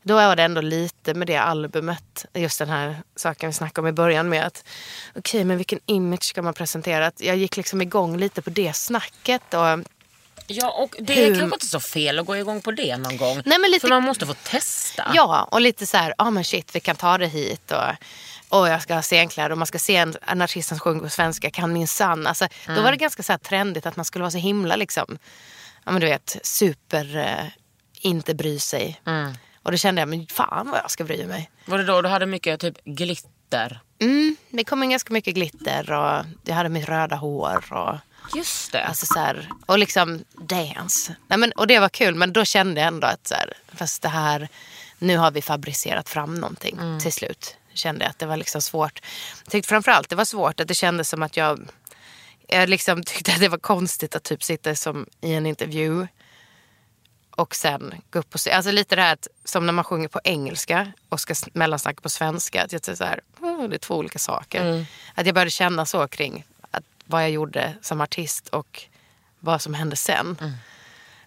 då 0.02 0.16
var 0.16 0.36
det 0.36 0.44
ändå 0.44 0.62
lite 0.62 1.14
med 1.14 1.28
det 1.28 1.38
albumet, 1.38 2.26
just 2.34 2.60
den 2.60 2.70
här 2.70 2.98
saken 3.16 3.50
vi 3.50 3.54
snackade 3.54 3.82
om 3.86 3.88
i 3.90 3.92
början 3.92 4.30
med 4.30 4.46
att 4.46 4.64
okej 5.16 5.44
men 5.44 5.58
vilken 5.58 5.80
image 5.86 6.24
ska 6.24 6.42
man 6.42 6.54
presentera? 6.54 7.08
Att 7.08 7.22
jag 7.22 7.38
gick 7.38 7.58
liksom 7.58 7.82
igång 7.82 8.18
lite 8.18 8.42
på 8.42 8.50
det 8.50 8.74
snacket. 8.76 9.54
Och, 9.54 9.80
Ja, 10.48 10.70
och 10.72 10.96
det 11.00 11.14
är 11.14 11.30
Hur- 11.30 11.40
kanske 11.40 11.56
inte 11.56 11.66
så 11.66 11.80
fel 11.80 12.20
att 12.20 12.26
gå 12.26 12.38
igång 12.38 12.62
på 12.62 12.72
det 12.72 12.98
någon 12.98 13.18
gång. 13.18 13.42
Nej, 13.46 13.60
men 13.60 13.72
lite- 13.72 13.82
För 13.82 13.90
man 13.90 14.04
måste 14.04 14.26
få 14.26 14.34
testa. 14.34 15.12
Ja, 15.14 15.48
och 15.52 15.62
lite 15.62 15.86
så 15.86 15.98
här, 15.98 16.10
ja 16.18 16.26
ah, 16.26 16.30
men 16.32 16.44
shit 16.44 16.76
vi 16.76 16.80
kan 16.80 16.96
ta 16.96 17.18
det 17.18 17.28
hit 17.28 17.72
och, 17.72 17.84
och 18.50 18.68
jag 18.70 18.82
ska 18.82 18.96
ha 18.96 19.02
scenkläder 19.02 19.52
och 19.52 19.58
man 19.58 19.68
ska 19.68 19.80
se 19.80 19.96
en, 19.96 20.16
en 20.28 20.42
artist 20.42 20.70
som 20.70 20.80
sjunger 20.80 21.02
på 21.02 21.10
svenska 21.10 21.52
kan 21.52 21.74
min 21.74 21.88
sann. 21.88 22.28
Alltså, 22.28 22.48
Då 22.68 22.82
var 22.82 22.92
det 22.92 22.98
ganska 22.98 23.24
så 23.24 23.34
här 23.34 23.38
trendigt 23.38 23.86
att 23.86 23.96
man 23.96 24.06
skulle 24.06 24.24
vara 24.24 24.32
så 24.32 24.38
himla 24.38 24.76
liksom, 24.76 25.18
ja 25.84 25.92
men 25.92 26.02
du 26.02 26.08
vet, 26.08 26.38
super 26.44 27.18
eh, 27.18 27.46
inte 28.02 28.36
bry 28.36 28.60
sig. 28.60 29.02
Och 29.64 29.72
då 29.72 29.78
kände 29.78 30.02
jag, 30.02 30.10
men 30.10 30.28
fan 30.28 30.70
vad 30.72 30.80
jag 30.80 30.92
ska 30.92 31.04
bry 31.04 31.26
mig. 31.26 31.50
Var 31.66 31.78
det 31.78 31.84
då 31.84 32.02
du 32.02 32.10
hade 32.10 32.26
mycket 32.26 32.60
typ 32.60 32.84
glitter? 32.84 33.80
Mm, 34.00 34.36
det 34.50 34.64
kom 34.64 34.84
in 34.84 34.90
ganska 34.90 35.14
mycket 35.14 35.36
glitter 35.36 35.92
och 35.92 36.26
jag 36.44 36.56
hade 36.56 36.70
mitt 36.70 36.90
röda 36.90 37.16
hår 37.16 37.74
och 37.74 37.96
Just 38.36 38.72
det. 38.72 38.86
Alltså 38.86 39.06
så 39.06 39.20
här, 39.20 39.50
och 39.66 39.80
liksom 39.80 40.24
dance. 40.34 41.16
Nej, 41.28 41.40
men, 41.40 41.52
och 41.52 41.68
det 41.68 41.80
var 41.80 41.90
kul 41.90 42.16
men 42.16 42.34
då 42.34 42.46
kände 42.46 42.82
jag 42.82 42.88
ändå 42.88 43.08
att 43.08 43.28
så 43.28 43.34
här, 43.36 43.54
fast 43.74 44.02
det 44.02 44.10
här, 44.10 44.48
nu 45.00 45.18
har 45.18 45.32
vi 45.32 45.42
fabricerat 45.42 46.10
fram 46.10 46.36
någonting 46.36 46.78
Mm. 46.80 47.00
till 47.00 47.14
slut. 47.14 47.56
Kände 47.76 48.06
jag 48.06 48.10
att 48.10 48.20
det 48.20 48.26
var 48.26 48.38
liksom 48.38 48.62
svårt. 48.62 49.02
Jag 49.44 49.52
tyckte 49.52 49.70
framförallt 49.70 50.10
det 50.10 50.16
var 50.16 50.26
svårt 50.26 50.60
att 50.60 50.68
det 50.68 50.76
kändes 50.76 51.10
som 51.10 51.24
att 51.24 51.38
jag, 51.38 51.68
jag 52.48 52.70
liksom 52.70 53.04
tyckte 53.06 53.34
att 53.34 53.40
det 53.40 53.50
var 53.50 53.58
konstigt 53.58 54.16
att 54.16 54.24
typ 54.24 54.44
sitta 54.44 54.76
som 54.76 55.06
i 55.22 55.34
en 55.34 55.46
intervju 55.46 56.08
och 57.32 57.56
sen 57.56 58.02
gå 58.10 58.20
upp 58.20 58.34
och 58.34 58.40
se. 58.40 58.52
Alltså 58.52 58.72
lite 58.72 58.96
det 58.96 59.02
här 59.02 59.14
att, 59.14 59.28
som 59.46 59.66
när 59.66 59.74
man 59.74 59.84
sjunger 59.84 60.08
på 60.08 60.20
engelska 60.24 60.92
och 61.10 61.20
ska 61.20 61.34
mellansnacka 61.54 62.02
på 62.02 62.10
svenska. 62.10 62.64
Att 62.64 62.72
jag 62.72 62.82
tycker 62.84 62.96
så 62.96 63.04
här, 63.04 63.22
"Åh, 63.42 63.64
det 63.70 63.76
är 63.76 63.80
två 63.80 63.96
olika 63.96 64.20
saker. 64.20 64.66
Att 65.16 65.26
jag 65.26 65.36
började 65.36 65.52
känna 65.52 65.86
så 65.86 66.08
kring 66.08 66.44
att 66.72 66.84
vad 67.06 67.24
jag 67.24 67.30
gjorde 67.32 67.74
som 67.82 68.02
artist 68.02 68.48
och 68.48 68.84
vad 69.40 69.62
som 69.62 69.74
hände 69.74 69.96
sen. 69.96 70.38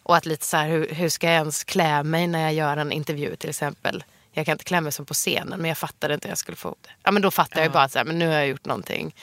Och 0.02 0.16
att 0.16 0.26
lite 0.26 0.46
så 0.46 0.56
här, 0.56 0.68
hur, 0.68 0.88
hur 0.94 1.08
ska 1.08 1.26
jag 1.26 1.34
ens 1.36 1.64
klä 1.64 2.02
mig 2.02 2.26
när 2.26 2.40
jag 2.42 2.54
gör 2.54 2.76
en 2.76 2.92
intervju 2.92 3.36
till 3.36 3.50
exempel. 3.50 4.04
Jag 4.38 4.46
kan 4.46 4.52
inte 4.52 4.64
klä 4.64 4.80
mig 4.80 4.92
som 4.92 5.06
på 5.06 5.14
scenen 5.14 5.60
men 5.60 5.68
jag 5.68 5.78
fattade 5.78 6.14
inte 6.14 6.28
hur 6.28 6.30
jag 6.30 6.38
skulle 6.38 6.56
få 6.56 6.68
det. 6.82 6.90
Ja 7.02 7.10
men 7.10 7.22
då 7.22 7.30
fattade 7.30 7.60
jag 7.60 7.66
ju 7.66 7.72
bara 7.72 7.82
att 7.82 7.92
så 7.92 7.98
här, 7.98 8.04
men 8.04 8.18
nu 8.18 8.26
har 8.26 8.34
jag 8.34 8.46
gjort 8.48 8.64
någonting 8.66 9.14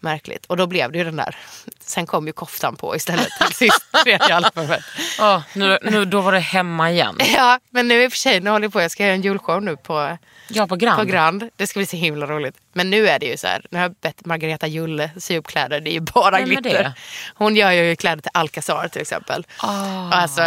märkligt. 0.00 0.46
Och 0.46 0.56
då 0.56 0.66
blev 0.66 0.92
det 0.92 0.98
ju 0.98 1.04
den 1.04 1.16
där. 1.16 1.36
Sen 1.80 2.06
kom 2.06 2.26
ju 2.26 2.32
koftan 2.32 2.76
på 2.76 2.96
istället 2.96 3.28
till 3.46 3.54
sist. 3.54 3.84
tredje 4.04 4.34
albumet. 4.34 4.80
Ja, 5.18 5.42
nu, 5.54 5.78
nu, 5.82 6.04
då 6.04 6.20
var 6.20 6.32
det 6.32 6.38
hemma 6.38 6.90
igen. 6.90 7.16
Ja, 7.36 7.60
men 7.70 7.88
nu 7.88 8.02
i 8.02 8.06
och 8.08 8.12
för 8.12 8.18
sig, 8.18 8.40
nu 8.40 8.50
håller 8.50 8.64
jag 8.64 8.72
på, 8.72 8.80
jag 8.80 8.90
ska 8.90 9.02
göra 9.04 9.14
en 9.14 9.22
julshow 9.22 9.62
nu 9.62 9.76
på, 9.76 10.18
Ja, 10.48 10.66
på 10.66 10.76
Grand. 10.76 10.98
på 10.98 11.04
Grand. 11.04 11.48
Det 11.56 11.66
ska 11.66 11.78
bli 11.78 11.86
så 11.86 11.96
himla 11.96 12.26
roligt. 12.26 12.56
Men 12.72 12.90
nu 12.90 13.08
är 13.08 13.18
det 13.18 13.26
ju 13.26 13.36
så 13.36 13.46
här, 13.46 13.66
nu 13.70 13.78
har 13.78 13.82
jag 13.84 13.94
bett 13.94 14.24
Margareta 14.24 14.66
Julle 14.66 15.10
sy 15.16 15.38
upp 15.38 15.46
kläder, 15.46 15.80
det 15.80 15.90
är 15.90 15.92
ju 15.92 16.00
bara 16.00 16.38
Vem 16.38 16.44
glitter. 16.48 16.92
Hon 17.34 17.56
gör 17.56 17.70
ju 17.70 17.96
kläder 17.96 18.22
till 18.22 18.30
Alcazar 18.34 18.88
till 18.88 19.00
exempel. 19.02 19.46
Ah. 19.58 20.10
Alltså, 20.12 20.42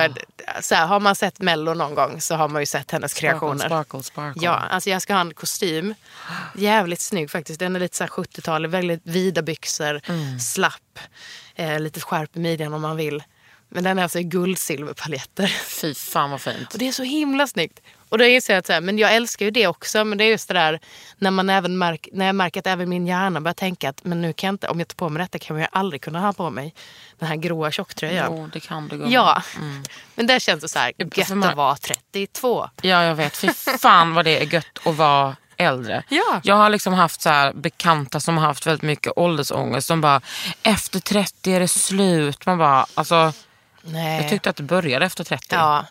så 0.61 0.75
här, 0.75 0.85
har 0.87 0.99
man 0.99 1.15
sett 1.15 1.39
Mello 1.39 1.73
någon 1.73 1.95
gång 1.95 2.21
så 2.21 2.35
har 2.35 2.47
man 2.47 2.61
ju 2.61 2.65
sett 2.65 2.91
hennes 2.91 3.13
kreationer. 3.13 3.65
Sparkle, 3.65 4.03
sparkle. 4.03 4.41
Ja, 4.45 4.51
alltså 4.69 4.89
jag 4.89 5.01
ska 5.01 5.13
ha 5.13 5.21
en 5.21 5.33
kostym. 5.33 5.95
Jävligt 6.55 7.01
snygg 7.01 7.31
faktiskt. 7.31 7.59
Den 7.59 7.75
är 7.75 7.79
lite 7.79 7.97
så 7.97 8.03
här 8.03 8.09
70-tal, 8.09 8.67
väldigt 8.67 9.01
vida 9.03 9.41
byxor, 9.41 10.01
Mm. 10.07 10.39
slapp, 10.39 10.99
eh, 11.55 11.79
lite 11.79 11.99
skärp 12.01 12.35
i 12.35 12.39
midjan 12.39 12.73
om 12.73 12.81
man 12.81 12.95
vill. 12.97 13.23
Men 13.73 13.83
den 13.83 13.99
är 13.99 14.03
alltså 14.03 14.19
i 14.19 14.23
guldsilverpaljetter. 14.23 15.47
Fy 15.81 15.93
fan 15.93 16.31
vad 16.31 16.41
fint. 16.41 16.73
Och 16.73 16.79
det 16.79 16.87
är 16.87 16.91
så 16.91 17.03
himla 17.03 17.47
snyggt. 17.47 17.79
Och 18.09 18.17
då 18.17 18.25
inser 18.25 18.53
jag 18.53 18.59
att 18.59 18.65
så 18.67 18.73
här, 18.73 18.81
men 18.81 18.97
jag 18.97 19.15
älskar 19.15 19.45
ju 19.45 19.51
det 19.51 19.67
också. 19.67 20.03
Men 20.05 20.17
det 20.17 20.23
är 20.23 20.29
just 20.29 20.47
det 20.47 20.53
där 20.53 20.79
när, 21.17 21.31
man 21.31 21.49
även 21.49 21.77
märk, 21.77 22.07
när 22.13 22.25
jag 22.25 22.35
märker 22.35 22.59
att 22.59 22.67
även 22.67 22.89
min 22.89 23.07
hjärna 23.07 23.41
börjar 23.41 23.53
tänka 23.53 23.89
att 23.89 24.03
men 24.03 24.21
nu 24.21 24.33
kan 24.33 24.47
jag 24.47 24.53
inte, 24.53 24.67
om 24.67 24.79
jag 24.79 24.87
tar 24.87 24.95
på 24.95 25.09
mig 25.09 25.21
detta 25.23 25.39
kan 25.39 25.59
jag 25.59 25.69
aldrig 25.71 26.01
kunna 26.01 26.19
ha 26.19 26.33
på 26.33 26.49
mig 26.49 26.73
den 27.19 27.29
här 27.29 27.35
gråa 27.35 27.71
tjocktröjan. 27.71 28.27
Jo, 28.37 28.49
det 28.53 28.59
kan 28.59 28.87
du. 28.87 29.05
Ja, 29.07 29.43
men 30.15 30.27
där 30.27 30.39
känns 30.39 30.61
det 30.61 30.69
så 30.69 30.79
här, 30.79 30.91
gött 30.97 31.29
man- 31.29 31.43
att 31.43 31.55
vara 31.55 31.75
32. 31.75 32.69
Ja, 32.81 33.03
jag 33.03 33.15
vet. 33.15 33.37
Fy 33.37 33.49
fan 33.79 34.13
vad 34.13 34.25
det 34.25 34.41
är 34.41 34.53
gött 34.53 34.79
att 34.85 34.95
vara 34.95 35.35
äldre. 35.57 36.03
Ja. 36.09 36.41
Jag 36.43 36.55
har 36.55 36.69
liksom 36.69 36.93
haft 36.93 37.21
så 37.21 37.51
bekanta 37.55 38.19
som 38.19 38.37
har 38.37 38.45
haft 38.45 38.67
väldigt 38.67 38.81
mycket 38.81 39.13
åldersångest. 39.15 39.87
Som 39.87 40.01
bara, 40.01 40.21
efter 40.63 40.99
30 40.99 41.51
är 41.53 41.59
det 41.59 41.67
slut. 41.67 42.45
Man 42.45 42.57
bara, 42.57 42.85
alltså, 42.93 43.33
Nej. 43.83 44.21
jag 44.21 44.29
tyckte 44.29 44.49
att 44.49 44.55
det 44.55 44.63
började 44.63 45.05
efter 45.05 45.23
30. 45.23 45.45
Ja. 45.49 45.85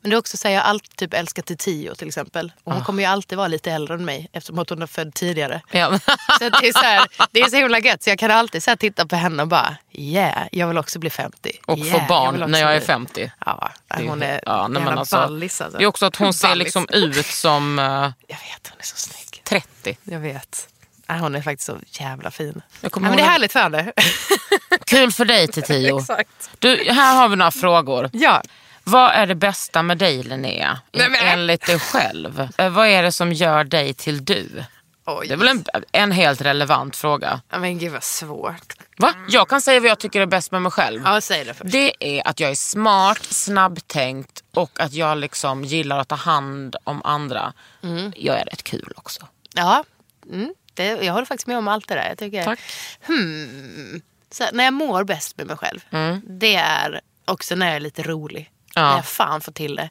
Men 0.00 0.10
det 0.10 0.16
är 0.16 0.18
också 0.18 0.36
så 0.36 0.48
här, 0.48 0.54
jag 0.54 0.62
har 0.62 0.68
alltid 0.70 0.96
typ 0.96 1.14
älskat 1.14 1.46
till 1.46 1.56
Tio 1.56 1.94
till 1.94 2.08
exempel. 2.08 2.52
Och 2.64 2.72
hon 2.72 2.84
kommer 2.84 3.02
ju 3.02 3.08
alltid 3.08 3.38
vara 3.38 3.48
lite 3.48 3.72
äldre 3.72 3.94
än 3.94 4.04
mig 4.04 4.28
eftersom 4.32 4.58
att 4.58 4.70
hon 4.70 4.82
är 4.82 4.86
född 4.86 5.14
tidigare. 5.14 5.62
Ja. 5.70 5.98
Så 6.38 6.48
det, 6.48 6.68
är 6.68 6.72
så 6.72 6.78
här, 6.78 7.06
det 7.30 7.40
är 7.40 7.48
så 7.48 7.56
himla 7.56 7.78
gött 7.78 8.02
så 8.02 8.10
jag 8.10 8.18
kan 8.18 8.30
alltid 8.30 8.62
så 8.62 8.76
titta 8.76 9.06
på 9.06 9.16
henne 9.16 9.42
och 9.42 9.48
bara 9.48 9.76
yeah, 9.92 10.46
jag 10.52 10.68
vill 10.68 10.78
också 10.78 10.98
bli 10.98 11.10
50. 11.10 11.58
Och 11.66 11.78
yeah, 11.78 11.92
få 11.92 11.98
jag 11.98 12.08
barn 12.08 12.34
också 12.34 12.46
när 12.46 12.60
jag 12.60 12.72
är 12.74 12.78
bli- 12.78 12.86
50. 12.86 13.32
Ja, 13.46 13.70
Det 13.96 14.08
hon 14.08 14.22
är 14.22 14.40
ja, 14.46 14.68
nej, 14.68 14.82
men 14.82 14.98
alltså, 14.98 15.16
ballis 15.16 15.60
alltså. 15.60 15.78
Det 15.78 15.84
är 15.84 15.88
också 15.88 16.06
att 16.06 16.16
hon 16.16 16.34
ser 16.34 16.54
liksom 16.54 16.86
ut 16.92 17.26
som 17.26 17.78
eh, 17.78 17.84
Jag 18.28 18.36
vet, 18.36 18.68
hon 18.70 18.78
är 18.78 18.84
så 18.84 18.96
snygg. 18.96 19.42
30. 19.44 19.98
Jag 20.04 20.20
vet. 20.20 20.68
Ja, 21.06 21.14
hon 21.14 21.34
är 21.34 21.42
faktiskt 21.42 21.66
så 21.66 21.78
jävla 22.02 22.30
fin. 22.30 22.62
Ja, 22.80 22.88
men 23.00 23.16
det 23.16 23.22
är 23.22 23.26
härligt 23.26 23.52
för 23.52 23.60
henne. 23.60 23.92
Kul 24.86 25.12
för 25.12 25.24
dig 25.24 25.48
Tio. 25.48 25.98
Exakt. 26.00 26.50
Du, 26.58 26.84
här 26.92 27.16
har 27.16 27.28
vi 27.28 27.36
några 27.36 27.50
frågor. 27.50 28.10
Ja. 28.12 28.42
Vad 28.84 29.10
är 29.10 29.26
det 29.26 29.34
bästa 29.34 29.82
med 29.82 29.98
dig 29.98 30.22
Linnea? 30.22 30.80
Nej, 30.92 31.08
men- 31.10 31.20
Enligt 31.28 31.66
dig 31.66 31.78
själv. 31.78 32.48
Eh, 32.58 32.70
vad 32.70 32.86
är 32.86 33.02
det 33.02 33.12
som 33.12 33.32
gör 33.32 33.64
dig 33.64 33.94
till 33.94 34.24
du? 34.24 34.64
Oj. 35.06 35.26
Det 35.28 35.34
är 35.34 35.38
väl 35.38 35.48
en, 35.48 35.64
en 35.92 36.12
helt 36.12 36.40
relevant 36.40 36.96
fråga. 36.96 37.40
Men 37.50 37.78
gud 37.78 37.92
vad 37.92 38.02
svårt. 38.04 38.72
Va? 38.96 39.14
Jag 39.28 39.48
kan 39.48 39.60
säga 39.60 39.80
vad 39.80 39.90
jag 39.90 39.98
tycker 39.98 40.20
är 40.20 40.26
bäst 40.26 40.52
med 40.52 40.62
mig 40.62 40.72
själv. 40.72 41.02
Ja, 41.04 41.20
säg 41.20 41.44
det 41.44 41.54
först. 41.54 41.72
Det 41.72 41.92
är 42.18 42.28
att 42.28 42.40
jag 42.40 42.50
är 42.50 42.54
smart, 42.54 43.22
snabbtänkt 43.24 44.42
och 44.54 44.80
att 44.80 44.92
jag 44.92 45.18
liksom 45.18 45.64
gillar 45.64 45.98
att 45.98 46.08
ta 46.08 46.14
hand 46.14 46.76
om 46.84 47.02
andra. 47.04 47.52
Mm. 47.82 48.12
Jag 48.16 48.40
är 48.40 48.44
rätt 48.44 48.62
kul 48.62 48.92
också. 48.96 49.26
Ja, 49.54 49.84
mm, 50.32 50.54
det, 50.74 50.84
jag 50.84 51.12
håller 51.12 51.26
faktiskt 51.26 51.46
med 51.46 51.58
om 51.58 51.68
allt 51.68 51.88
det 51.88 51.94
där. 51.94 52.08
Jag 52.08 52.18
tycker, 52.18 52.44
Tack. 52.44 52.60
Hmm, 53.06 54.02
så 54.30 54.44
när 54.52 54.64
jag 54.64 54.72
mår 54.72 55.04
bäst 55.04 55.36
med 55.36 55.46
mig 55.46 55.56
själv, 55.56 55.80
det 56.24 56.54
är 56.54 57.00
också 57.24 57.54
när 57.54 57.66
jag 57.66 57.76
är 57.76 57.80
lite 57.80 58.02
rolig. 58.02 58.50
Ja. 58.74 58.82
När 58.82 58.96
jag 58.96 59.06
fan 59.06 59.40
får 59.40 59.52
till 59.52 59.76
det. 59.76 59.90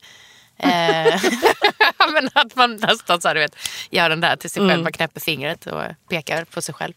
Eh, 0.58 1.22
men 2.14 2.30
att 2.34 2.56
man 2.56 2.76
nästan 2.76 3.22
så 3.22 3.28
här, 3.28 3.36
du 3.36 3.42
vet, 3.42 3.56
gör 3.90 4.10
den 4.10 4.22
där 4.22 4.36
till 4.36 4.50
sig 4.50 4.70
själv, 4.70 4.84
man 4.84 4.92
knäpper 4.92 5.22
fingret 5.22 5.66
och 5.66 5.84
pekar 6.10 6.46
på 6.46 6.62
sig 6.62 6.76
själv. 6.76 6.94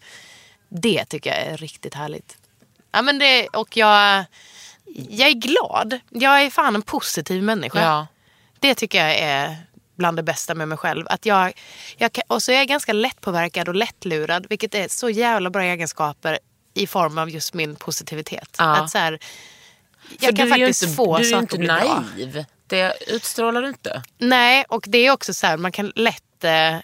Det 0.68 1.04
tycker 1.04 1.30
jag 1.30 1.38
är 1.40 1.56
riktigt 1.56 1.94
härligt. 1.94 2.36
Ja, 2.92 3.02
men 3.02 3.18
det, 3.18 3.46
och 3.46 3.76
jag, 3.76 4.24
jag 5.08 5.28
är 5.28 5.34
glad. 5.34 6.00
Jag 6.10 6.42
är 6.42 6.50
fan 6.50 6.74
en 6.74 6.82
positiv 6.82 7.42
människa. 7.42 7.80
Ja. 7.80 8.06
Det 8.60 8.74
tycker 8.74 9.06
jag 9.06 9.18
är 9.18 9.56
bland 9.96 10.16
det 10.18 10.22
bästa 10.22 10.54
med 10.54 10.68
mig 10.68 10.78
själv. 10.78 11.06
Att 11.10 11.26
jag, 11.26 11.52
jag 11.96 12.12
kan, 12.12 12.24
och 12.28 12.42
så 12.42 12.52
är 12.52 12.56
jag 12.56 12.68
ganska 12.68 12.92
lättpåverkad 12.92 13.68
och 13.68 13.74
lättlurad. 13.74 14.46
Vilket 14.50 14.74
är 14.74 14.88
så 14.88 15.10
jävla 15.10 15.50
bra 15.50 15.62
egenskaper 15.62 16.38
i 16.74 16.86
form 16.86 17.18
av 17.18 17.30
just 17.30 17.54
min 17.54 17.76
positivitet. 17.76 18.56
Ja. 18.58 18.76
Att 18.76 18.90
så 18.90 18.98
här, 18.98 19.18
För 20.18 20.26
jag 20.26 20.36
kan 20.36 20.48
du 20.48 20.54
är 20.54 20.58
ju 20.58 20.64
faktiskt 20.64 20.82
inte, 20.82 20.94
få 20.96 21.18
Du 21.18 21.24
är 21.24 21.30
saker 21.30 21.42
inte 21.42 21.54
att 21.54 21.58
bli 21.58 21.68
bra. 21.68 22.04
naiv. 22.16 22.44
Det 22.66 22.94
utstrålar 23.06 23.62
du 23.62 23.68
inte. 23.68 24.02
Nej, 24.18 24.64
och 24.68 24.84
det 24.88 24.98
är 24.98 25.10
också 25.10 25.34
så 25.34 25.46
här, 25.46 25.56
man 25.56 25.72
kan 25.72 25.92
lätt... 25.94 26.44
Eh, 26.44 26.76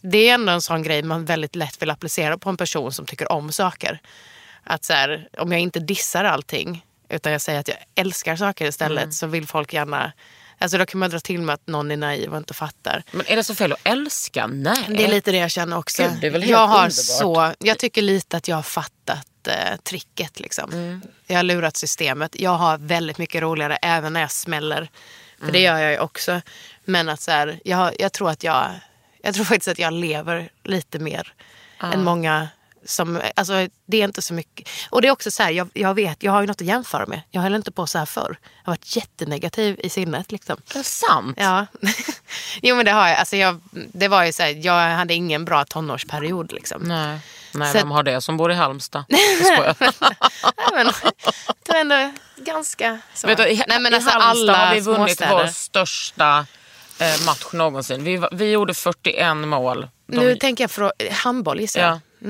det 0.00 0.28
är 0.28 0.34
ändå 0.34 0.52
en 0.52 0.60
sån 0.62 0.82
grej 0.82 1.02
man 1.02 1.24
väldigt 1.24 1.56
lätt 1.56 1.82
vill 1.82 1.90
applicera 1.90 2.38
på 2.38 2.48
en 2.50 2.56
person 2.56 2.92
som 2.92 3.06
tycker 3.06 3.32
om 3.32 3.52
saker. 3.52 4.00
Att 4.64 4.84
så 4.84 4.92
här, 4.92 5.28
om 5.38 5.52
jag 5.52 5.60
inte 5.60 5.80
dissar 5.80 6.24
allting, 6.24 6.84
utan 7.08 7.32
jag 7.32 7.40
säger 7.40 7.60
att 7.60 7.68
jag 7.68 7.76
älskar 7.94 8.36
saker 8.36 8.66
istället, 8.66 9.02
Mm. 9.02 9.12
så 9.12 9.26
vill 9.26 9.46
folk 9.46 9.72
gärna... 9.72 10.12
Alltså 10.58 10.78
då 10.78 10.86
kan 10.86 11.00
man 11.00 11.10
dra 11.10 11.20
till 11.20 11.40
med 11.42 11.54
att 11.54 11.66
någon 11.66 11.90
är 11.90 11.96
naiv 11.96 12.30
och 12.30 12.36
inte 12.38 12.54
fattar. 12.54 13.02
Men 13.12 13.26
är 13.26 13.36
det 13.36 13.44
så 13.44 13.54
fel 13.54 13.72
att 13.72 13.78
älska? 13.84 14.46
Nej. 14.46 14.84
Det 14.88 15.04
är 15.04 15.08
lite 15.08 15.30
det 15.30 15.36
jag 15.38 15.50
känner 15.50 15.78
också. 15.78 16.02
Gud, 16.02 16.12
det 16.20 16.26
är 16.26 16.30
väl 16.30 16.42
helt 16.42 16.50
jag, 16.50 16.66
har 16.66 16.76
underbart. 16.76 16.92
så, 16.92 17.52
jag 17.58 17.78
tycker 17.78 18.02
lite 18.02 18.36
att 18.36 18.48
jag 18.48 18.56
har 18.56 18.62
fattat 18.62 19.46
eh, 19.48 19.76
tricket. 19.82 20.40
Liksom. 20.40 20.72
Mm. 20.72 21.02
Jag 21.26 21.36
har 21.36 21.42
lurat 21.42 21.76
systemet. 21.76 22.40
Jag 22.40 22.50
har 22.50 22.78
väldigt 22.78 23.18
mycket 23.18 23.42
roligare 23.42 23.76
även 23.76 24.12
när 24.12 24.20
jag 24.20 24.30
smäller. 24.30 24.90
För 25.38 25.42
Mm. 25.44 25.52
det 25.52 25.60
gör 25.60 25.78
jag 25.78 25.92
ju 25.92 25.98
också. 25.98 26.40
Men 26.84 27.08
att 27.08 27.20
så 27.20 27.30
här, 27.30 27.60
jag, 27.64 28.00
jag, 28.00 28.12
tror 28.12 28.30
att 28.30 28.42
jag, 28.44 28.70
jag 29.22 29.34
tror 29.34 29.44
faktiskt 29.44 29.68
att 29.68 29.78
jag 29.78 29.92
lever 29.92 30.48
lite 30.64 30.98
mer 30.98 31.32
än 31.80 32.04
många 32.04 32.48
som, 32.88 33.20
alltså 33.36 33.68
det 33.86 34.00
är 34.00 34.04
inte 34.04 34.22
så 34.22 34.34
mycket. 34.34 34.68
Och 34.90 35.02
det 35.02 35.08
är 35.08 35.12
också 35.12 35.30
så 35.30 35.42
här, 35.42 35.50
jag, 35.50 35.68
jag 35.72 35.94
vet, 35.94 36.22
jag 36.22 36.32
har 36.32 36.40
ju 36.40 36.46
något 36.46 36.60
att 36.60 36.66
jämföra 36.66 37.06
med. 37.06 37.20
Jag 37.30 37.40
höll 37.42 37.54
inte 37.54 37.70
på 37.70 37.86
så 37.86 37.98
här 37.98 38.06
förr. 38.06 38.38
Jag 38.42 38.70
har 38.70 38.72
varit 38.72 38.96
jättenegativ 38.96 39.80
i 39.82 39.90
sinnet 39.90 40.32
liksom. 40.32 40.56
Är 40.74 40.78
det 40.78 40.84
sant? 40.84 41.36
Ja. 41.40 41.66
jo 42.62 42.76
men 42.76 42.84
det 42.84 42.90
har 42.90 43.08
jag. 43.08 43.18
Alltså 43.18 43.36
jag. 43.36 43.60
Det 43.70 44.08
var 44.08 44.24
ju 44.24 44.32
så 44.32 44.42
här, 44.42 44.66
jag 44.66 44.90
hade 44.96 45.14
ingen 45.14 45.44
bra 45.44 45.64
tonårsperiod 45.64 46.52
liksom. 46.52 46.82
Nej. 46.82 47.18
Nej, 47.52 47.72
Så 47.72 47.78
vem 47.78 47.90
har 47.90 48.02
det 48.02 48.20
som 48.20 48.36
bor 48.36 48.52
i 48.52 48.54
Halmstad? 48.54 49.04
Jag 49.08 50.74
men, 50.74 50.86
det 51.66 51.72
var 51.72 51.80
ändå 51.80 52.12
ganska 52.36 52.98
så. 53.14 53.26
Vet 53.26 53.38
du, 53.38 53.48
i, 53.48 53.62
Nej, 53.68 53.80
men 53.80 53.92
I 53.92 53.96
alltså, 53.96 54.10
Halmstad 54.10 54.50
alla 54.50 54.66
har 54.66 54.74
vi 54.74 54.80
vunnit 54.80 55.16
småstäder. 55.18 55.32
vår 55.32 55.46
största 55.46 56.46
eh, 56.98 57.26
match 57.26 57.52
någonsin. 57.52 58.04
Vi, 58.04 58.22
vi 58.32 58.50
gjorde 58.50 58.74
41 58.74 59.36
mål. 59.36 59.88
De, 60.06 60.16
Nu 60.16 60.36
tänker 60.36 60.64
jag 60.64 60.70
för 60.70 60.92
handboll 61.12 61.60
gissar 61.60 61.80
jag. 61.80 62.00
ja. 62.18 62.28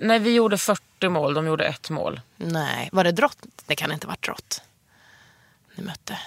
Nej, 0.00 0.18
vi 0.18 0.34
gjorde 0.34 0.58
40 0.58 1.08
mål, 1.08 1.34
de 1.34 1.46
gjorde 1.46 1.64
ett 1.64 1.90
mål. 1.90 2.20
Nej, 2.36 2.88
var 2.92 3.04
det 3.04 3.12
drott? 3.12 3.38
Det 3.66 3.76
kan 3.76 3.92
inte 3.92 4.06
ha 4.06 4.10
varit 4.10 4.24
drott. 4.24 4.62
Ni 5.74 5.84
mötte 5.84 6.18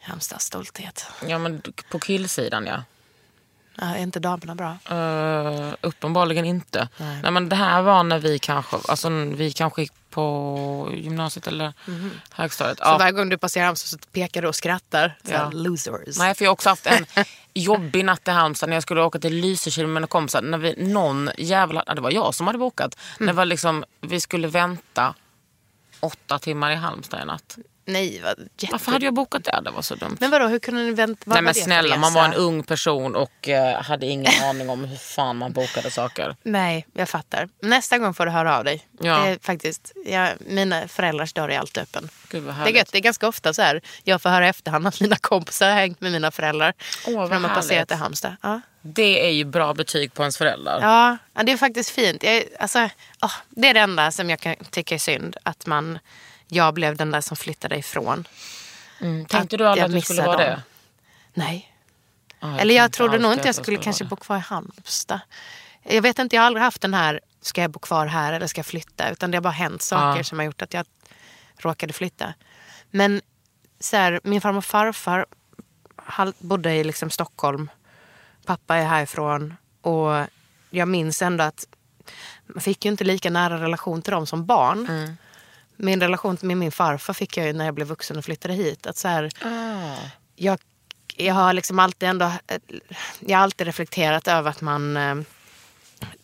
Halmstads 0.00 0.44
stolthet. 0.44 1.06
Ja, 1.26 1.38
men 1.38 1.62
på 1.90 1.98
killsidan 1.98 2.66
ja. 2.66 2.84
Ja, 3.74 3.96
är 3.96 4.02
inte 4.02 4.20
damerna 4.20 4.54
bra? 4.54 4.96
Uh, 4.96 5.74
uppenbarligen 5.80 6.44
inte. 6.44 6.88
Nej. 6.96 7.22
Nej. 7.22 7.30
men 7.30 7.48
det 7.48 7.56
här 7.56 7.82
var 7.82 8.02
när 8.02 8.18
vi 8.18 8.38
kanske, 8.38 8.76
alltså, 8.88 9.08
vi 9.08 9.52
kanske 9.52 9.82
gick 9.82 9.92
på 10.10 10.92
gymnasiet 10.94 11.46
eller 11.46 11.72
högstadiet. 12.30 12.78
Mhm. 12.78 12.84
Så 12.86 12.90
Ja. 12.92 12.98
varje 12.98 13.12
gång 13.12 13.28
du 13.28 13.38
passerar 13.38 13.64
Halmstad 13.64 13.88
så 14.00 14.08
pekar 14.12 14.42
du 14.42 14.48
och 14.48 14.54
skrattar. 14.54 15.18
Så 15.24 15.32
Ja. 15.32 15.50
Losers. 15.50 16.18
Nej, 16.18 16.34
för 16.34 16.44
jag 16.44 16.50
har 16.50 16.52
också 16.52 16.68
haft 16.68 16.86
en 16.86 17.06
jobbig 17.54 18.04
natt 18.04 18.28
i 18.28 18.30
Halmstad 18.30 18.68
när 18.68 18.76
jag 18.76 18.82
skulle 18.82 19.02
åka 19.02 19.18
till 19.18 19.34
Lysekil 19.36 19.86
med 19.86 19.94
mina 19.94 20.06
kompisar. 20.06 20.42
När 20.42 20.58
vi, 20.58 20.74
någon 20.92 21.30
jävla, 21.38 21.84
det 21.94 22.00
var 22.00 22.10
jag 22.10 22.34
som 22.34 22.46
hade 22.46 22.58
bokat. 22.58 22.96
När 23.18 23.26
det 23.26 23.32
var 23.32 23.44
liksom, 23.44 23.84
vi 24.00 24.20
skulle 24.20 24.48
vänta 24.48 25.14
åtta 26.00 26.38
timmar 26.38 26.70
i 26.70 26.74
Halmstad 26.74 27.22
i 27.22 27.24
natt. 27.24 27.58
Nej, 27.84 28.20
vad 28.24 28.38
jätte... 28.38 28.66
Varför 28.70 28.92
hade 28.92 29.04
jag 29.04 29.14
bokat 29.14 29.44
det? 29.44 29.60
Det 29.64 29.70
var 29.70 29.82
så 29.82 29.94
dumt. 29.94 30.16
Men 30.20 30.30
vadå, 30.30 30.46
hur 30.46 30.58
kunde 30.58 30.82
ni 30.82 30.90
vänta? 30.90 31.22
vad 31.26 31.34
Nej 31.36 31.42
men 31.42 31.54
snälla, 31.54 31.96
man 31.96 32.12
var 32.14 32.24
en 32.24 32.34
ung 32.34 32.62
person 32.62 33.16
och 33.16 33.48
eh, 33.48 33.82
hade 33.82 34.06
ingen 34.06 34.32
aning 34.44 34.70
om 34.70 34.84
hur 34.84 34.96
fan 34.96 35.36
man 35.36 35.52
bokade 35.52 35.90
saker. 35.90 36.36
Nej, 36.42 36.86
jag 36.92 37.08
fattar. 37.08 37.48
Nästa 37.62 37.98
gång 37.98 38.14
får 38.14 38.26
du 38.26 38.32
höra 38.32 38.58
av 38.58 38.64
dig. 38.64 38.86
Ja. 39.00 39.18
Det 39.24 39.30
är 39.30 39.38
faktiskt, 39.42 39.92
jag, 40.06 40.32
mina 40.40 40.88
föräldrars 40.88 41.32
dörr 41.32 41.48
är 41.48 41.58
alltid 41.58 41.82
öppen. 41.82 42.08
Gud 42.28 42.42
vad 42.42 42.54
Det 42.54 42.70
är, 42.70 42.74
gött. 42.74 42.92
det 42.92 42.98
är 42.98 43.02
ganska 43.02 43.28
ofta 43.28 43.54
så 43.54 43.62
här, 43.62 43.80
jag 44.04 44.22
får 44.22 44.30
höra 44.30 44.46
i 44.46 44.48
efterhand 44.48 44.86
att 44.86 45.00
mina 45.00 45.16
kompisar 45.16 45.68
har 45.68 45.76
hängt 45.76 46.00
med 46.00 46.12
mina 46.12 46.30
föräldrar. 46.30 46.74
Åh, 47.06 47.16
vad 47.16 47.28
för 47.28 47.34
de 47.34 47.44
har 47.44 47.54
passerat 47.54 47.90
i 47.90 47.94
Halmstad. 47.94 48.36
Ja. 48.42 48.60
Det 48.82 49.26
är 49.26 49.30
ju 49.30 49.44
bra 49.44 49.74
betyg 49.74 50.14
på 50.14 50.22
ens 50.22 50.38
föräldrar. 50.38 50.80
Ja, 50.80 51.42
det 51.42 51.52
är 51.52 51.56
faktiskt 51.56 51.90
fint. 51.90 52.22
Jag, 52.22 52.44
alltså, 52.58 52.88
åh, 53.22 53.32
det 53.48 53.68
är 53.68 53.74
det 53.74 53.80
enda 53.80 54.10
som 54.10 54.30
jag 54.30 54.40
kan 54.40 54.56
tycka 54.70 54.94
är 54.94 54.98
synd. 54.98 55.36
Att 55.42 55.66
man, 55.66 55.98
jag 56.50 56.74
blev 56.74 56.96
den 56.96 57.10
där 57.10 57.20
som 57.20 57.36
flyttade 57.36 57.76
ifrån. 57.76 58.28
Mm. 59.00 59.26
Tänkte 59.26 59.54
Att 59.54 59.58
du 59.58 59.66
aldrig 59.66 59.82
jag 59.82 59.88
att 59.88 59.92
du 59.96 60.00
skulle 60.00 60.22
vara 60.22 60.36
dem. 60.36 60.46
det? 60.46 60.62
Nej. 61.34 61.72
Ja, 62.40 62.58
Eller 62.58 62.74
jag 62.74 62.92
trodde 62.92 63.18
nog 63.18 63.32
inte 63.32 63.44
jag 63.46 63.50
att 63.50 63.56
skulle 63.56 63.76
kanske 63.78 64.04
bo 64.04 64.16
kvar 64.16 64.36
i 64.36 64.40
Halmstad. 64.40 65.20
Jag 65.82 66.02
vet 66.02 66.18
inte, 66.18 66.36
jag 66.36 66.42
har 66.42 66.46
aldrig 66.46 66.62
haft 66.64 66.80
den 66.80 66.94
här, 66.94 67.20
ska 67.40 67.60
jag 67.62 67.70
bo 67.70 67.78
kvar 67.78 68.06
här 68.06 68.32
eller 68.32 68.46
ska 68.46 68.58
jag 68.58 68.66
flytta? 68.66 69.10
Utan 69.10 69.30
det 69.30 69.36
har 69.36 69.42
bara 69.42 69.50
hänt 69.50 69.82
saker 69.82 70.18
Ja. 70.18 70.24
som 70.24 70.38
har 70.38 70.46
gjort 70.46 70.62
att 70.62 70.74
jag 70.74 70.86
råkade 71.58 71.92
flytta. 71.92 72.34
Men 72.90 73.20
så 73.80 73.96
här, 73.96 74.20
min 74.24 74.40
farmor 74.40 74.58
och 74.58 74.64
farfar 74.64 75.26
bodde 76.38 76.74
i 76.74 76.84
liksom 76.84 77.10
Stockholm. 77.10 77.70
Pappa 78.44 78.76
är 78.76 78.84
härifrån. 78.86 79.56
Och 79.82 80.26
jag 80.70 80.88
minns 80.88 81.22
ändå 81.22 81.44
att 81.44 81.66
man 82.46 82.60
fick 82.60 82.84
ju 82.84 82.90
inte 82.90 83.04
lika 83.04 83.30
nära 83.30 83.60
relation 83.62 84.02
till 84.02 84.12
dem 84.12 84.26
som 84.26 84.46
barn. 84.46 84.86
Mm. 84.88 85.16
Min 85.82 86.00
relation 86.00 86.36
med 86.40 86.56
min 86.56 86.72
farfar 86.72 87.12
fick 87.14 87.36
jag 87.36 87.46
ju 87.46 87.52
när 87.52 87.64
jag 87.64 87.74
blev 87.74 87.86
vuxen 87.86 88.18
och 88.18 88.24
flyttade 88.24 88.54
hit. 88.54 88.86
Att 88.86 88.96
så 88.96 89.08
här, 89.08 89.30
Ah. 89.44 89.96
jag, 90.36 90.58
jag 91.16 91.34
har 91.34 91.52
liksom 91.52 91.78
alltid 91.78 92.08
ändå 92.08 92.32
jag 93.20 93.38
har 93.38 93.42
alltid 93.44 93.66
reflekterat 93.66 94.28
över 94.28 94.50
att 94.50 94.60
man 94.60 94.96
eh, 94.96 95.14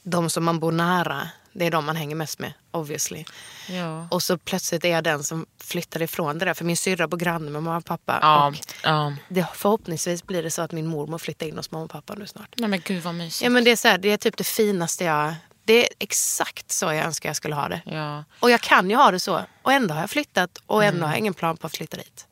de 0.02 0.30
som 0.30 0.44
man 0.44 0.60
bor 0.60 0.72
nära, 0.72 1.28
det 1.52 1.66
är 1.66 1.70
de 1.70 1.84
man 1.84 1.96
hänger 1.96 2.16
mest 2.16 2.38
med 2.38 2.52
obviously. 2.70 3.24
Ja. 3.68 4.08
Och 4.10 4.22
så 4.22 4.38
plötsligt 4.38 4.84
är 4.84 4.88
jag 4.88 5.04
den 5.04 5.22
som 5.24 5.46
flyttar 5.64 6.02
ifrån 6.02 6.38
det 6.38 6.44
där. 6.44 6.54
För 6.54 6.64
min 6.64 6.76
syrra 6.76 7.08
bor 7.08 7.18
granne 7.18 7.50
med 7.50 7.62
mamma 7.62 7.76
och 7.76 7.84
pappa. 7.84 8.18
Ja, 8.22 8.46
Och 8.48 8.54
ja. 8.82 9.14
det, 9.28 9.46
förhoppningsvis 9.54 10.26
blir 10.26 10.42
det 10.42 10.50
så 10.50 10.62
att 10.62 10.72
min 10.72 10.86
mormor 10.86 11.18
flyttar 11.18 11.46
in 11.46 11.56
hos 11.56 11.70
mamma 11.70 11.84
och 11.84 11.90
pappa 11.90 12.14
nu 12.14 12.26
snart. 12.26 12.48
Nej 12.56 12.68
men 12.70 12.80
gud 12.84 13.02
vad 13.02 13.14
mysigt. 13.14 13.42
Ja 13.44 13.50
men 13.50 13.64
det 13.64 13.70
är 13.70 13.76
så 13.76 13.88
här, 13.88 13.98
det 13.98 14.08
är 14.08 14.16
typ 14.16 14.36
det 14.36 14.44
finaste 14.46 15.04
jag... 15.04 15.34
Det 15.66 15.82
är 15.82 15.88
exakt 15.98 16.72
så 16.72 16.86
jag 16.86 17.04
önskar 17.04 17.28
jag 17.28 17.36
skulle 17.36 17.54
ha 17.54 17.68
det. 17.68 17.80
Ja. 17.84 18.24
Och 18.40 18.50
jag 18.50 18.60
kan 18.60 18.90
ju 18.90 18.96
ha 18.96 19.10
det 19.10 19.20
så. 19.20 19.44
Och 19.62 19.72
ändå 19.72 19.94
har 19.94 20.00
jag 20.00 20.10
flyttat 20.10 20.58
och 20.66 20.84
ändå 20.84 21.06
har 21.06 21.12
jag 21.12 21.18
ingen 21.18 21.34
plan 21.34 21.56
på 21.56 21.66
att 21.66 21.76
flytta 21.76 21.96
dit. 21.96 22.26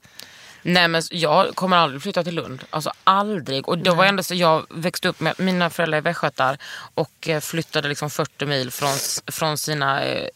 Nej 0.63 0.89
men 0.89 1.03
jag 1.11 1.55
kommer 1.55 1.77
aldrig 1.77 2.03
flytta 2.03 2.25
till 2.25 2.35
Lund. 2.35 2.65
Alltså 2.71 2.93
aldrig. 3.05 3.69
Och 3.69 3.79
det 3.79 3.91
var 3.91 4.05
ändå 4.05 4.23
så 4.23 4.35
jag 4.35 4.67
växte 4.71 5.09
upp 5.09 5.21
med, 5.21 5.35
mina 5.39 5.71
föräldrar 5.71 5.99
är 5.99 6.03
västgötar 6.03 6.59
och 6.95 7.29
eh, 7.29 7.41
flyttade 7.41 7.89
liksom 7.89 8.11
40 8.11 8.47
mil 8.47 8.71
från, 8.71 8.93
från 9.27 9.59
sina 9.59 10.03
eh, 10.05 10.29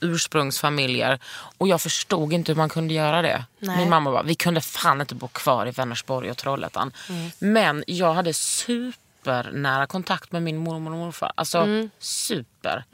ursprungsfamiljer. 0.00 1.18
Och 1.58 1.68
jag 1.68 1.82
förstod 1.82 2.32
inte 2.32 2.52
hur 2.52 2.56
man 2.56 2.68
kunde 2.68 2.94
göra 2.94 3.22
det. 3.22 3.44
Nej. 3.58 3.76
Min 3.76 3.90
mamma 3.90 4.10
bara, 4.10 4.22
vi 4.22 4.34
kunde 4.34 4.60
fan 4.60 5.00
inte 5.00 5.14
bo 5.14 5.28
kvar 5.28 5.66
i 5.66 5.70
Vänersborg 5.70 6.30
och 6.30 6.36
Trollhättan. 6.36 6.92
Men 7.38 7.84
jag 7.86 8.14
hade 8.14 8.32
supernära 9.24 9.86
kontakt 9.86 10.32
med 10.32 10.42
min 10.42 10.56
mormor 10.56 10.92
och 10.92 10.98
morfar. 10.98 11.32
Alltså 11.34 11.66
super. 11.98 12.84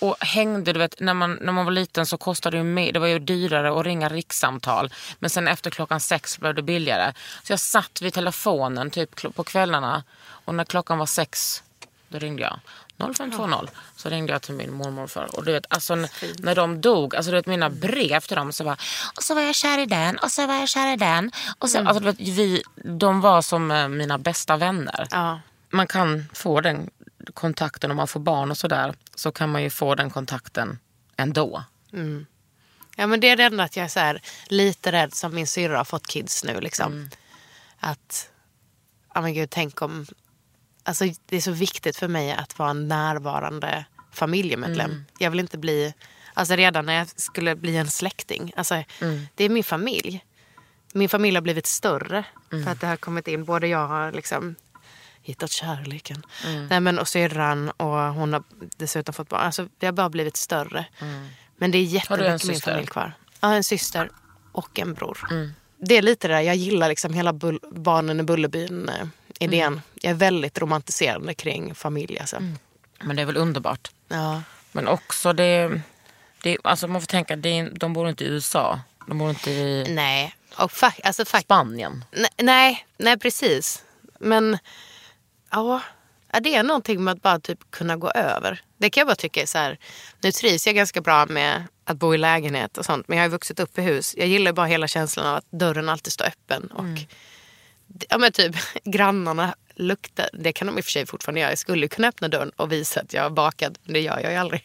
Och 0.00 0.16
hängde, 0.20 0.72
du 0.72 0.78
vet, 0.78 1.00
när 1.00 1.14
man, 1.14 1.38
när 1.40 1.52
man 1.52 1.64
var 1.64 1.72
liten 1.72 2.06
så 2.06 2.16
kostade 2.16 2.56
det 2.56 2.58
ju 2.58 2.64
mer, 2.64 2.92
det 2.92 2.98
var 2.98 3.06
ju 3.06 3.18
dyrare 3.18 3.80
att 3.80 3.86
ringa 3.86 4.08
rikssamtal. 4.08 4.92
Men 5.18 5.30
sen 5.30 5.48
efter 5.48 5.70
klockan 5.70 6.00
sex 6.00 6.38
blev 6.38 6.54
det 6.54 6.62
billigare. 6.62 7.12
Så 7.42 7.52
jag 7.52 7.60
satt 7.60 8.02
vid 8.02 8.14
telefonen 8.14 8.90
typ 8.90 9.34
på 9.34 9.44
kvällarna 9.44 10.04
och 10.44 10.54
när 10.54 10.64
klockan 10.64 10.98
var 10.98 11.06
sex 11.06 11.62
då 12.08 12.18
ringde 12.18 12.42
jag. 12.42 12.60
0520 12.98 13.66
så 13.96 14.08
ringde 14.08 14.32
jag 14.32 14.42
till 14.42 14.54
min 14.54 14.72
mormor 14.72 14.88
och 14.88 14.92
morfar. 14.92 15.36
Och 15.36 15.44
du 15.44 15.52
vet, 15.52 15.66
alltså, 15.68 15.94
när 16.38 16.54
de 16.54 16.80
dog, 16.80 17.14
alltså, 17.16 17.30
du 17.30 17.36
vet, 17.36 17.46
mina 17.46 17.70
brev 17.70 18.20
till 18.20 18.36
dem 18.36 18.52
så 18.52 18.64
var 18.64 18.80
och 19.16 19.22
så 19.22 19.34
var 19.34 19.42
jag 19.42 19.54
kär 19.54 19.78
i 19.78 19.86
den 19.86 20.18
och 20.18 20.32
så 20.32 20.46
var 20.46 20.54
jag 20.54 20.68
kär 20.68 20.92
i 20.92 20.96
den. 20.96 21.30
Och 21.58 21.70
så, 21.70 21.78
alltså, 21.78 22.00
du 22.00 22.04
vet, 22.04 22.20
vi, 22.20 22.62
de 22.84 23.20
var 23.20 23.42
som 23.42 23.70
eh, 23.70 23.88
mina 23.88 24.18
bästa 24.18 24.56
vänner 24.56 25.08
Ja. 25.10 25.40
man 25.70 25.86
kan 25.86 26.24
få 26.32 26.60
den 26.60 26.90
kontakten 27.34 27.90
om 27.90 27.96
man 27.96 28.08
får 28.08 28.20
barn 28.20 28.50
och 28.50 28.58
sådär. 28.58 28.94
Så 29.14 29.32
kan 29.32 29.50
man 29.50 29.62
ju 29.62 29.70
få 29.70 29.94
den 29.94 30.10
kontakten 30.10 30.78
ändå. 31.16 31.64
Ja 32.96 33.06
men 33.06 33.20
det 33.20 33.28
är 33.28 33.36
det 33.36 33.44
enda 33.44 33.64
att 33.64 33.76
jag 33.76 33.84
är 33.84 33.88
så 33.88 34.00
här, 34.00 34.22
lite 34.48 34.92
rädd 34.92 35.14
som 35.14 35.34
min 35.34 35.46
syrra 35.46 35.76
har 35.76 35.84
fått 35.84 36.06
kids 36.06 36.44
nu 36.44 36.60
liksom. 36.60 36.92
Mm. 36.92 37.10
Att, 37.80 38.30
ja 39.14 39.20
men 39.20 39.34
gud 39.34 39.50
tänk 39.50 39.82
om, 39.82 40.06
alltså 40.88 41.04
det 41.26 41.36
är 41.36 41.40
så 41.40 41.50
viktigt 41.52 41.96
för 41.96 42.08
mig 42.08 42.32
att 42.32 42.58
vara 42.58 42.70
en 42.70 42.88
närvarande 42.88 43.84
familjemedlem. 44.12 44.90
Mm. 44.90 45.04
Jag 45.18 45.30
vill 45.30 45.40
inte 45.40 45.58
bli, 45.58 45.94
alltså 46.34 46.54
redan 46.56 46.86
när 46.86 46.92
jag 46.94 47.08
skulle 47.20 47.56
bli 47.56 47.76
en 47.76 47.88
släkting, 47.90 48.52
alltså 48.56 48.74
Mm. 49.00 49.26
det 49.34 49.44
är 49.44 49.48
min 49.48 49.64
familj. 49.64 50.24
Min 50.92 51.08
familj 51.08 51.36
har 51.36 51.42
blivit 51.42 51.66
större 51.66 52.24
Mm. 52.52 52.64
för 52.64 52.72
att 52.72 52.80
det 52.80 52.86
har 52.86 52.96
kommit 52.96 53.28
in, 53.28 53.44
både 53.44 53.66
jag 53.68 53.88
har 53.88 54.12
liksom 54.12 54.54
hittat 55.22 55.50
kärleken. 55.50 56.22
Mm. 56.46 56.66
Nej, 56.66 56.80
men, 56.80 56.98
och 56.98 57.08
syrran 57.08 57.70
och 57.70 57.98
hon 58.14 58.32
har 58.32 58.42
dessutom 58.76 59.14
fått 59.14 59.28
barn. 59.28 59.40
Alltså, 59.40 59.68
det 59.78 59.86
har 59.86 59.92
bara 59.92 60.08
blivit 60.10 60.36
större. 60.36 60.86
Men 61.56 61.70
det 61.70 61.78
är 61.78 61.82
Mm. 61.82 61.92
Jättemycket 61.94 62.44
min 62.48 62.60
familj 62.60 62.86
kvar. 62.86 63.12
Ja, 63.40 63.54
en 63.54 63.64
syster 63.64 64.10
och 64.52 64.78
en 64.78 64.94
bror. 64.94 65.18
Mm. 65.30 65.50
Det 65.80 65.96
är 65.98 66.02
lite 66.02 66.28
det 66.28 66.34
där, 66.34 66.40
jag 66.40 66.56
gillar 66.56 66.88
liksom 66.88 67.14
hela 67.14 67.32
bull, 67.32 67.60
barnen 67.72 68.20
i 68.20 68.22
Bullerbyn-idén. 68.22 69.10
Mm. 69.40 69.80
Jag 69.94 70.10
är 70.10 70.14
väldigt 70.14 70.58
romantiserande 70.58 71.34
kring 71.34 71.74
familj. 71.74 72.18
Alltså. 72.18 72.42
Men 73.00 73.16
det 73.16 73.22
är 73.22 73.26
väl 73.26 73.36
underbart. 73.36 73.90
Ja. 74.08 74.42
Men 74.72 74.88
också 74.88 75.32
det, 75.32 75.80
det 76.42 76.58
alltså 76.64 76.88
man 76.88 77.00
får 77.00 77.06
tänka, 77.06 77.36
det 77.36 77.62
de 77.62 77.92
bor 77.92 78.08
inte 78.08 78.24
i 78.24 78.26
USA. 78.28 78.80
De 79.06 79.18
bor 79.18 79.30
inte 79.30 79.50
i 79.50 79.86
Nej, 79.88 80.34
och 80.58 80.70
fa- 80.70 81.00
alltså, 81.04 81.22
fa- 81.24 81.40
Spanien. 81.42 82.04
nej, 82.12 82.30
nej, 82.42 82.86
nej, 82.98 83.18
precis. 83.18 83.84
Men 84.20 84.58
ja, 85.50 85.80
det 86.40 86.54
är 86.54 86.62
någonting 86.62 87.04
med 87.04 87.12
att 87.12 87.22
bara 87.22 87.40
typ 87.40 87.70
kunna 87.70 87.96
gå 87.96 88.10
över. 88.10 88.62
Det 88.78 88.90
kan 88.90 89.00
jag 89.00 89.06
bara 89.08 89.16
tycka 89.16 89.42
är 89.42 89.46
så 89.46 89.58
här, 89.58 89.78
nu 90.20 90.32
trivs 90.32 90.66
jag 90.66 90.74
ganska 90.76 91.00
bra 91.00 91.26
med 91.26 91.64
att 91.84 91.96
bo 91.96 92.14
i 92.14 92.18
lägenhet 92.18 92.78
och 92.78 92.84
sånt. 92.84 93.08
Men 93.08 93.18
jag 93.18 93.22
har 93.24 93.28
ju 93.28 93.32
vuxit 93.32 93.60
upp 93.60 93.78
i 93.78 93.82
hus. 93.82 94.14
Jag 94.16 94.26
gillar 94.28 94.52
bara 94.52 94.66
hela 94.66 94.88
känslan 94.88 95.26
av 95.26 95.36
att 95.36 95.50
dörren 95.50 95.88
alltid 95.88 96.12
står 96.12 96.24
öppen. 96.24 96.66
Och 96.66 96.84
ja, 98.08 98.18
men 98.18 98.32
typ 98.32 98.56
grannarna 98.84 99.54
luktar, 99.78 100.28
det 100.32 100.52
kan 100.52 100.66
de 100.66 100.78
i 100.78 100.80
och 100.80 100.84
för 100.84 100.92
sig 100.92 101.06
fortfarande 101.06 101.40
göra. 101.40 101.50
Jag 101.50 101.58
skulle 101.58 101.88
kunna 101.88 102.08
öppna 102.08 102.28
dörren 102.28 102.50
och 102.56 102.72
visa 102.72 103.00
att 103.00 103.12
jag 103.12 103.24
är 103.24 103.30
bakad. 103.30 103.78
Men 103.84 103.92
det 103.92 104.00
gör 104.00 104.20
jag 104.20 104.32
ju 104.32 104.38
aldrig. 104.38 104.64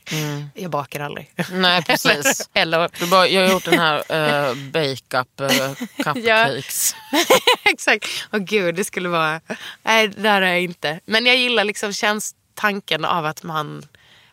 Jag 0.53 0.71
bakar 0.71 0.99
aldrig. 0.99 1.33
Nej 1.51 1.83
precis. 1.87 2.49
Eller, 2.53 2.89
Du 2.99 3.07
bara, 3.07 3.27
jag 3.27 3.41
har 3.41 3.53
gjort 3.53 3.65
den 3.65 3.79
här 3.79 3.97
uh, 3.97 4.55
bake-up 4.71 5.41
uh, 5.41 5.73
cupcakes. 6.03 6.95
Exakt. 7.65 8.05
Och 8.29 8.41
gud, 8.41 8.75
det 8.75 8.83
skulle 8.83 9.09
vara... 9.09 9.41
Nej, 9.83 10.07
det 10.07 10.21
där 10.21 10.41
är 10.41 10.51
jag 10.51 10.61
inte. 10.61 10.99
Men 11.05 11.25
jag 11.25 11.37
gillar 11.37 11.63
liksom 11.63 11.93
känns 11.93 12.35
tanken 12.53 13.05
av 13.05 13.25
att 13.25 13.43
man 13.43 13.85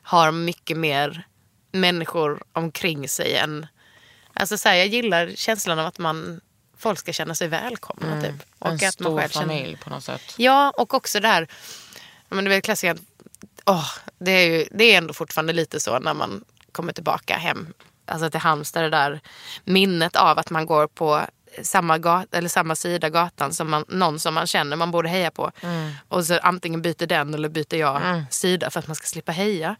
har 0.02 0.32
mycket 0.32 0.76
mer 0.76 1.26
människor 1.72 2.42
omkring 2.52 3.08
sig 3.08 3.36
än... 3.36 3.66
Alltså 4.34 4.58
så 4.58 4.68
här, 4.68 4.76
jag 4.76 4.86
gillar 4.86 5.30
känslan 5.34 5.78
av 5.78 5.86
att 5.86 5.98
man 5.98 6.40
folk 6.80 6.98
ska 6.98 7.12
känna 7.12 7.34
sig 7.34 7.48
välkomna. 7.48 8.22
Typ. 8.22 8.34
Och 8.58 8.68
en 8.68 8.74
att 8.74 8.82
man 8.82 8.92
stor 8.92 9.18
själv 9.20 9.30
känner- 9.30 9.46
familj 9.46 9.76
på 9.76 9.90
något 9.90 10.04
sätt. 10.04 10.34
Ja, 10.36 10.72
och 10.76 10.94
också 10.94 11.20
det 11.20 11.28
här... 11.28 11.48
Men 12.28 12.44
du 12.44 12.50
vet 12.50 12.64
klassikern. 12.64 12.98
Åh, 13.66 13.88
det, 14.18 14.30
är 14.30 14.50
ju, 14.50 14.66
det 14.70 14.84
är 14.84 14.98
ändå 14.98 15.14
fortfarande 15.14 15.52
lite 15.52 15.80
så 15.80 15.98
när 15.98 16.14
man 16.14 16.44
kommer 16.72 16.92
tillbaka 16.92 17.36
hem. 17.36 17.72
Alltså 18.06 18.30
till 18.30 18.40
Halmstad, 18.40 18.82
det 18.82 18.90
där 18.90 19.20
minnet 19.64 20.16
av 20.16 20.38
att 20.38 20.50
man 20.50 20.66
går 20.66 20.86
på 20.86 21.20
samma, 21.62 21.98
gat, 21.98 22.34
eller 22.34 22.48
samma 22.48 22.74
sida 22.76 23.08
gatan 23.08 23.52
som 23.52 23.70
man, 23.70 23.84
någon 23.88 24.20
som 24.20 24.34
man 24.34 24.46
känner 24.46 24.76
man 24.76 24.90
borde 24.90 25.08
heja 25.08 25.30
på. 25.30 25.50
Och 26.08 26.24
så 26.24 26.38
antingen 26.38 26.82
byter 26.82 27.06
den 27.06 27.34
eller 27.34 27.48
byter 27.48 27.74
jag 27.74 28.24
sida 28.30 28.70
för 28.70 28.80
att 28.80 28.86
man 28.86 28.96
ska 28.96 29.06
slippa 29.06 29.32
heja. 29.32 29.76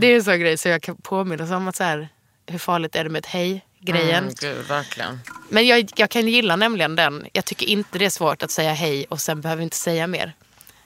Det 0.00 0.06
är 0.06 0.16
en 0.16 0.24
sån 0.24 0.40
grej 0.40 0.56
så 0.56 0.68
jag 0.68 0.82
kan 0.82 0.96
påminna 0.96 1.56
om 1.56 1.68
att 1.68 1.76
så 1.76 1.84
här, 1.84 2.08
hur 2.46 2.58
farligt 2.58 2.96
är 2.96 3.04
det 3.04 3.10
med 3.10 3.18
ett 3.18 3.26
hej-grejen. 3.94 4.22
Mm, 4.24 4.34
gud, 4.40 4.66
verkligen. 4.66 5.20
Men 5.48 5.66
jag, 5.66 5.90
jag 5.96 6.10
kan 6.10 6.28
gilla 6.28 6.56
nämligen 6.56 6.96
den. 6.96 7.26
Jag 7.32 7.44
tycker 7.44 7.66
inte 7.66 7.98
det 7.98 8.04
är 8.04 8.10
svårt 8.10 8.42
att 8.42 8.50
säga 8.50 8.72
hej 8.72 9.06
och 9.08 9.20
sen 9.20 9.40
behöver 9.40 9.58
vi 9.58 9.64
inte 9.64 9.76
säga 9.76 10.06
mer. 10.06 10.32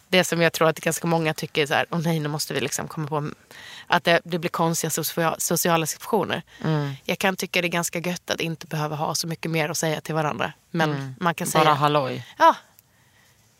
Det 0.09 0.24
som 0.24 0.42
jag 0.42 0.53
tror 0.53 0.68
att 0.68 0.80
ganska 0.80 1.07
många 1.07 1.34
tycker 1.34 1.62
är 1.62 1.66
så 1.66 1.74
här, 1.74 1.86
åh 1.90 1.98
nej 2.05 2.20
nu 2.20 2.28
måste 2.28 2.55
vi 2.55 2.61
liksom 2.61 2.88
komma 2.88 3.07
på 3.09 3.30
att 3.86 4.05
det, 4.05 4.20
det 4.24 4.38
blir 4.38 4.50
konstiga 4.50 4.90
socia- 4.90 5.34
sociala 5.38 5.86
situationer. 5.86 6.42
Jag 7.05 7.18
kan 7.18 7.36
tycka 7.36 7.61
det 7.62 7.66
är 7.66 7.70
ganska 7.70 7.98
gött 7.98 8.30
att 8.30 8.40
inte 8.40 8.66
behöva 8.66 8.96
ha 8.96 9.14
så 9.14 9.26
mycket 9.26 9.50
mer 9.50 9.68
att 9.68 9.76
säga 9.78 10.00
till 10.00 10.14
varandra. 10.14 10.53
Men 10.70 11.14
man 11.20 11.34
kan 11.34 11.46
säga... 11.46 11.64
Bara 11.64 11.74
halloj. 11.74 12.26
Ja. 12.38 12.57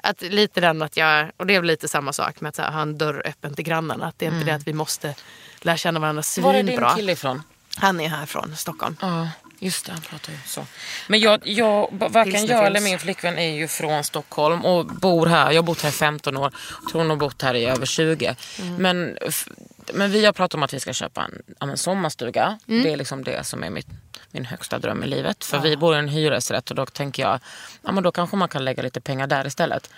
Att 0.03 0.23
lite 0.23 0.61
den 0.61 0.83
att 0.83 0.97
jag, 0.97 1.31
och 1.37 1.47
det 1.47 1.55
är 1.55 1.61
väl 1.61 1.67
lite 1.67 1.89
samma 1.89 2.13
sak 2.13 2.41
med 2.41 2.49
att 2.49 2.59
här, 2.59 2.71
ha 2.73 2.83
en 2.83 2.99
dörr 2.99 3.23
öppen 3.25 3.55
till 3.55 3.65
grannarna. 3.65 4.07
Att 4.07 4.19
det 4.19 4.27
är 4.27 4.31
inte 4.33 4.45
det 4.47 4.55
att 4.55 4.67
vi 4.67 4.73
måste 4.73 5.15
lära 5.61 5.77
känna 5.77 6.01
varandra 6.01 6.23
Var 6.41 6.55
är 6.55 6.57
din 6.59 6.67
svinbra. 6.67 6.95
kille 6.95 7.13
ifrån? 7.13 7.43
Han 7.77 8.01
är 8.01 8.09
här 8.09 8.27
från 8.27 8.57
Stockholm. 8.57 8.97
Ja, 9.01 9.29
just 9.59 9.87
det. 9.87 9.93
Han 9.93 10.01
pratar 10.01 10.33
ju 10.33 10.39
så. 10.47 10.67
Men 11.09 11.21
jag, 11.21 11.41
jag, 11.47 11.89
varken 11.93 12.33
jag 12.47 12.67
eller 12.67 12.81
min 12.81 12.99
flickvän 12.99 13.39
är 13.39 13.55
ju 13.55 13.69
från 13.69 14.05
Stockholm 14.05 14.65
och 14.65 14.87
bor 14.87 15.27
här. 15.27 15.51
Jag 15.51 15.63
har 15.63 15.67
bott 15.67 15.83
här 15.83 15.89
i 15.89 15.93
15 15.93 16.37
år. 16.37 16.53
Tror 16.91 17.01
hon 17.01 17.11
har 17.11 17.17
bott 17.17 17.43
här 17.43 17.55
i 17.55 17.65
över 17.65 17.87
20. 17.87 18.37
Men, 18.79 19.19
f- 19.21 19.49
men 19.95 20.11
vi 20.11 20.25
har 20.27 20.33
pratat 20.33 20.55
om 20.55 20.63
att 20.63 20.75
vi 20.75 20.81
ska 20.81 20.93
köpa 20.93 21.23
en, 21.23 21.43
ja, 21.61 21.71
en 21.71 21.79
sommarstuga. 21.79 22.59
Det 22.67 22.93
är 22.93 22.97
liksom 22.97 23.25
det 23.25 23.45
som 23.47 23.65
är 23.65 23.71
mitt, 23.71 23.87
min 24.31 24.45
högsta 24.45 24.79
dröm 24.79 25.03
i 25.03 25.07
livet. 25.07 25.45
För 25.45 25.59
vi 25.59 25.77
bor 25.77 25.95
i 25.95 25.99
en 25.99 26.09
hyresrätt 26.09 26.71
och 26.71 26.77
då 26.77 26.87
tänker 26.87 27.23
jag, 27.23 27.41
ja 27.83 27.93
men 27.93 28.03
då 28.03 28.13
kanske 28.13 28.37
man 28.37 28.49
kan 28.49 28.65
lägga 28.65 28.83
lite 28.83 29.01
pengar 29.01 29.27
där 29.27 29.47
istället. 29.47 29.91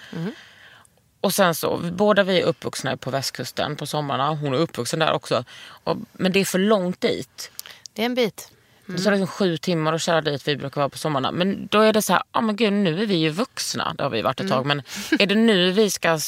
Och 1.20 1.34
sen 1.34 1.54
så, 1.54 1.76
båda 1.92 2.22
vi 2.22 2.40
är 2.40 2.44
uppvuxna 2.44 2.96
på 2.96 3.10
västkusten 3.10 3.76
på 3.76 3.86
sommarna. 3.86 4.28
Hon 4.30 4.54
är 4.54 4.58
uppvuxen 4.58 4.98
där 4.98 5.12
också. 5.12 5.44
Och, 5.84 5.96
men 6.12 6.32
det 6.32 6.40
är 6.40 6.44
för 6.44 6.58
långt 6.58 7.00
dit. 7.00 7.50
Det 7.94 8.02
är 8.02 8.06
en 8.06 8.14
bit. 8.14 8.50
Det 8.86 8.98
tar 8.98 9.10
liksom 9.10 9.26
sju 9.26 9.56
timmar 9.56 9.92
att 9.92 10.02
köra 10.02 10.20
dit 10.20 10.48
vi 10.48 10.56
brukar 10.56 10.80
vara 10.80 10.88
på 10.88 10.98
sommarna. 10.98 11.32
Men 11.32 11.66
då 11.70 11.80
är 11.80 11.92
det 11.92 12.02
så 12.02 12.12
här, 12.12 12.22
ja 12.32 12.40
men 12.40 12.56
gud 12.56 12.72
nu 12.72 13.02
är 13.02 13.06
vi 13.06 13.14
ju 13.14 13.30
vuxna. 13.30 13.94
Det 13.98 14.02
har 14.02 14.10
vi 14.10 14.22
varit 14.22 14.40
ett 14.40 14.48
tag. 14.48 14.66
Men 14.66 14.82
är 15.18 15.26
det 15.26 15.34
nu 15.34 15.70
vi 15.70 15.90
ska 15.90 16.18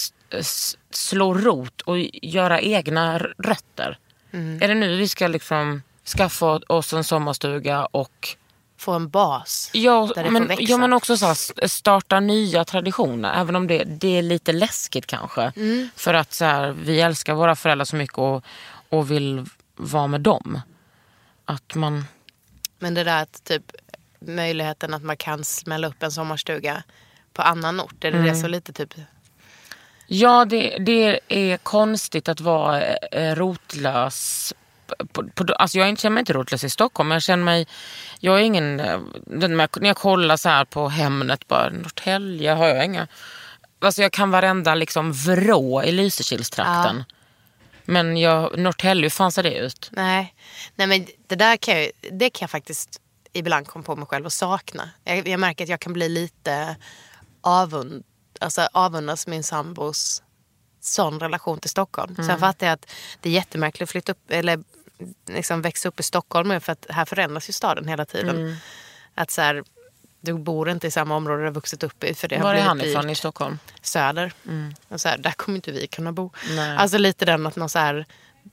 slå 0.91 1.35
rot 1.35 1.81
och 1.81 1.99
göra 2.23 2.61
egna 2.61 3.19
rötter? 3.19 3.99
Är 4.61 4.69
det 4.69 4.75
nu 4.75 4.97
vi 4.97 5.09
ska 5.09 5.27
liksom 5.27 5.83
skaffa 6.17 6.47
oss 6.67 6.93
en 6.93 7.05
sommarstuga 7.05 7.87
och 7.87 8.37
Få 8.79 8.93
en 8.93 9.09
bas 9.09 9.71
Ja, 9.73 10.11
där 10.14 10.23
det 10.23 10.29
får 10.29 10.33
men, 10.33 10.47
växa. 10.47 10.62
ja, 10.62 10.77
men 10.77 10.93
också 10.93 11.17
så 11.17 11.27
här, 11.27 11.67
starta 11.69 12.21
nya 12.21 12.64
traditioner. 12.64 13.41
Även 13.41 13.57
om 13.57 13.67
det, 13.67 13.85
det 13.85 14.19
är 14.19 14.23
lite 14.23 14.53
läskigt 14.53 15.07
kanske. 15.07 15.53
Mm. 15.57 15.89
För 15.97 16.14
att 16.14 16.33
så 16.33 16.45
här, 16.45 16.71
vi 16.83 17.01
älskar 17.01 17.35
våra 17.35 17.57
föräldrar 17.57 17.85
så 17.85 17.97
mycket 17.97 18.19
och, 18.19 18.45
och 18.89 19.11
vill 19.11 19.45
vara 19.77 20.07
med 20.07 20.21
dem. 20.21 20.61
Att 21.47 21.75
man... 21.75 22.05
Men 22.79 22.95
det 22.95 23.05
där 23.05 23.23
att 23.23 23.45
typ 23.45 23.63
möjligheten 24.21 24.95
att 24.95 25.03
man 25.03 25.17
kan 25.17 25.45
smälla 25.45 25.89
upp 25.89 26.03
en 26.03 26.13
sommarstuga 26.13 26.83
på 27.33 27.43
annan 27.43 27.81
ort. 27.81 28.05
Är 28.05 28.11
det 28.13 28.19
Mm. 28.19 28.29
det 28.31 28.37
så 28.41 28.49
lite 28.49 28.73
typ? 28.73 28.95
Ja, 30.07 30.45
det, 30.45 30.79
det 30.79 31.21
är 31.29 31.57
konstigt 31.57 32.29
att 32.29 32.41
vara 32.41 32.83
eh, 32.95 33.35
rotlös. 33.35 34.55
På, 35.13 35.29
på, 35.35 35.55
alltså 35.55 35.79
jag 35.79 35.99
känner 35.99 36.15
mig 36.15 36.21
inte 36.21 36.33
rotlös 36.33 36.65
i 36.65 36.71
Stockholm. 36.71 37.09
men 37.09 37.17
Jag 37.17 37.23
känner 37.23 37.45
mig... 37.45 37.67
Jag 38.21 38.39
är 38.41 38.43
ingen... 38.43 38.81
eh, 38.81 39.01
När 39.27 39.69
jag 39.87 39.97
kollar 39.97 40.37
så 40.37 40.49
här 40.49 40.65
på 40.65 40.89
Hemnet, 40.89 41.49
bara 41.49 41.69
Norrtälje 41.71 42.53
har 42.53 42.67
jag 42.69 42.85
inga... 42.85 43.07
Alltså 43.79 44.03
jag 44.03 44.13
kan 44.13 44.31
varenda 44.31 44.75
liksom 44.75 45.13
vrå 45.13 45.83
i 45.83 45.93
Lysekilstrakten. 45.93 47.05
Men 47.87 48.16
jag, 48.16 48.59
Norrtälje, 48.59 49.03
hur 49.03 49.11
fan 49.11 49.32
ser 49.32 49.43
det 49.43 49.55
ut? 49.55 49.89
Nej. 49.93 50.34
Nej 50.74 50.87
men 50.87 51.07
det 51.26 51.37
där 51.37 51.57
kan 51.57 51.78
jag, 51.78 51.91
det 52.12 52.30
kan 52.30 52.45
jag 52.45 52.51
faktiskt 52.51 53.01
ibland 53.32 53.66
komma 53.66 53.84
på 53.84 53.97
mig 53.97 54.07
själv 54.07 54.26
och 54.26 54.32
sakna. 54.32 54.91
Jag, 55.05 55.28
jag 55.28 55.41
märker 55.41 55.64
att 55.64 55.70
jag 55.70 55.80
kan 55.80 55.93
bli 55.93 56.09
lite 56.09 56.76
avund, 57.41 58.05
alltså 58.41 58.68
avundas 58.72 59.26
min 59.26 59.43
sambos 59.43 60.22
sån 60.80 61.20
relation 61.20 61.59
till 61.59 61.70
Stockholm. 61.70 62.14
Mm. 62.14 62.26
Sen 62.26 62.39
fattar 62.39 62.66
jag 62.66 62.74
att 62.74 62.91
det 63.20 63.28
är 63.28 63.32
jättemärkligt 63.32 63.82
att 63.82 63.91
flytta 63.91 64.12
upp 64.12 64.30
eller 64.30 64.64
liksom 65.28 65.62
växa 65.62 65.89
upp 65.89 66.01
i 66.01 66.03
Stockholm 66.03 66.61
för 66.61 66.72
att 66.72 66.87
här 66.89 67.05
förändras 67.05 67.49
ju 67.49 67.53
staden 67.53 67.89
hela 67.89 68.05
tiden. 68.05 68.37
Mm. 68.37 68.57
Att 69.14 69.30
så 69.30 69.43
här, 69.43 69.64
du 70.21 70.35
bor 70.35 70.71
inte 70.71 70.87
i 70.87 70.91
samma 70.91 71.17
område 71.17 71.43
du 71.43 71.45
har 71.45 71.53
vuxit 71.53 71.83
upp 71.83 72.05
i. 72.05 72.14
För 72.14 72.29
det 72.29 72.39
Var 72.39 72.55
är 72.55 72.62
han 72.62 72.81
ifrån 72.81 73.11
i 73.11 73.14
Stockholm? 73.14 73.59
Söder. 73.83 74.33
Och 74.89 75.01
så 75.01 75.09
här, 75.09 75.19
där 75.19 75.31
kommer 75.31 75.57
inte 75.57 75.73
vi 75.73 75.87
kunna 75.87 76.12
bo. 76.12 76.31
Nej. 76.51 76.77
Alltså 76.77 76.99
lite 76.99 77.25
den 77.25 77.47
att 77.47 77.57
man 77.57 77.69
så 77.69 77.79
här, 77.79 78.07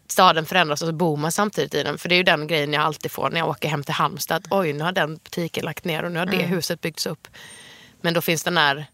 staden 0.07 0.45
förändras 0.45 0.82
och 0.82 0.88
så 0.88 0.93
bor 0.93 1.18
man 1.18 1.32
samtidigt 1.32 1.74
i 1.74 1.84
den. 1.84 1.97
För 1.97 2.09
det 2.09 2.16
är 2.16 2.18
ju 2.18 2.24
den 2.24 2.47
grejen 2.47 2.74
jag 2.74 2.84
alltid 2.84 3.11
får 3.11 3.30
när 3.30 3.39
jag 3.39 3.49
åker 3.49 3.70
hem 3.70 3.84
till 3.84 3.93
Halmstad. 3.93 4.38
Att, 4.38 4.51
Oj, 4.51 4.74
nu 4.74 4.84
har 4.84 4.91
den 4.91 5.16
butiken 5.16 5.66
lagt 5.66 5.86
ner 5.86 6.03
och 6.03 6.11
nu 6.11 6.20
har 6.20 6.26
det 6.26 6.38
huset 6.38 6.82
byggts 6.82 7.05
upp. 7.05 7.28
Men 8.01 8.14
då 8.14 8.22
finns 8.22 8.43
den 8.43 8.57
här, 8.57 8.86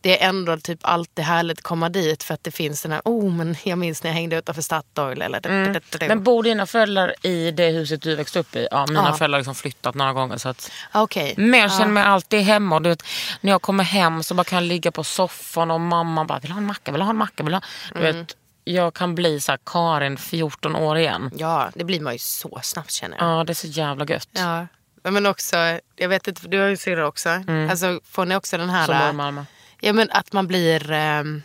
det 0.00 0.22
är 0.22 0.28
ändå 0.28 0.56
typ 0.56 0.78
alltid 0.82 1.24
härligt 1.24 1.58
att 1.58 1.64
komma 1.64 1.88
dit 1.88 2.22
för 2.22 2.34
att 2.34 2.44
det 2.44 2.50
finns 2.50 2.82
den 2.82 2.92
här, 2.92 3.02
oh 3.04 3.32
men 3.32 3.56
jag 3.64 3.78
minns 3.78 4.02
när 4.02 4.10
jag 4.10 4.14
hängde 4.14 4.36
utanför 4.36 4.62
Statoil. 4.62 5.22
Eller 5.22 6.08
Men 6.08 6.22
bor 6.22 6.42
dina 6.42 6.66
föräldrar 6.66 7.14
i 7.26 7.50
det 7.50 7.68
huset 7.70 8.02
du 8.02 8.14
växte 8.16 8.38
upp 8.38 8.56
i? 8.56 8.68
Ja, 8.70 8.86
mina 8.86 9.04
Ja. 9.08 9.12
föräldrar 9.14 9.36
har 9.36 9.40
liksom 9.40 9.54
flyttat 9.54 9.94
några 9.94 10.12
gånger. 10.12 10.36
Så 10.36 10.48
att... 10.48 10.70
Okej. 10.94 11.34
Men 11.36 11.60
jag 11.60 11.72
känner 11.72 11.86
mig 11.92 12.02
alltid 12.02 12.40
hemma. 12.40 12.76
Och 12.76 12.82
du 12.82 12.88
vet, 12.88 13.02
när 13.40 13.50
jag 13.50 13.62
kommer 13.62 13.84
hem 13.84 14.22
så 14.22 14.34
bara 14.34 14.44
kan 14.44 14.56
jag 14.58 14.68
ligga 14.68 14.90
på 14.92 15.04
soffan 15.04 15.70
och 15.70 15.80
mamma 15.80 16.24
bara, 16.24 16.38
vill 16.38 16.50
ha 16.50 16.58
en 16.58 16.66
macka? 16.66 16.92
Vill 16.92 17.02
ha 17.02 17.10
en 17.10 17.16
macka? 17.16 17.42
Vill 17.42 17.54
ha? 17.54 17.60
Du 17.94 18.00
Mm. 18.00 18.16
vet, 18.16 18.36
jag 18.64 18.94
kan 18.94 19.14
bli 19.14 19.40
så 19.40 19.56
Karin, 19.66 20.16
14 20.16 20.76
år 20.76 20.98
igen. 20.98 21.30
Ja, 21.36 21.70
det 21.74 21.84
blir 21.84 22.00
man 22.00 22.12
ju 22.12 22.18
så 22.18 22.60
snabbt 22.62 22.90
känner 22.90 23.16
jag. 23.18 23.26
Ja, 23.40 23.44
det 23.44 23.52
är 23.52 23.54
så 23.54 23.66
jävla 23.66 24.04
gött. 24.06 24.28
Ja. 24.32 24.66
Men 25.02 25.26
också, 25.26 25.56
jag 25.96 26.08
vet 26.08 26.28
inte, 26.28 26.48
du 26.48 26.58
har 26.60 26.68
ju 26.68 26.76
syrra 26.76 27.06
också. 27.06 27.28
Alltså, 27.70 28.00
får 28.10 28.24
ni 28.26 28.36
också 28.36 28.58
den 28.58 28.70
här... 28.70 28.86
Som 28.86 28.98
bor 28.98 29.08
i 29.08 29.12
Malmö. 29.12 29.44
Ja 29.80 29.92
men 29.92 30.10
att 30.10 30.32
man 30.32 30.46
blir... 30.46 30.90
ehm, 30.90 31.42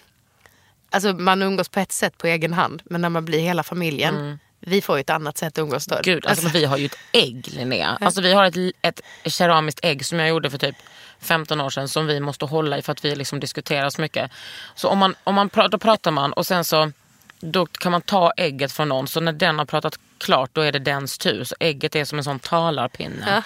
alltså 0.90 1.14
man 1.14 1.42
umgås 1.42 1.70
på 1.70 1.80
ett 1.80 1.92
sätt 1.92 2.18
på 2.18 2.28
egen 2.28 2.54
hand. 2.54 2.82
Men 2.86 3.02
när 3.02 3.10
man 3.10 3.26
blir 3.26 3.40
hela 3.40 3.64
familjen. 3.64 4.40
Vi 4.60 4.82
får 4.82 4.98
ju 4.98 5.02
ett 5.02 5.10
annat 5.10 5.38
sätt 5.38 5.54
att 5.54 5.62
umgås 5.62 5.86
då. 5.86 6.00
Gud, 6.04 6.26
alltså, 6.26 6.44
men 6.44 6.54
vi 6.54 6.66
har 6.66 6.78
ju 6.78 6.86
ett 6.86 6.98
ägg 7.12 7.48
Linnea. 7.48 7.98
Alltså, 8.02 8.22
vi 8.22 8.34
har 8.34 8.46
ett, 8.46 8.76
ett 8.82 9.02
keramiskt 9.34 9.80
ägg 9.84 10.06
som 10.06 10.20
jag 10.20 10.30
gjorde 10.30 10.50
för 10.50 10.58
typ 10.58 10.76
15 11.20 11.62
år 11.62 11.70
sedan 11.70 11.90
som 11.90 12.08
vi 12.08 12.20
måste 12.20 12.46
hålla 12.46 12.78
i 12.78 12.82
för 12.82 12.92
att 12.92 13.06
vi 13.06 13.16
liksom 13.16 13.40
diskuterar 13.40 13.90
så 13.90 14.02
mycket. 14.02 14.32
Så 14.76 14.88
om 14.90 14.98
man, 14.98 15.16
om 15.24 15.36
man 15.36 15.50
pratar, 15.50 15.70
då 15.70 15.78
pratar 15.78 16.12
man 16.12 16.34
och 16.34 16.46
sen 16.46 16.66
så 16.66 16.92
då 17.40 17.66
kan 17.66 17.92
man 17.92 18.02
ta 18.02 18.32
ägget 18.38 18.72
från 18.72 18.90
någon 18.90 19.08
så 19.08 19.20
när 19.20 19.32
den 19.32 19.60
har 19.60 19.66
pratat 19.66 20.00
klart 20.18 20.50
då 20.54 20.62
är 20.62 20.72
det 20.72 20.80
dens 20.80 21.18
tur. 21.18 21.44
Så 21.44 21.56
ägget 21.60 21.96
är 21.96 22.06
som 22.06 22.18
en 22.18 22.24
sån 22.24 22.40
talarpinne. 22.40 23.44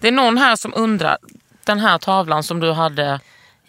Det 0.00 0.08
är 0.08 0.12
någon 0.12 0.38
här 0.38 0.56
som 0.56 0.72
undrar, 0.76 1.18
den 1.64 1.80
här 1.80 1.98
tavlan 1.98 2.42
som 2.42 2.60
du 2.60 2.72
hade 2.72 3.20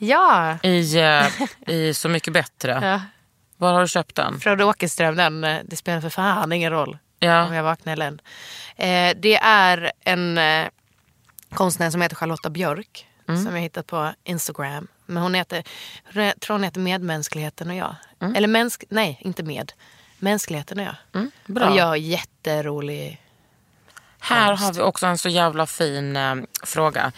Ja, 0.01 0.57
i, 0.63 0.97
eh, 0.99 1.27
i 1.67 1.93
Så 1.93 2.09
mycket 2.09 2.33
bättre. 2.33 2.79
ja. 2.81 3.01
Var 3.57 3.73
har 3.73 3.81
du 3.81 3.87
köpt 3.87 4.15
den? 4.15 4.39
Frode 4.39 4.63
Åkerström, 4.65 5.15
den, 5.15 5.43
eh, 5.43 5.59
det 5.65 5.75
spelar 5.75 6.01
för 6.01 6.09
fan 6.09 6.51
ingen 6.51 6.71
roll 6.71 6.97
Ja. 7.19 7.43
om 7.45 7.53
jag 7.53 7.63
vaknar 7.63 7.93
eller 7.93 8.07
än. 8.07 8.21
Eh, 8.75 9.17
det 9.21 9.35
är 9.35 9.91
en 10.03 10.37
eh, 10.37 10.67
konstnär 11.53 11.89
som 11.89 12.01
heter 12.01 12.15
Charlotta 12.15 12.49
Björk. 12.49 13.05
Mm. 13.27 13.43
Som 13.45 13.55
jag 13.55 13.61
hittat 13.61 13.87
på 13.87 14.13
Instagram. 14.23 14.87
Men 15.05 15.23
hon 15.23 15.33
heter, 15.33 15.63
jag 16.13 16.39
tror 16.39 16.53
hon 16.53 16.63
heter 16.63 16.79
Medmänskligheten 16.79 17.69
och 17.69 17.75
jag. 17.75 17.95
Mm. 18.21 18.35
Eller 18.35 18.47
mänsk, 18.47 18.83
nej, 18.89 19.17
inte 19.21 19.43
med. 19.43 19.71
Mänskligheten 20.19 20.79
och 20.79 20.85
jag. 20.85 20.95
bra. 21.45 21.69
Och 21.69 21.75
gör 21.77 21.95
jätterolig 21.95 23.21
Här 24.19 24.55
har 24.55 24.73
vi 24.73 24.81
också 24.81 25.05
en 25.05 25.17
så 25.17 25.29
jävla 25.29 25.65
fin 25.65 26.15
eh, 26.15 26.35
fråga. 26.63 27.11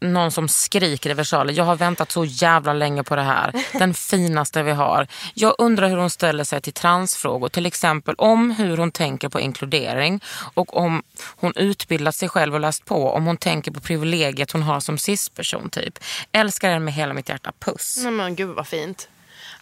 Någon 0.00 0.30
som 0.30 0.48
skriker 0.48 1.10
i 1.10 1.14
versaler. 1.14 1.52
Jag 1.52 1.64
har 1.64 1.76
väntat 1.76 2.12
så 2.12 2.24
jävla 2.24 2.72
länge 2.72 3.02
på 3.02 3.16
det 3.16 3.22
här. 3.22 3.52
Den 3.72 3.94
finaste 4.10 4.62
vi 4.62 4.72
har. 4.72 5.06
Jag 5.34 5.54
undrar 5.58 5.88
hur 5.88 5.96
hon 5.96 6.10
ställer 6.10 6.44
sig 6.44 6.60
till 6.60 6.72
transfrågor. 6.72 7.48
Till 7.48 7.66
exempel 7.66 8.14
om 8.18 8.50
hur 8.50 8.76
hon 8.76 8.90
tänker 8.90 9.28
på 9.28 9.40
inkludering. 9.40 10.20
Och 10.54 10.76
om 10.76 11.02
hon 11.36 11.52
utbildat 11.56 12.14
sig 12.14 12.28
själv 12.28 12.54
och 12.54 12.60
läst 12.60 12.84
på. 12.84 13.10
Om 13.10 13.26
hon 13.26 13.36
tänker 13.36 13.70
på 13.70 13.80
privilegiet 13.80 14.52
hon 14.52 14.62
har 14.62 14.80
som 14.80 14.98
cis-person 14.98 15.70
typ. 15.70 15.98
Älskar 16.32 16.70
den 16.70 16.84
med 16.84 16.94
hela 16.94 17.14
mitt 17.14 17.28
hjärta. 17.28 17.52
Puss. 17.58 17.98
Nej 18.02 18.12
men 18.12 18.36
gud 18.36 18.48
vad 18.48 18.66
fint. 18.66 19.08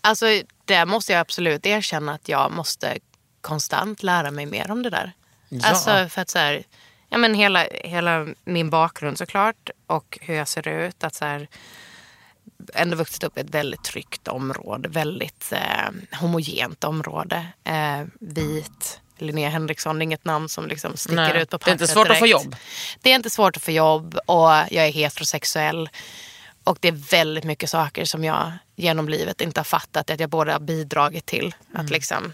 Alltså 0.00 0.26
där 0.64 0.86
måste 0.86 1.12
jag 1.12 1.20
absolut 1.20 1.66
erkänna 1.66 2.14
att 2.14 2.28
jag 2.28 2.52
måste 2.52 2.98
konstant 3.40 4.02
lära 4.02 4.30
mig 4.30 4.46
mer 4.46 4.70
om 4.70 4.82
det 4.82 4.90
där. 4.90 5.12
Ja. 5.48 5.68
Alltså 5.68 6.08
för 6.08 6.22
att 6.22 6.30
så 6.30 6.38
här, 6.38 6.62
ja 7.08 7.18
men 7.18 7.34
hela, 7.34 7.66
hela 7.84 8.26
min 8.44 8.70
bakgrund 8.70 9.18
såklart 9.18 9.70
och 9.86 10.18
hur 10.20 10.34
jag 10.34 10.48
ser 10.48 10.68
ut. 10.68 11.04
Att 11.04 11.14
så 11.14 11.24
här, 11.24 11.48
ändå 12.74 12.96
vuxit 12.96 13.24
upp 13.24 13.38
i 13.38 13.40
ett 13.40 13.50
väldigt 13.50 13.84
tryggt 13.84 14.28
område. 14.28 14.88
Väldigt 14.88 15.52
eh, 15.52 16.18
homogent 16.20 16.84
område. 16.84 17.46
Eh, 17.64 18.02
vit. 18.20 19.00
Linnea 19.18 19.48
Henriksson, 19.48 19.98
det 19.98 20.02
är 20.02 20.04
inget 20.04 20.24
namn 20.24 20.48
som 20.48 20.66
liksom 20.66 20.96
sticker 20.96 21.16
Nej, 21.16 21.42
ut 21.42 21.50
på 21.50 21.56
det 21.56 21.70
är 21.70 21.72
inte 21.72 21.84
pappret 21.84 21.90
svårt 21.90 22.08
att 22.08 22.18
få 22.18 22.24
direkt. 22.24 22.44
jobb. 22.44 22.56
Det 23.02 23.10
är 23.10 23.14
inte 23.14 23.30
svårt 23.30 23.56
att 23.56 23.62
få 23.62 23.70
jobb 23.70 24.18
och 24.26 24.48
jag 24.50 24.72
är 24.86 24.92
heterosexuell. 24.92 25.88
Och 26.64 26.78
det 26.80 26.88
är 26.88 26.92
väldigt 26.92 27.44
mycket 27.44 27.70
saker 27.70 28.04
som 28.04 28.24
jag 28.24 28.52
genom 28.76 29.08
livet 29.08 29.40
inte 29.40 29.60
har 29.60 29.64
fattat 29.64 30.10
att 30.10 30.20
jag 30.20 30.30
både 30.30 30.52
har 30.52 30.60
bidragit 30.60 31.26
till. 31.26 31.54
Att 31.74 31.90
liksom 31.90 32.32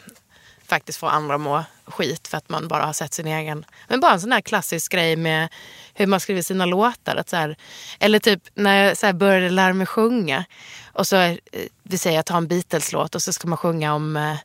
faktiskt 0.75 0.99
få 0.99 1.07
andra 1.07 1.35
att 1.35 1.41
må 1.41 1.65
skit 1.87 2.29
för 2.29 2.39
att 2.39 2.49
man 2.49 2.69
bara 2.69 2.85
har 2.85 2.93
sett 2.93 3.15
sin 3.15 3.27
egen. 3.27 3.65
Men 3.89 4.01
bara 4.01 4.13
en 4.13 4.21
sån 4.21 4.33
här 4.33 4.41
klassisk 4.41 4.93
grej 4.93 5.17
med 5.17 5.49
hur 5.95 6.07
man 6.07 6.21
skriver 6.21 6.43
sina 6.43 6.67
låtar. 6.67 7.17
Att 7.17 7.29
så 7.29 7.37
här, 7.37 7.57
eller 7.99 8.19
typ 8.19 8.43
när 8.55 8.85
jag 8.85 8.97
så 8.97 9.13
började 9.13 9.51
lära 9.51 9.73
mig 9.73 9.87
sjunga. 9.87 10.45
Och 10.93 11.07
så, 11.07 11.17
eh, 11.17 11.37
vi 11.83 11.99
säger 11.99 12.17
jag 12.17 12.27
tar 12.27 12.37
en 12.37 12.49
Beatles-låt 12.49 13.15
och 13.15 13.23
så 13.23 13.33
ska 13.33 13.49
man 13.49 13.59
sjunga 13.59 13.95
om 13.95 14.17
eh, 14.17 14.37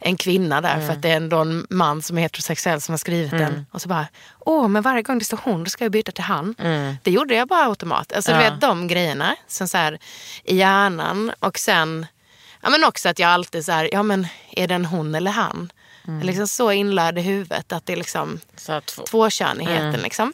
en 0.00 0.16
kvinna 0.16 0.60
där 0.60 0.80
för 0.86 0.92
att 0.92 1.02
det 1.02 1.10
är 1.10 1.16
ändå 1.16 1.38
en 1.38 1.66
man 1.70 2.02
som 2.02 2.18
är 2.18 2.22
heterosexuell 2.22 2.80
som 2.80 2.92
har 2.92 2.98
skrivit 2.98 3.30
den. 3.30 3.66
Och 3.70 3.82
så 3.82 3.88
bara, 3.88 4.06
åh 4.38 4.68
men 4.68 4.82
varje 4.82 5.02
gång 5.02 5.18
det 5.18 5.24
står 5.24 5.40
hon 5.44 5.64
då 5.64 5.70
ska 5.70 5.84
jag 5.84 5.92
byta 5.92 6.12
till 6.12 6.24
han. 6.24 6.54
Det 7.02 7.10
gjorde 7.10 7.34
jag 7.34 7.48
bara 7.48 7.64
automatiskt. 7.66 8.16
Alltså 8.16 8.32
du 8.32 8.38
vet 8.38 8.60
de 8.60 8.88
grejerna 8.88 9.36
som 9.46 9.68
så 9.68 9.76
här, 9.76 9.98
i 10.44 10.56
hjärnan 10.56 11.32
och 11.40 11.58
sen 11.58 12.06
Ja 12.66 12.70
men 12.70 12.84
också 12.84 13.08
att 13.08 13.18
jag 13.18 13.30
alltid 13.30 13.64
så 13.64 13.72
här, 13.72 13.88
ja 13.92 14.02
men 14.02 14.26
är 14.50 14.68
det 14.68 14.74
en 14.74 14.84
hon 14.84 15.14
eller 15.14 15.30
han? 15.30 15.72
Är 16.06 16.24
liksom 16.24 16.48
så 16.48 16.72
inlärd 16.72 17.18
i 17.18 17.20
huvudet 17.20 17.72
att 17.72 17.86
det 17.86 17.92
är 17.92 17.96
liksom 17.96 18.40
Så 18.56 18.80
två. 18.80 19.02
tvåkönigheten. 19.02 20.00
Liksom. 20.00 20.32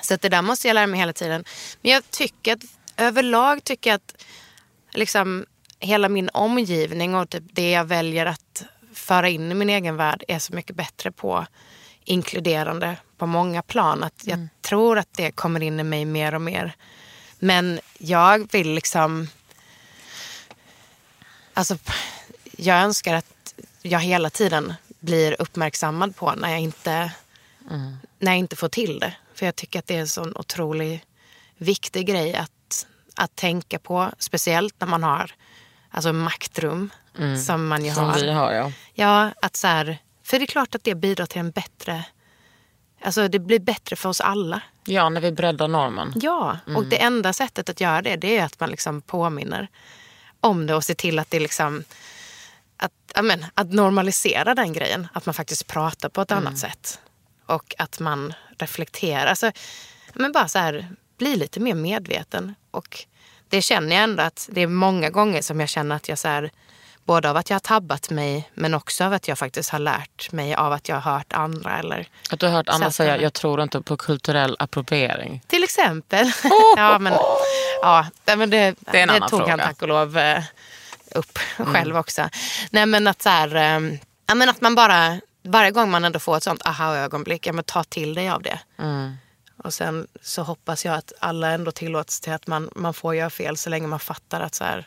Så 0.00 0.14
att 0.14 0.20
det 0.20 0.28
där 0.28 0.42
måste 0.42 0.68
jag 0.68 0.74
lära 0.74 0.86
mig 0.86 1.00
hela 1.00 1.12
tiden. 1.12 1.44
Men 1.82 1.92
jag 1.92 2.10
tycker 2.10 2.52
att 2.52 2.62
överlag 2.96 3.64
tycker 3.64 3.90
jag 3.90 3.96
att 3.96 4.24
liksom, 4.94 5.46
hela 5.80 6.08
min 6.08 6.30
omgivning 6.32 7.14
och 7.14 7.30
typ 7.30 7.44
det 7.52 7.70
jag 7.70 7.84
väljer 7.84 8.26
att 8.26 8.64
föra 8.94 9.28
in 9.28 9.52
i 9.52 9.54
min 9.54 9.70
egen 9.70 9.96
värld 9.96 10.24
är 10.28 10.38
så 10.38 10.54
mycket 10.54 10.76
bättre 10.76 11.12
på 11.12 11.46
inkluderande 12.04 12.96
på 13.18 13.26
många 13.26 13.62
plan. 13.62 14.02
Att 14.02 14.22
jag 14.26 14.48
tror 14.62 14.98
att 14.98 15.12
det 15.16 15.30
kommer 15.30 15.62
in 15.62 15.80
i 15.80 15.84
mig 15.84 16.04
mer 16.04 16.34
och 16.34 16.42
mer. 16.42 16.72
Men 17.38 17.80
jag 17.98 18.52
vill 18.52 18.74
liksom... 18.74 19.28
Alltså, 21.54 21.78
jag 22.56 22.78
önskar 22.82 23.14
att 23.14 23.54
jag 23.82 24.00
hela 24.00 24.30
tiden 24.30 24.74
blir 25.00 25.42
uppmärksammad 25.42 26.16
på 26.16 26.32
när 26.32 26.50
jag 26.50 26.60
inte, 26.60 27.12
när 28.18 28.32
jag 28.32 28.36
inte 28.36 28.56
får 28.56 28.68
till 28.68 28.98
det. 28.98 29.14
För 29.34 29.46
jag 29.46 29.56
tycker 29.56 29.78
att 29.78 29.86
det 29.86 29.96
är 29.96 30.00
en 30.00 30.08
sån 30.08 30.36
otroligt 30.36 31.02
viktig 31.56 32.06
grej 32.06 32.34
att, 32.36 32.86
att 33.16 33.36
tänka 33.36 33.78
på. 33.78 34.10
Speciellt 34.18 34.74
när 34.78 34.86
man 34.88 35.02
har 35.02 35.30
alltså 35.90 36.12
maktrum 36.12 36.90
som 37.46 37.66
man 37.66 37.84
ju 37.84 37.94
Som 37.94 38.04
har. 38.04 38.14
vi 38.14 38.30
har 38.30 38.52
ja. 38.52 38.72
Ja, 38.94 39.30
att 39.42 39.56
så 39.56 39.66
här, 39.66 39.98
för 40.22 40.38
det 40.38 40.44
är 40.44 40.46
klart 40.46 40.74
att 40.74 40.84
det 40.84 40.94
bidrar 40.94 41.26
till 41.26 41.40
en 41.40 41.50
bättre... 41.50 42.04
Alltså 43.00 43.28
det 43.28 43.38
blir 43.38 43.58
bättre 43.58 43.96
för 43.96 44.08
oss 44.08 44.20
alla. 44.20 44.60
Ja, 44.84 45.08
när 45.08 45.20
vi 45.20 45.32
breddar 45.32 45.68
normen. 45.68 46.12
Ja, 46.16 46.58
och 46.76 46.86
det 46.86 47.02
enda 47.02 47.32
sättet 47.32 47.68
att 47.68 47.80
göra 47.80 48.02
det, 48.02 48.16
det 48.16 48.38
är 48.38 48.44
att 48.44 48.60
man 48.60 48.70
liksom 48.70 49.00
påminner 49.00 49.68
om 50.44 50.66
det 50.66 50.74
och 50.74 50.84
ser 50.84 50.94
till 50.94 51.18
att 51.18 51.30
det 51.30 51.40
liksom... 51.40 51.84
Att, 52.76 52.92
ja, 53.14 53.22
men, 53.22 53.46
att 53.54 53.72
normalisera 53.72 54.54
den 54.54 54.72
grejen. 54.72 55.08
Att 55.12 55.26
man 55.26 55.34
faktiskt 55.34 55.66
pratar 55.66 56.08
på 56.08 56.20
ett 56.20 56.30
annat 56.30 56.58
sätt. 56.58 57.00
Och 57.46 57.74
att 57.78 58.00
man 58.00 58.34
reflekterar. 58.58 59.26
Alltså, 59.26 59.52
men 60.14 60.32
bara 60.32 60.48
så 60.48 60.58
här, 60.58 60.88
bli 61.18 61.36
lite 61.36 61.60
mer 61.60 61.74
medveten. 61.74 62.54
Och 62.70 63.04
det 63.48 63.62
känner 63.62 63.96
jag 63.96 64.04
ändå 64.04 64.22
att 64.22 64.48
det 64.52 64.60
är 64.60 64.66
många 64.66 65.10
gånger 65.10 65.42
som 65.42 65.60
jag 65.60 65.68
känner 65.68 65.96
att 65.96 66.08
jag 66.08 66.18
så 66.18 66.28
här, 66.28 66.50
både 67.04 67.30
av 67.30 67.36
att 67.36 67.50
jag 67.50 67.54
har 67.54 67.60
tabbat 67.60 68.10
mig 68.10 68.50
men 68.54 68.74
också 68.74 69.04
av 69.04 69.12
att 69.12 69.28
jag 69.28 69.38
faktiskt 69.38 69.70
har 69.70 69.78
lärt 69.78 70.32
mig 70.32 70.54
av 70.54 70.72
att 70.72 70.88
jag 70.88 70.96
har 71.00 71.12
hört 71.12 71.32
andra. 71.32 71.78
Eller 71.78 72.08
Att 72.30 72.40
du 72.40 72.46
har 72.46 72.52
hört 72.52 72.68
Sett 72.78 72.94
säga, 72.94 73.20
jag 73.20 73.32
tror 73.32 73.62
inte 73.62 73.80
på 73.80 73.96
kulturell 73.96 74.56
appropriering. 74.58 75.42
Till 75.46 75.64
exempel. 75.64 76.32
ja, 76.76 76.98
men, 76.98 77.12
ja, 77.82 78.06
men 78.26 78.50
det, 78.50 78.74
Det 78.80 78.98
är 78.98 79.02
en 79.02 79.08
det 79.08 79.14
annan 79.14 79.28
tog 79.28 79.40
han 79.40 79.48
fråga. 79.48 79.64
tack 79.64 79.82
och 79.82 79.88
lov 79.88 80.18
eh, 80.18 80.42
upp 81.14 81.38
själv 81.58 81.96
också. 81.96 82.28
Nej 82.70 82.86
men 82.86 83.06
att 83.06 83.22
så 83.22 83.28
här, 83.28 83.54
eh, 83.54 83.94
ja, 84.26 84.34
men 84.34 84.48
att 84.48 84.60
man 84.60 84.74
bara, 84.74 85.20
varje 85.42 85.70
gång 85.70 85.90
man 85.90 86.04
ändå 86.04 86.18
får 86.18 86.36
ett 86.36 86.42
sånt 86.42 86.66
aha-ögonblick, 86.66 87.46
ja 87.46 87.52
men 87.52 87.64
ta 87.64 87.84
till 87.84 88.14
dig 88.14 88.30
av 88.30 88.42
det. 88.42 88.58
Och 89.56 89.74
sen 89.74 90.06
så 90.22 90.42
hoppas 90.42 90.84
jag 90.84 90.94
att 90.94 91.12
alla 91.20 91.50
ändå 91.50 91.70
tillåts 91.70 92.20
till 92.20 92.32
att 92.32 92.46
man, 92.46 92.70
man 92.74 92.94
får 92.94 93.14
göra 93.14 93.30
fel 93.30 93.56
så 93.56 93.70
länge 93.70 93.86
man 93.86 94.00
fattar 94.00 94.40
att 94.40 94.54
så 94.54 94.64
här, 94.64 94.86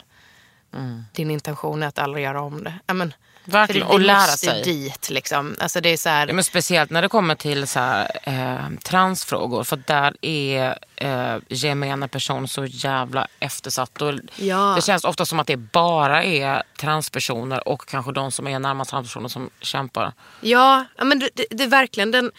din 1.11 1.31
intention 1.31 1.83
är 1.83 1.87
att 1.87 1.99
aldrig 1.99 2.23
göra 2.23 2.41
om 2.41 2.63
det. 2.63 2.73
Ja, 2.87 2.93
men, 2.93 3.13
Verkligen, 3.45 3.87
och 3.87 3.99
lära 3.99 4.19
sig. 4.21 4.63
dit 4.63 5.09
liksom. 5.09 5.55
Alltså 5.59 5.81
det 5.81 5.89
är 5.89 5.97
så 5.97 6.09
här, 6.09 6.27
Ja, 6.27 6.33
men 6.33 6.43
speciellt 6.43 6.89
när 6.91 7.01
det 7.01 7.09
kommer 7.09 7.35
till 7.35 7.67
så 7.67 7.79
här, 7.79 8.19
eh, 8.23 8.79
transfrågor. 8.83 9.63
För 9.63 9.75
där 9.85 10.15
är 10.21 10.77
eh, 10.95 11.37
gemene 11.49 12.07
person 12.07 12.47
så 12.47 12.65
jävla 12.65 13.27
eftersatt. 13.39 14.01
Och 14.01 14.13
Ja. 14.35 14.73
Det 14.75 14.81
känns 14.81 15.03
ofta 15.03 15.25
som 15.25 15.39
att 15.39 15.47
det 15.47 15.57
bara 15.57 16.23
är 16.23 16.63
transpersoner 16.79 17.67
och 17.67 17.87
kanske 17.87 18.11
de 18.11 18.31
som 18.31 18.47
är 18.47 18.59
närmast 18.59 18.89
transpersoner 18.89 19.29
som 19.29 19.49
kämpar. 19.61 20.13
Ja, 20.41 20.85
ja, 20.97 21.03
men 21.03 21.19
det, 21.19 21.29
det, 21.33 21.45
det 21.49 21.63
är 21.63 21.67
verkligen 21.67 22.11
den... 22.11 22.31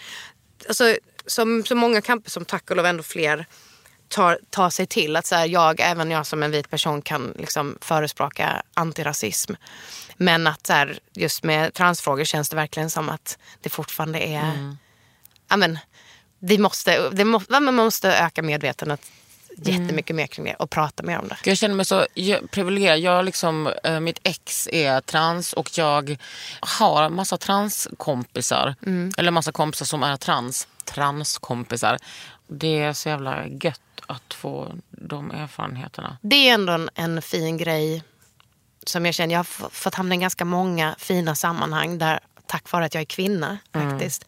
Alltså, 0.69 0.97
som 1.27 1.65
så 1.65 1.75
många 1.75 2.01
kamper 2.01 2.31
som 2.31 2.45
tack 2.45 2.71
och 2.71 2.77
lov 2.77 2.87
ändå 2.87 3.03
fler 3.03 3.47
tar, 4.09 4.39
tar 4.51 4.71
sig 4.71 4.87
till. 4.87 5.17
Att 5.17 5.27
så 5.27 5.35
här, 5.35 5.47
jag, 5.47 5.81
även 5.81 6.11
jag 6.11 6.27
som 6.27 6.43
en 6.43 6.51
vit 6.51 6.71
person 6.71 7.03
kan 7.03 7.35
liksom 7.39 7.79
förespråka 7.81 8.63
antirasism. 8.75 9.55
Men 10.17 10.47
att 10.47 10.67
så 10.67 10.73
här, 10.73 10.99
just 11.13 11.45
med 11.45 11.75
transfrågor 11.75 12.25
känns 12.25 12.49
det 12.49 12.57
verkligen 12.57 12.91
som 12.91 13.09
att 13.09 13.39
det 13.61 13.69
fortfarande 13.69 14.19
är... 14.19 14.77
Ja, 15.49 15.57
men, 15.57 15.79
vi 16.39 16.59
måste, 16.59 17.11
det 17.11 17.25
må, 17.25 17.41
man 17.49 17.75
måste 17.75 18.13
öka 18.13 18.43
medvetandet 18.43 19.01
jättemycket 19.57 20.17
mer 20.17 20.27
kring 20.27 20.45
det 20.45 20.55
och 20.55 20.71
prata 20.71 21.03
mer 21.03 21.19
om 21.19 21.29
det. 21.29 21.37
Jag 21.45 21.59
känner 21.59 21.75
mig 21.75 21.87
så 21.87 22.07
privilegierad. 22.51 22.99
Jag 22.99 23.25
liksom, 23.25 23.67
eh, 23.85 24.01
mitt 24.01 24.21
ex 24.23 24.69
är 24.73 25.01
trans 25.01 25.53
och 25.53 25.79
jag 25.79 26.17
har 26.61 27.09
massa 27.09 27.37
transkompisar. 27.37 28.75
Eller 29.17 29.31
massa 29.31 29.53
kompisar 29.53 29.87
som 29.87 30.03
är 30.03 30.17
trans. 30.17 30.69
Transkompisar. 30.85 31.99
Det 32.47 32.79
är 32.79 32.93
så 32.93 33.09
jävla 33.09 33.47
gött 33.47 33.81
att 34.09 34.35
få 34.35 34.73
de 34.91 35.31
erfarenheterna. 35.31 36.19
det 36.23 36.49
är 36.49 36.55
ändå 36.55 36.73
en, 36.73 36.91
en 36.95 37.23
fin 37.23 37.57
grej 37.57 38.03
som 38.87 39.07
jag 39.07 39.15
känner. 39.15 39.33
Jag 39.33 39.39
har 39.39 39.71
fått 39.71 39.95
hamna 39.95 40.15
i 40.15 40.19
ganska 40.19 40.45
många 40.45 40.95
fina 40.99 41.35
sammanhang 41.35 41.99
där, 41.99 42.21
tack 42.47 42.73
vare 42.73 42.85
att 42.85 42.95
jag 42.95 43.01
är 43.01 43.05
kvinna 43.05 43.59
faktiskt, 43.73 44.25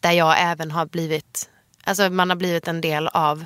där 0.00 0.12
jag 0.12 0.34
även 0.38 0.70
har 0.70 0.86
blivit, 0.86 1.50
alltså 1.84 2.10
man 2.10 2.30
har 2.30 2.36
blivit 2.36 2.68
en 2.68 2.80
del 2.80 3.08
av 3.08 3.44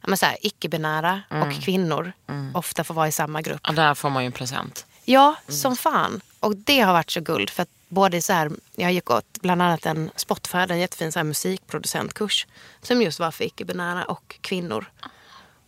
ja, 0.00 0.08
men 0.08 0.18
så 0.18 0.26
här, 0.26 0.36
icke-binära 0.40 1.22
och 1.28 1.62
kvinnor 1.62 2.12
ofta 2.54 2.84
får 2.84 2.94
vara 2.94 3.08
i 3.08 3.12
samma 3.12 3.42
grupp. 3.42 3.60
Ja, 3.64 3.72
där 3.72 3.94
får 3.94 4.10
man 4.10 4.22
ju 4.22 4.26
en 4.26 4.32
present. 4.32 4.86
Ja, 5.04 5.36
som 5.48 5.76
fan. 5.76 6.20
Och 6.40 6.56
det 6.56 6.80
har 6.80 6.92
varit 6.92 7.10
så 7.10 7.20
guld. 7.20 7.50
För 7.50 7.62
att 7.62 7.68
både 7.88 8.22
så 8.22 8.32
här, 8.32 8.50
jag 8.76 8.92
gick 8.92 9.10
åt 9.10 9.24
bland 9.40 9.62
annat 9.62 9.86
en 9.86 10.10
Spotify, 10.16 10.58
en 10.58 10.78
jättefin 10.78 11.12
så 11.12 11.18
här 11.18 11.24
musikproducentkurs. 11.24 12.46
Som 12.82 13.02
just 13.02 13.20
var 13.20 13.30
för 13.30 13.44
icke-binära 13.44 14.04
och 14.04 14.36
kvinnor. 14.40 14.86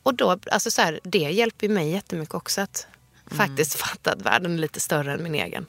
Och 0.06 0.14
då, 0.14 0.38
alltså 0.50 0.70
så 0.70 0.82
här, 0.82 1.00
det 1.02 1.18
hjälper 1.18 1.68
mig 1.68 1.90
jättemycket 1.90 2.34
också 2.34 2.60
att 2.60 2.86
faktiskt 3.36 3.74
fatta 3.80 4.12
att 4.12 4.22
världen 4.22 4.54
är 4.54 4.58
lite 4.58 4.80
större 4.80 5.12
än 5.12 5.22
min 5.22 5.34
egen. 5.34 5.66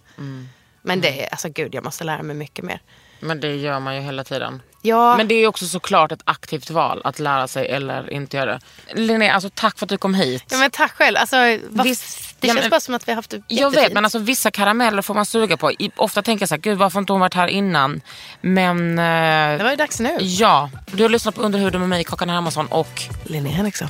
Men 0.82 1.02
det 1.02 1.24
är, 1.24 1.30
alltså 1.32 1.50
gud, 1.50 1.76
jag 1.76 1.84
måste 1.84 2.04
lära 2.04 2.24
mig 2.24 2.36
mycket 2.36 2.66
mer. 2.66 2.82
Men 3.20 3.40
det 3.40 3.56
gör 3.56 3.80
man 3.80 3.96
ju 3.96 4.02
hela 4.02 4.24
tiden. 4.24 4.62
Ja, 4.82 5.18
Men 5.18 5.28
det 5.28 5.36
är 5.36 5.48
också 5.48 5.66
såklart 5.66 6.12
ett 6.12 6.22
aktivt 6.26 6.70
val 6.70 7.02
att 7.04 7.20
lära 7.20 7.48
sig 7.48 7.68
eller 7.68 8.14
inte 8.14 8.38
göra 8.38 8.52
det. 8.54 8.62
Linnea, 9.02 9.34
alltså 9.34 9.50
tack 9.54 9.78
för 9.80 9.86
att 9.86 9.90
du 9.90 9.98
kom 9.98 10.14
hit. 10.14 10.44
ja 10.50 10.58
men 10.58 10.72
tack 10.72 10.92
själv. 10.92 11.18
Alltså, 11.18 11.36
vad, 11.70 11.84
Visst, 11.86 12.36
det 12.40 12.48
ja, 12.48 12.54
känns 12.54 12.64
men- 12.64 12.70
bara 12.70 12.80
som 12.80 12.96
att 12.96 13.08
vi 13.08 13.12
har 13.12 13.16
haft 13.16 13.30
det 13.30 13.38
Jag 13.48 13.70
vet, 13.70 13.74
jättefint. 13.76 13.94
men 13.94 14.04
alltså 14.06 14.20
vissa 14.20 14.52
karameller 14.52 15.02
får 15.02 15.14
man 15.14 15.26
suga 15.26 15.58
på. 15.58 15.72
I, 15.72 15.92
ofta 15.96 16.22
tänker 16.22 16.42
jag 16.42 16.50
så 16.50 16.56
här, 16.56 16.62
gud 16.62 16.78
varför 16.78 16.94
har 16.96 17.02
inte 17.02 17.14
hon 17.14 17.20
varit 17.20 17.34
här 17.34 17.48
innan? 17.48 18.02
Men 18.42 18.96
Det 18.96 19.58
eh, 19.60 19.64
var 19.64 19.70
ju 19.72 19.76
dags 19.76 20.00
nu. 20.00 20.18
ja, 20.20 20.70
du 20.92 21.04
har 21.04 21.10
lyssnat 21.10 21.36
på 21.36 21.42
Underhuden 21.42 21.80
med 21.82 21.90
mig, 21.90 22.04
Kakan 22.04 22.30
Hermansson 22.30 22.68
och 22.68 23.02
Linnea 23.24 23.54
Henriksson. 23.54 23.88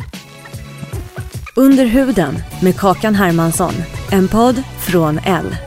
Under 1.59 1.85
huden 1.85 2.35
med 2.61 2.75
Kakan 2.75 3.15
Hermansson. 3.15 3.73
En 4.11 4.27
podd 4.27 4.63
från 4.79 5.19
L. 5.25 5.66